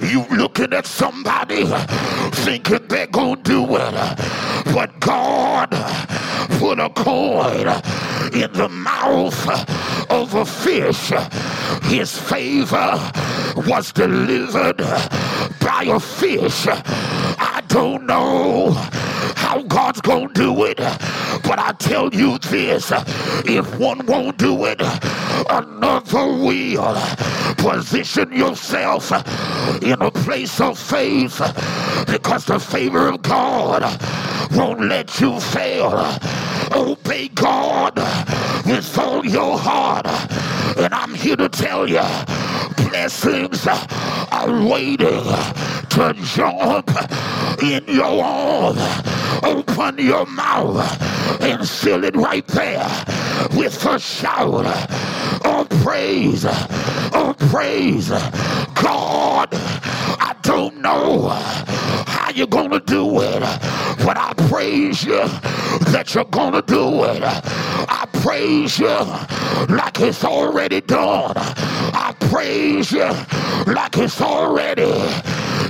You 0.01 0.25
looking 0.31 0.73
at 0.73 0.85
somebody 0.85 1.65
thinking 2.31 2.87
they're 2.87 3.07
gonna 3.07 3.41
do 3.41 3.65
it, 3.75 3.93
but 4.73 4.97
God 4.99 5.69
put 6.59 6.79
a 6.79 6.89
coin 6.89 7.67
in 8.33 8.51
the 8.53 8.69
mouth 8.69 9.47
of 10.09 10.33
a 10.35 10.45
fish. 10.45 11.11
His 11.83 12.17
favor 12.17 13.11
was 13.67 13.91
delivered 13.91 14.77
by 15.59 15.83
a 15.87 15.99
fish. 15.99 16.67
I 16.67 17.61
don't 17.67 18.05
know 18.05 18.71
how 19.35 19.61
God's 19.63 20.01
gonna 20.01 20.31
do 20.33 20.65
it, 20.65 20.77
but 20.77 21.59
I 21.59 21.73
tell 21.77 22.13
you 22.13 22.37
this 22.39 22.91
if 23.45 23.77
one 23.77 24.02
won't 24.05 24.37
do 24.37 24.65
it, 24.65 24.81
another 25.49 26.27
will. 26.27 26.95
Position 27.57 28.31
yourself 28.33 29.11
in 29.81 30.01
a 30.01 30.11
place 30.11 30.59
of 30.59 30.77
faith 30.77 31.39
because 32.07 32.45
the 32.45 32.59
favor 32.59 33.07
of 33.07 33.21
God 33.21 33.83
won't 34.51 34.81
let 34.81 35.19
you 35.19 35.39
fail. 35.39 36.17
Obey 36.73 37.29
God 37.29 37.93
with 38.65 38.97
all 38.97 39.25
your 39.25 39.57
heart. 39.57 40.07
And 40.77 40.93
I'm 40.93 41.13
here 41.13 41.35
to 41.35 41.49
tell 41.49 41.87
you 41.87 42.01
blessings 42.75 43.67
are 43.67 44.67
waiting 44.67 45.23
to 45.89 46.13
jump 46.23 46.89
in 47.61 47.83
your 47.87 48.23
arm. 48.23 48.77
Open 49.43 49.97
your 49.97 50.25
mouth 50.25 51.41
and 51.41 51.67
seal 51.67 52.03
it 52.03 52.15
right 52.15 52.47
there 52.47 52.87
with 53.55 53.85
a 53.85 53.99
shout 53.99 54.65
of 55.45 55.69
praise. 55.83 56.45
Of 56.45 57.37
praise. 57.49 58.09
God, 58.09 59.49
I 59.51 60.35
don't 60.41 60.77
know 60.81 61.29
you're 62.35 62.47
going 62.47 62.71
to 62.71 62.79
do 62.79 63.21
it, 63.21 63.39
but 64.05 64.17
I 64.17 64.33
praise 64.49 65.03
you 65.03 65.23
that 65.91 66.13
you're 66.13 66.25
going 66.25 66.53
to 66.53 66.61
do 66.61 67.03
it. 67.05 67.21
I 67.23 68.07
praise 68.21 68.79
you 68.79 69.75
like 69.75 69.99
it's 69.99 70.23
already 70.23 70.81
done. 70.81 71.33
I 71.35 72.15
praise 72.29 72.91
you 72.91 73.09
like 73.73 73.97
it's 73.97 74.21
already 74.21 74.91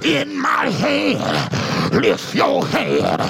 in 0.04 0.38
my 0.40 0.70
hand. 0.70 1.94
Lift 1.94 2.34
your 2.34 2.66
hand, 2.66 3.22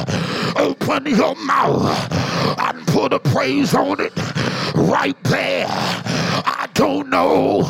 open 0.58 1.06
your 1.08 1.36
mouth, 1.36 2.12
and 2.60 2.88
put 2.88 3.14
a 3.14 3.20
praise 3.20 3.74
on 3.74 4.00
it 4.00 4.14
right 4.76 5.22
there. 5.24 5.66
I 5.70 6.63
don't 6.74 7.10
know 7.10 7.64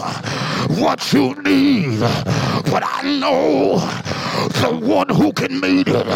what 0.79 1.11
you 1.13 1.35
need, 1.43 1.99
but 1.99 2.83
I 2.85 3.01
know 3.19 3.77
the 4.61 4.77
one 4.81 5.09
who 5.09 5.33
can 5.33 5.59
meet 5.59 5.87
it. 5.87 6.07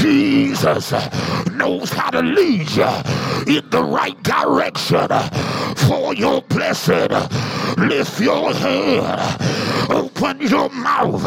Jesus 0.00 0.92
knows 1.52 1.90
how 1.90 2.10
to 2.10 2.22
lead 2.22 2.70
you 2.70 3.56
in 3.56 3.68
the 3.70 3.82
right 3.82 4.20
direction 4.22 5.08
for 5.88 6.14
your 6.14 6.42
blessing. 6.42 7.08
Lift 7.78 8.20
your 8.20 8.52
head, 8.52 9.40
open 9.90 10.40
your 10.40 10.68
mouth. 10.70 11.22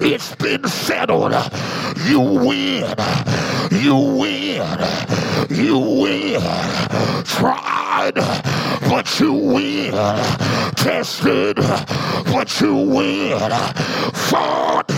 It's 0.00 0.34
been 0.36 0.66
settled. 0.68 1.34
You 2.06 2.20
win. 2.20 2.94
You 3.70 3.96
win. 3.96 4.78
You 5.50 5.78
win. 5.78 6.40
Tried, 7.24 8.14
but 8.88 9.20
you 9.20 9.32
win. 9.32 9.92
Tested, 10.76 11.56
but 11.56 12.60
you 12.60 12.74
win. 12.74 13.38
Fought, 14.12 14.88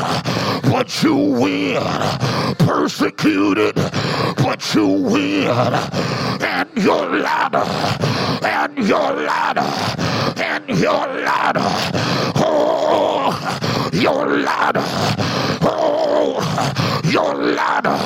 but 0.63 1.03
you 1.03 1.17
win. 1.17 1.83
Persecuted, 2.59 3.75
but 3.75 4.75
you 4.75 4.87
win. 4.87 5.49
And 6.43 6.69
your 6.77 7.07
latter, 7.19 7.65
and 8.47 8.79
your 8.79 9.13
latter, 9.13 10.43
and 10.43 10.69
your 10.69 11.07
latter. 11.25 12.44
Your 13.95 14.27
latter. 14.27 14.83
Oh, 15.63 16.41
your 17.05 17.33
latter 17.37 17.97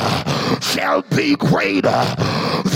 shall 0.60 1.00
be 1.16 1.34
greater 1.34 2.04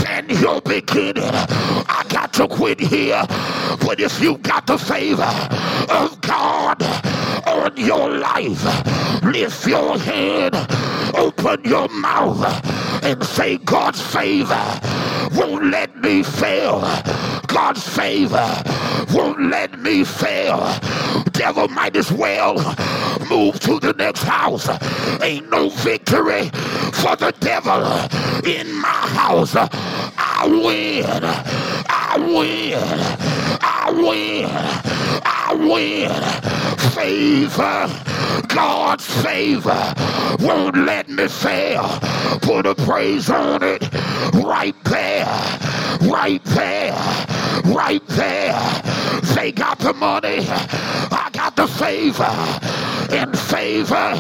than 0.03 0.31
your 0.41 0.63
beginning. 0.63 1.23
I 1.29 2.07
got 2.09 2.33
to 2.35 2.49
quit 2.49 2.81
here, 2.81 3.23
but 3.85 4.01
if 4.01 4.19
you 4.19 4.39
got 4.39 4.67
the 4.67 4.79
favor 4.79 5.31
of 5.91 6.19
God 6.23 6.79
on 7.47 7.77
your 7.77 8.09
life, 8.19 9.23
lift 9.25 9.67
your 9.67 9.99
head, 9.99 10.55
open 11.15 11.65
your 11.65 11.89
mouth, 11.89 12.43
and 13.05 13.23
say, 13.25 13.59
God's 13.59 14.01
favor 14.01 14.81
won't 15.35 15.67
let 15.67 15.97
me 16.01 16.23
fail. 16.23 16.81
God's 17.47 17.87
favor 17.87 18.63
won't 19.13 19.51
let 19.51 19.79
me 19.81 20.05
fail. 20.05 20.59
Devil 21.33 21.69
might 21.69 21.97
as 21.97 22.11
well 22.13 22.55
move 23.29 23.59
to 23.61 23.79
the 23.81 23.95
next 23.99 24.23
house. 24.23 24.69
Ain't 25.23 25.51
no 25.51 25.69
victory 25.69 26.49
for 26.93 27.17
the 27.17 27.35
devil 27.41 27.83
in 28.49 28.73
my 28.75 28.89
house. 28.89 29.55
I 29.57 30.47
win. 30.47 31.05
I 31.89 32.17
win. 32.19 33.32
I 33.93 33.95
win. 33.95 34.51
I 35.23 35.55
win. 35.55 36.11
Favor. 36.93 38.47
God's 38.49 39.07
favor 39.23 39.95
won't 40.41 40.77
let 40.79 41.11
me 41.11 41.29
fail. 41.29 41.87
Put 42.41 42.65
a 42.65 42.75
praise 42.75 43.29
on 43.29 43.63
it 43.63 43.83
right 44.33 44.75
there. 44.85 45.27
Right 46.11 46.43
there. 46.45 46.95
Right 47.65 48.07
there. 48.09 48.83
They 49.35 49.53
got 49.53 49.79
the 49.79 49.93
money. 49.93 50.47
I 50.49 51.29
got 51.33 51.57
the 51.57 51.69
favor. 51.69 52.25
And 53.15 53.39
favor 53.39 54.17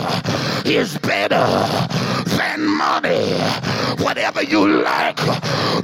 is 0.66 0.98
better 0.98 1.46
than 2.38 2.66
money. 2.66 3.32
Whatever 4.04 4.42
you 4.42 4.82
lack, 4.82 5.16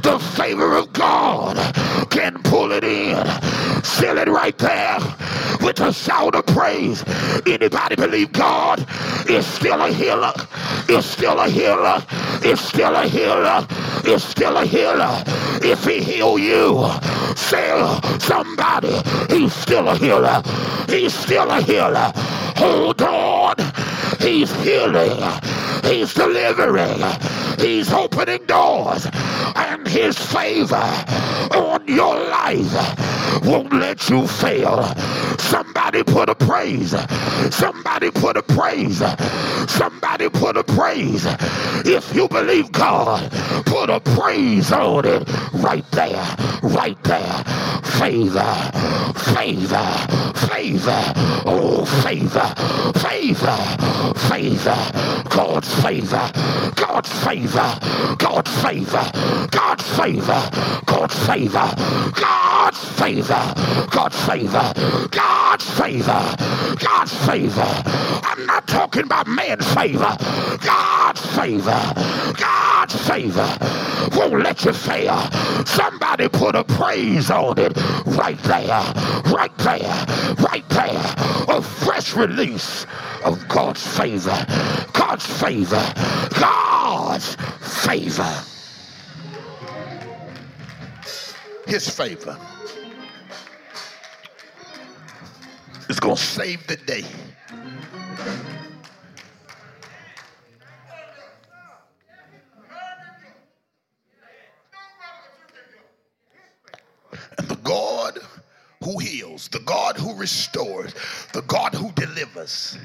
the 0.03 0.19
favor 0.37 0.77
of 0.77 0.93
God 0.93 1.57
can 2.11 2.43
pull 2.43 2.73
it 2.73 2.85
in. 2.85 3.17
Fill 3.83 4.19
it 4.19 4.29
right 4.29 4.57
there 4.59 4.99
with 5.63 5.81
a 5.81 5.93
shout 5.93 6.35
of 6.35 6.47
praise. 6.47 7.05
Anybody 7.47 7.97
believe 7.97 8.33
God 8.33 8.87
is 9.29 9.47
still 9.47 9.81
a 9.83 9.93
healer? 9.93 10.33
Is 10.89 11.05
still 11.05 11.39
a 11.41 11.49
healer? 11.49 12.05
Is 12.45 12.61
still 12.61 12.95
a 12.95 13.07
healer? 13.07 13.67
Is 14.05 14.25
still 14.25 14.57
a 14.57 14.65
healer? 14.67 15.23
If 15.63 15.85
he 15.85 16.03
heal 16.03 16.39
you, 16.39 16.89
say 17.37 17.69
somebody, 18.21 18.95
he's 19.29 19.53
still 19.55 19.89
a 19.89 19.97
healer. 19.97 20.43
He's 20.89 21.15
still 21.15 21.51
a 21.51 21.61
healer. 21.63 22.13
Hold 22.57 23.03
on. 23.03 23.55
He's 24.21 24.53
healing. 24.62 25.19
He's 25.85 26.14
delivering. 26.14 27.03
He's 27.59 27.93
opening 27.93 28.45
doors. 28.47 29.07
And 29.57 29.87
his 29.89 30.19
favor 30.19 30.77
on 31.55 31.87
your 31.89 32.16
life 32.31 33.43
won't 33.45 33.73
let 33.73 34.09
you 34.11 34.27
fail. 34.27 34.85
Somebody 35.39 36.03
put 36.03 36.29
a 36.29 36.35
praise. 36.35 36.95
Somebody 37.55 38.11
put 38.11 38.37
a 38.37 38.43
praise. 38.43 39.03
Somebody 39.71 40.29
put 40.29 40.57
a 40.57 40.64
praise. 40.64 41.27
If 41.87 42.14
you 42.14 42.29
believe 42.29 42.73
God, 42.73 43.31
put 43.66 43.91
a 43.91 44.01
praise 44.01 44.73
on 44.73 45.05
it 45.07 45.29
right 45.55 45.89
there. 45.93 46.37
Right 46.62 47.03
there. 47.05 47.45
Favor. 47.99 48.55
Favor. 49.35 49.89
Favor. 50.49 51.03
Oh, 51.47 51.85
favor. 52.03 52.55
Favor. 53.01 54.08
Favor. 54.15 54.77
God's 55.29 55.73
favor. 55.83 56.31
God's 56.77 57.13
favor. 57.25 57.79
God's 58.19 58.63
favor. 58.63 59.11
God's 59.51 59.97
favor. 59.97 60.51
God's 60.87 61.15
favor. 61.27 61.75
God's 62.15 62.85
favor. 62.99 63.55
God's 63.91 64.27
favor. 64.27 64.73
God's 65.11 65.71
favor. 65.79 66.37
God's 66.79 67.27
favor. 67.27 67.83
I'm 68.25 68.47
not 68.47 68.67
talking 68.67 69.05
about 69.05 69.27
man's 69.27 69.67
favor. 69.75 70.17
God's 70.61 71.27
favor. 71.37 71.81
God's 72.37 73.09
favor 73.09 73.59
won't 74.17 74.43
let 74.43 74.65
you 74.65 74.73
fail. 74.73 75.19
Somebody 75.67 76.29
put 76.29 76.55
a 76.55 76.65
praise 76.65 77.31
on 77.31 77.59
it 77.59 77.77
right 78.07 78.39
there. 78.45 78.83
Right 79.33 79.57
there. 79.59 80.07
Right 80.39 80.69
there. 80.71 81.15
A 81.49 81.63
fresh 81.63 82.15
release 82.15 82.87
of 83.25 83.47
God's 83.49 83.85
favor. 83.99 84.47
God's 84.93 85.27
favor. 85.27 85.93
God's 86.39 87.35
favor. 87.83 88.45
His 91.67 91.91
favor 91.91 92.39
is 95.89 95.99
going 95.99 96.15
to 96.15 96.23
save 96.23 96.65
the 96.69 96.77
day. 96.77 97.05
And 107.37 107.49
the 107.49 107.57
God 107.65 108.21
who 108.85 108.97
heals, 109.01 109.49
the 109.49 109.59
God 109.59 109.97
who 109.97 110.15
restores, 110.15 110.95
the 111.33 111.43
God 111.43 111.75
who 111.75 111.91
delivers 111.93 112.79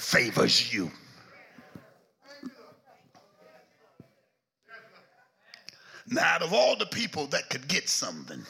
favors 0.00 0.72
you. 0.72 0.90
Now, 6.08 6.24
out 6.24 6.42
of 6.42 6.52
all 6.52 6.74
the 6.74 6.86
people 6.86 7.26
that 7.28 7.48
could 7.50 7.68
get 7.68 7.88
something, 7.88 8.42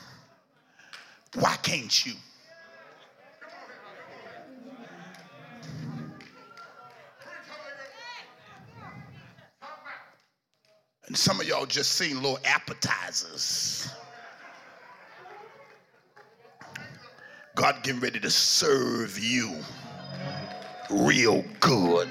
why 1.34 1.56
can't 1.56 2.06
you? 2.06 2.14
And 11.06 11.18
some 11.18 11.40
of 11.40 11.46
y'all 11.46 11.66
just 11.66 11.92
seen 11.92 12.22
little 12.22 12.38
appetizers. 12.44 13.92
God 17.56 17.82
getting 17.82 18.00
ready 18.00 18.20
to 18.20 18.30
serve 18.30 19.18
you 19.18 19.56
real 20.90 21.44
good. 21.60 22.08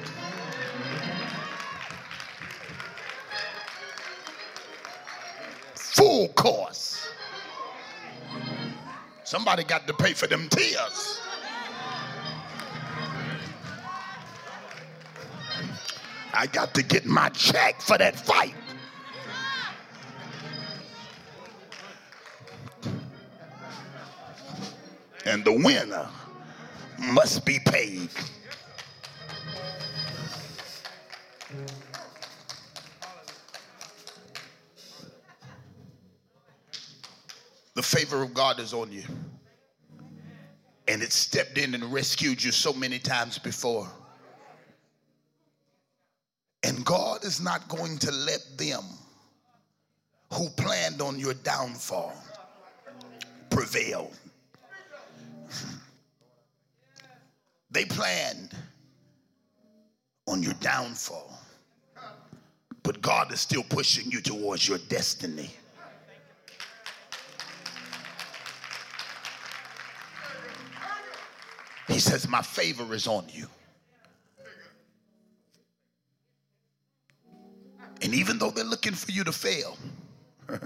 Full 5.76 6.30
course. 6.30 7.10
Somebody 9.24 9.64
got 9.64 9.86
to 9.88 9.94
pay 9.94 10.14
for 10.14 10.28
them 10.28 10.48
tears. 10.50 11.22
I 16.34 16.48
got 16.48 16.74
to 16.76 16.84
get 16.84 17.06
my 17.06 17.30
check 17.30 17.82
for 17.82 17.98
that 17.98 18.16
fight. 18.16 18.56
And 25.26 25.44
the 25.44 25.52
winner 25.52 26.08
must 26.98 27.46
be 27.46 27.60
paid. 27.66 28.10
Favor 37.90 38.22
of 38.22 38.34
God 38.34 38.60
is 38.60 38.74
on 38.74 38.92
you. 38.92 39.04
And 40.88 41.02
it 41.02 41.12
stepped 41.12 41.58
in 41.58 41.74
and 41.74 41.84
rescued 41.92 42.44
you 42.44 42.52
so 42.52 42.72
many 42.74 43.00
times 43.00 43.38
before. 43.38 43.88
And 46.64 46.86
God 46.86 47.24
is 47.24 47.42
not 47.42 47.68
going 47.68 47.98
to 48.00 48.12
let 48.12 48.46
them 48.58 48.84
who 50.34 50.50
planned 50.50 51.02
on 51.02 51.18
your 51.20 51.34
downfall 51.34 52.14
prevail. 53.50 54.12
They 57.72 57.86
planned 57.86 58.56
on 60.28 60.44
your 60.44 60.54
downfall, 60.54 61.32
but 62.84 63.02
God 63.02 63.32
is 63.32 63.40
still 63.40 63.64
pushing 63.64 64.12
you 64.12 64.22
towards 64.22 64.68
your 64.68 64.80
destiny. 64.90 65.50
He 72.00 72.04
says, 72.04 72.30
My 72.30 72.42
favor 72.42 72.94
is 72.94 73.08
on 73.08 73.26
you. 73.30 73.46
And 78.02 78.16
even 78.16 78.38
though 78.40 78.52
they're 78.52 78.64
looking 78.64 78.94
for 78.94 79.12
you 79.12 79.26
to 79.26 79.34
fail, 79.34 79.78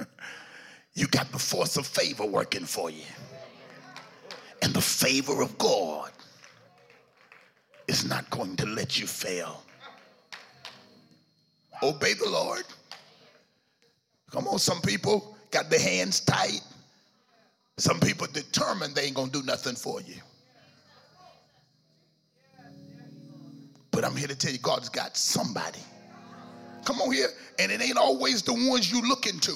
you 0.94 1.08
got 1.08 1.32
the 1.32 1.40
force 1.40 1.76
of 1.76 1.88
favor 1.88 2.24
working 2.24 2.66
for 2.66 2.92
you. 2.92 3.02
And 4.62 4.76
the 4.76 4.82
favor 4.82 5.42
of 5.42 5.58
God 5.58 6.12
is 7.88 8.08
not 8.08 8.30
going 8.30 8.56
to 8.58 8.68
let 8.68 9.00
you 9.00 9.08
fail. 9.08 9.64
Obey 11.82 12.14
the 12.14 12.30
Lord. 12.30 12.66
Come 14.30 14.48
on, 14.48 14.60
some 14.60 14.82
people 14.82 15.36
got 15.50 15.72
their 15.72 15.82
hands 15.82 16.20
tight. 16.20 16.62
Some 17.80 18.00
people 18.00 18.28
determined 18.32 18.94
they 18.94 19.06
ain't 19.06 19.16
gonna 19.16 19.32
do 19.32 19.42
nothing 19.42 19.74
for 19.74 20.00
you. 20.02 20.22
But 23.94 24.04
I'm 24.04 24.16
here 24.16 24.28
to 24.28 24.36
tell 24.36 24.52
you, 24.52 24.58
God's 24.58 24.90
got 24.90 25.16
somebody. 25.16 25.80
Come 26.84 27.00
on 27.00 27.14
here. 27.14 27.30
And 27.60 27.72
it 27.72 27.82
ain't 27.82 27.98
always 27.98 28.42
the 28.42 28.54
ones 28.54 28.92
you 28.92 29.08
look 29.08 29.28
into. 29.28 29.56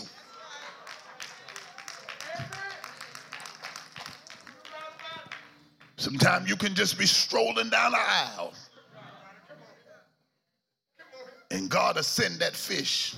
Sometimes 5.98 6.48
you 6.48 6.56
can 6.56 6.76
just 6.76 7.00
be 7.00 7.08
strolling 7.08 7.72
down 7.72 7.92
the 7.92 8.00
aisle. 8.00 8.54
And 11.50 11.68
God 11.70 11.96
will 11.96 12.04
send 12.04 12.40
that 12.40 12.56
fish 12.56 13.16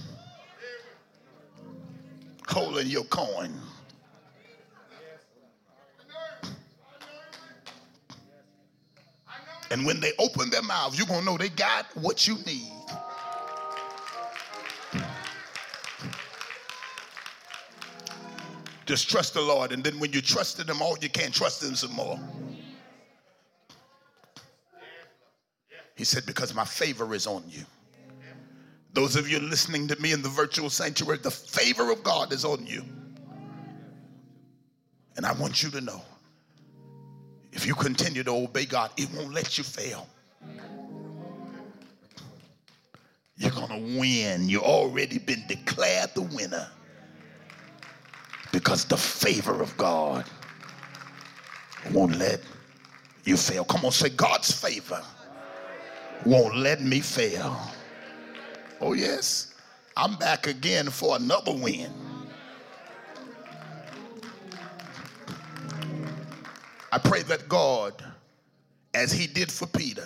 holding 2.48 2.88
your 2.88 3.04
coin. 3.06 3.54
And 9.72 9.86
when 9.86 10.00
they 10.00 10.14
open 10.18 10.50
their 10.50 10.64
mouths, 10.64 10.98
you're 10.98 11.08
going 11.08 11.20
to 11.20 11.26
know 11.26 11.38
they 11.38 11.50
got 11.50 11.86
what 11.96 12.28
you 12.28 12.38
need. 12.46 12.72
Just 18.86 19.08
trust 19.08 19.36
the 19.36 19.42
Lord. 19.42 19.72
And 19.72 19.84
then 19.84 20.00
when 20.00 20.12
you 20.12 20.22
trusted 20.22 20.66
them 20.66 20.82
all, 20.82 20.98
you 21.00 21.10
can't 21.10 21.34
trust 21.34 21.62
them 21.62 21.76
some 21.76 21.94
more. 21.94 22.20
He 25.96 26.04
said, 26.04 26.26
because 26.26 26.56
my 26.56 26.66
favor 26.66 27.14
is 27.14 27.28
on 27.28 27.44
you. 27.48 27.66
Those 28.94 29.16
of 29.16 29.30
you 29.30 29.40
listening 29.40 29.88
to 29.90 30.02
me 30.02 30.14
in 30.14 30.24
the 30.24 30.30
virtual 30.30 30.70
sanctuary, 30.72 31.20
the 31.22 31.30
favor 31.30 31.92
of 31.92 32.04
God 32.04 32.34
is 32.34 32.44
on 32.44 32.66
you. 32.66 32.84
And 35.18 35.26
I 35.26 35.34
want 35.34 35.62
you 35.62 35.70
to 35.70 35.82
know 35.82 36.02
if 37.52 37.66
you 37.66 37.76
continue 37.76 38.24
to 38.24 38.32
obey 38.32 38.66
God, 38.66 38.92
it 38.98 39.10
won't 39.14 39.34
let 39.34 39.58
you 39.58 39.64
fail. 39.64 40.08
You're 43.38 43.52
going 43.52 43.70
to 43.70 44.00
win. 44.00 44.50
You've 44.50 44.64
already 44.64 45.18
been 45.18 45.44
declared 45.48 46.14
the 46.14 46.22
winner 46.22 46.68
because 48.52 48.86
the 48.86 48.98
favor 48.98 49.62
of 49.62 49.76
God 49.78 50.26
won't 51.92 52.18
let 52.18 52.42
you 53.24 53.38
fail. 53.38 53.64
Come 53.64 53.86
on, 53.86 53.92
say, 53.92 54.10
God's 54.10 54.52
favor 54.52 55.02
won't 56.26 56.58
let 56.58 56.82
me 56.82 57.00
fail. 57.00 57.58
Oh, 58.82 58.94
yes, 58.94 59.54
I'm 59.96 60.16
back 60.16 60.48
again 60.48 60.90
for 60.90 61.16
another 61.16 61.54
win. 61.54 61.92
I 66.92 66.98
pray 66.98 67.22
that 67.24 67.48
God, 67.48 68.04
as 68.94 69.12
He 69.12 69.28
did 69.28 69.52
for 69.52 69.68
Peter, 69.68 70.06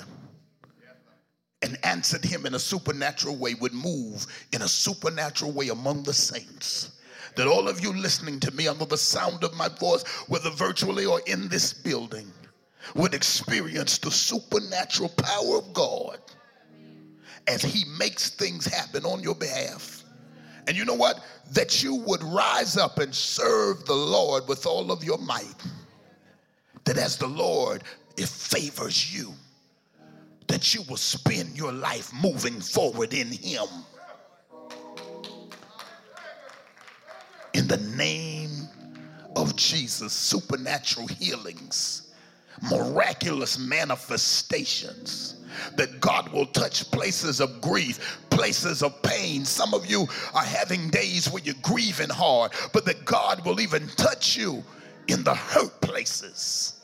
and 1.63 1.77
answered 1.84 2.23
him 2.23 2.45
in 2.45 2.55
a 2.55 2.59
supernatural 2.59 3.38
way, 3.38 3.53
would 3.55 3.73
move 3.73 4.27
in 4.51 4.61
a 4.61 4.67
supernatural 4.67 5.51
way 5.53 5.69
among 5.69 6.03
the 6.03 6.13
saints. 6.13 6.99
That 7.36 7.47
all 7.47 7.67
of 7.67 7.81
you 7.81 7.93
listening 7.93 8.39
to 8.41 8.51
me 8.51 8.67
under 8.67 8.86
the 8.86 8.97
sound 8.97 9.43
of 9.43 9.55
my 9.55 9.69
voice, 9.69 10.03
whether 10.27 10.51
virtually 10.51 11.05
or 11.05 11.21
in 11.25 11.47
this 11.47 11.73
building, 11.73 12.31
would 12.95 13.13
experience 13.13 13.97
the 13.97 14.11
supernatural 14.11 15.09
power 15.09 15.57
of 15.57 15.73
God 15.73 16.19
as 17.47 17.61
He 17.61 17.86
makes 17.97 18.29
things 18.29 18.65
happen 18.65 19.05
on 19.05 19.23
your 19.23 19.36
behalf. 19.36 20.03
And 20.67 20.75
you 20.75 20.84
know 20.84 20.93
what? 20.93 21.23
That 21.51 21.81
you 21.81 21.95
would 21.95 22.23
rise 22.23 22.77
up 22.77 22.99
and 22.99 23.15
serve 23.15 23.86
the 23.86 23.93
Lord 23.93 24.47
with 24.49 24.65
all 24.65 24.91
of 24.91 25.03
your 25.03 25.17
might 25.17 25.55
that 26.86 26.97
as 26.97 27.17
the 27.17 27.27
Lord, 27.27 27.84
it 28.17 28.27
favors 28.27 29.15
you, 29.15 29.34
that 30.47 30.73
you 30.73 30.81
will 30.84 30.97
spend 30.97 31.57
your 31.57 31.71
life 31.71 32.11
moving 32.13 32.59
forward 32.59 33.13
in 33.13 33.31
Him. 33.31 33.67
In 37.53 37.67
the 37.67 37.77
name 37.95 38.67
of 39.36 39.55
Jesus, 39.55 40.13
supernatural 40.13 41.07
healings, 41.07 42.13
miraculous 42.69 43.57
manifestations 43.57 45.36
that 45.75 45.99
God 45.99 46.31
will 46.31 46.47
touch 46.47 46.89
places 46.91 47.39
of 47.39 47.61
grief, 47.61 48.19
places 48.29 48.81
of 48.81 48.99
pain. 49.03 49.45
Some 49.45 49.73
of 49.73 49.86
you 49.86 50.07
are 50.34 50.43
having 50.43 50.89
days 50.89 51.29
where 51.29 51.43
you're 51.43 51.55
grieving 51.61 52.09
hard, 52.09 52.51
but 52.73 52.86
that 52.86 53.05
God 53.05 53.45
will 53.45 53.59
even 53.59 53.88
touch 53.89 54.36
you 54.36 54.63
in 55.08 55.24
the 55.24 55.36
hurt 55.36 55.82
places 55.82 56.82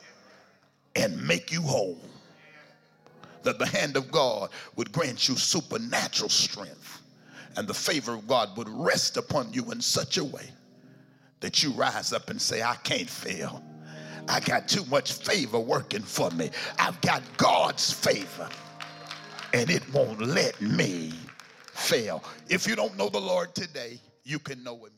and 0.95 1.25
make 1.25 1.51
you 1.51 1.61
whole. 1.61 1.99
That 3.43 3.57
the 3.57 3.65
hand 3.65 3.95
of 3.95 4.11
God 4.11 4.49
would 4.75 4.91
grant 4.91 5.29
you 5.29 5.35
supernatural 5.35 6.29
strength 6.29 7.01
and 7.55 7.67
the 7.67 7.73
favor 7.73 8.13
of 8.13 8.27
God 8.27 8.55
would 8.57 8.69
rest 8.69 9.17
upon 9.17 9.51
you 9.53 9.71
in 9.71 9.81
such 9.81 10.17
a 10.17 10.23
way 10.23 10.49
that 11.39 11.63
you 11.63 11.71
rise 11.71 12.13
up 12.13 12.29
and 12.29 12.41
say, 12.41 12.61
I 12.61 12.75
can't 12.75 13.09
fail. 13.09 13.63
I 14.27 14.39
got 14.41 14.67
too 14.67 14.85
much 14.85 15.13
favor 15.13 15.59
working 15.59 16.01
for 16.01 16.29
me. 16.31 16.51
I've 16.77 16.99
got 17.01 17.23
God's 17.37 17.91
favor 17.91 18.49
and 19.53 19.69
it 19.69 19.81
won't 19.93 20.21
let 20.21 20.59
me 20.61 21.13
fail. 21.73 22.23
If 22.49 22.67
you 22.67 22.75
don't 22.75 22.95
know 22.97 23.09
the 23.09 23.19
Lord 23.21 23.55
today, 23.55 23.99
you 24.23 24.37
can 24.37 24.63
know 24.63 24.85
him 24.85 24.91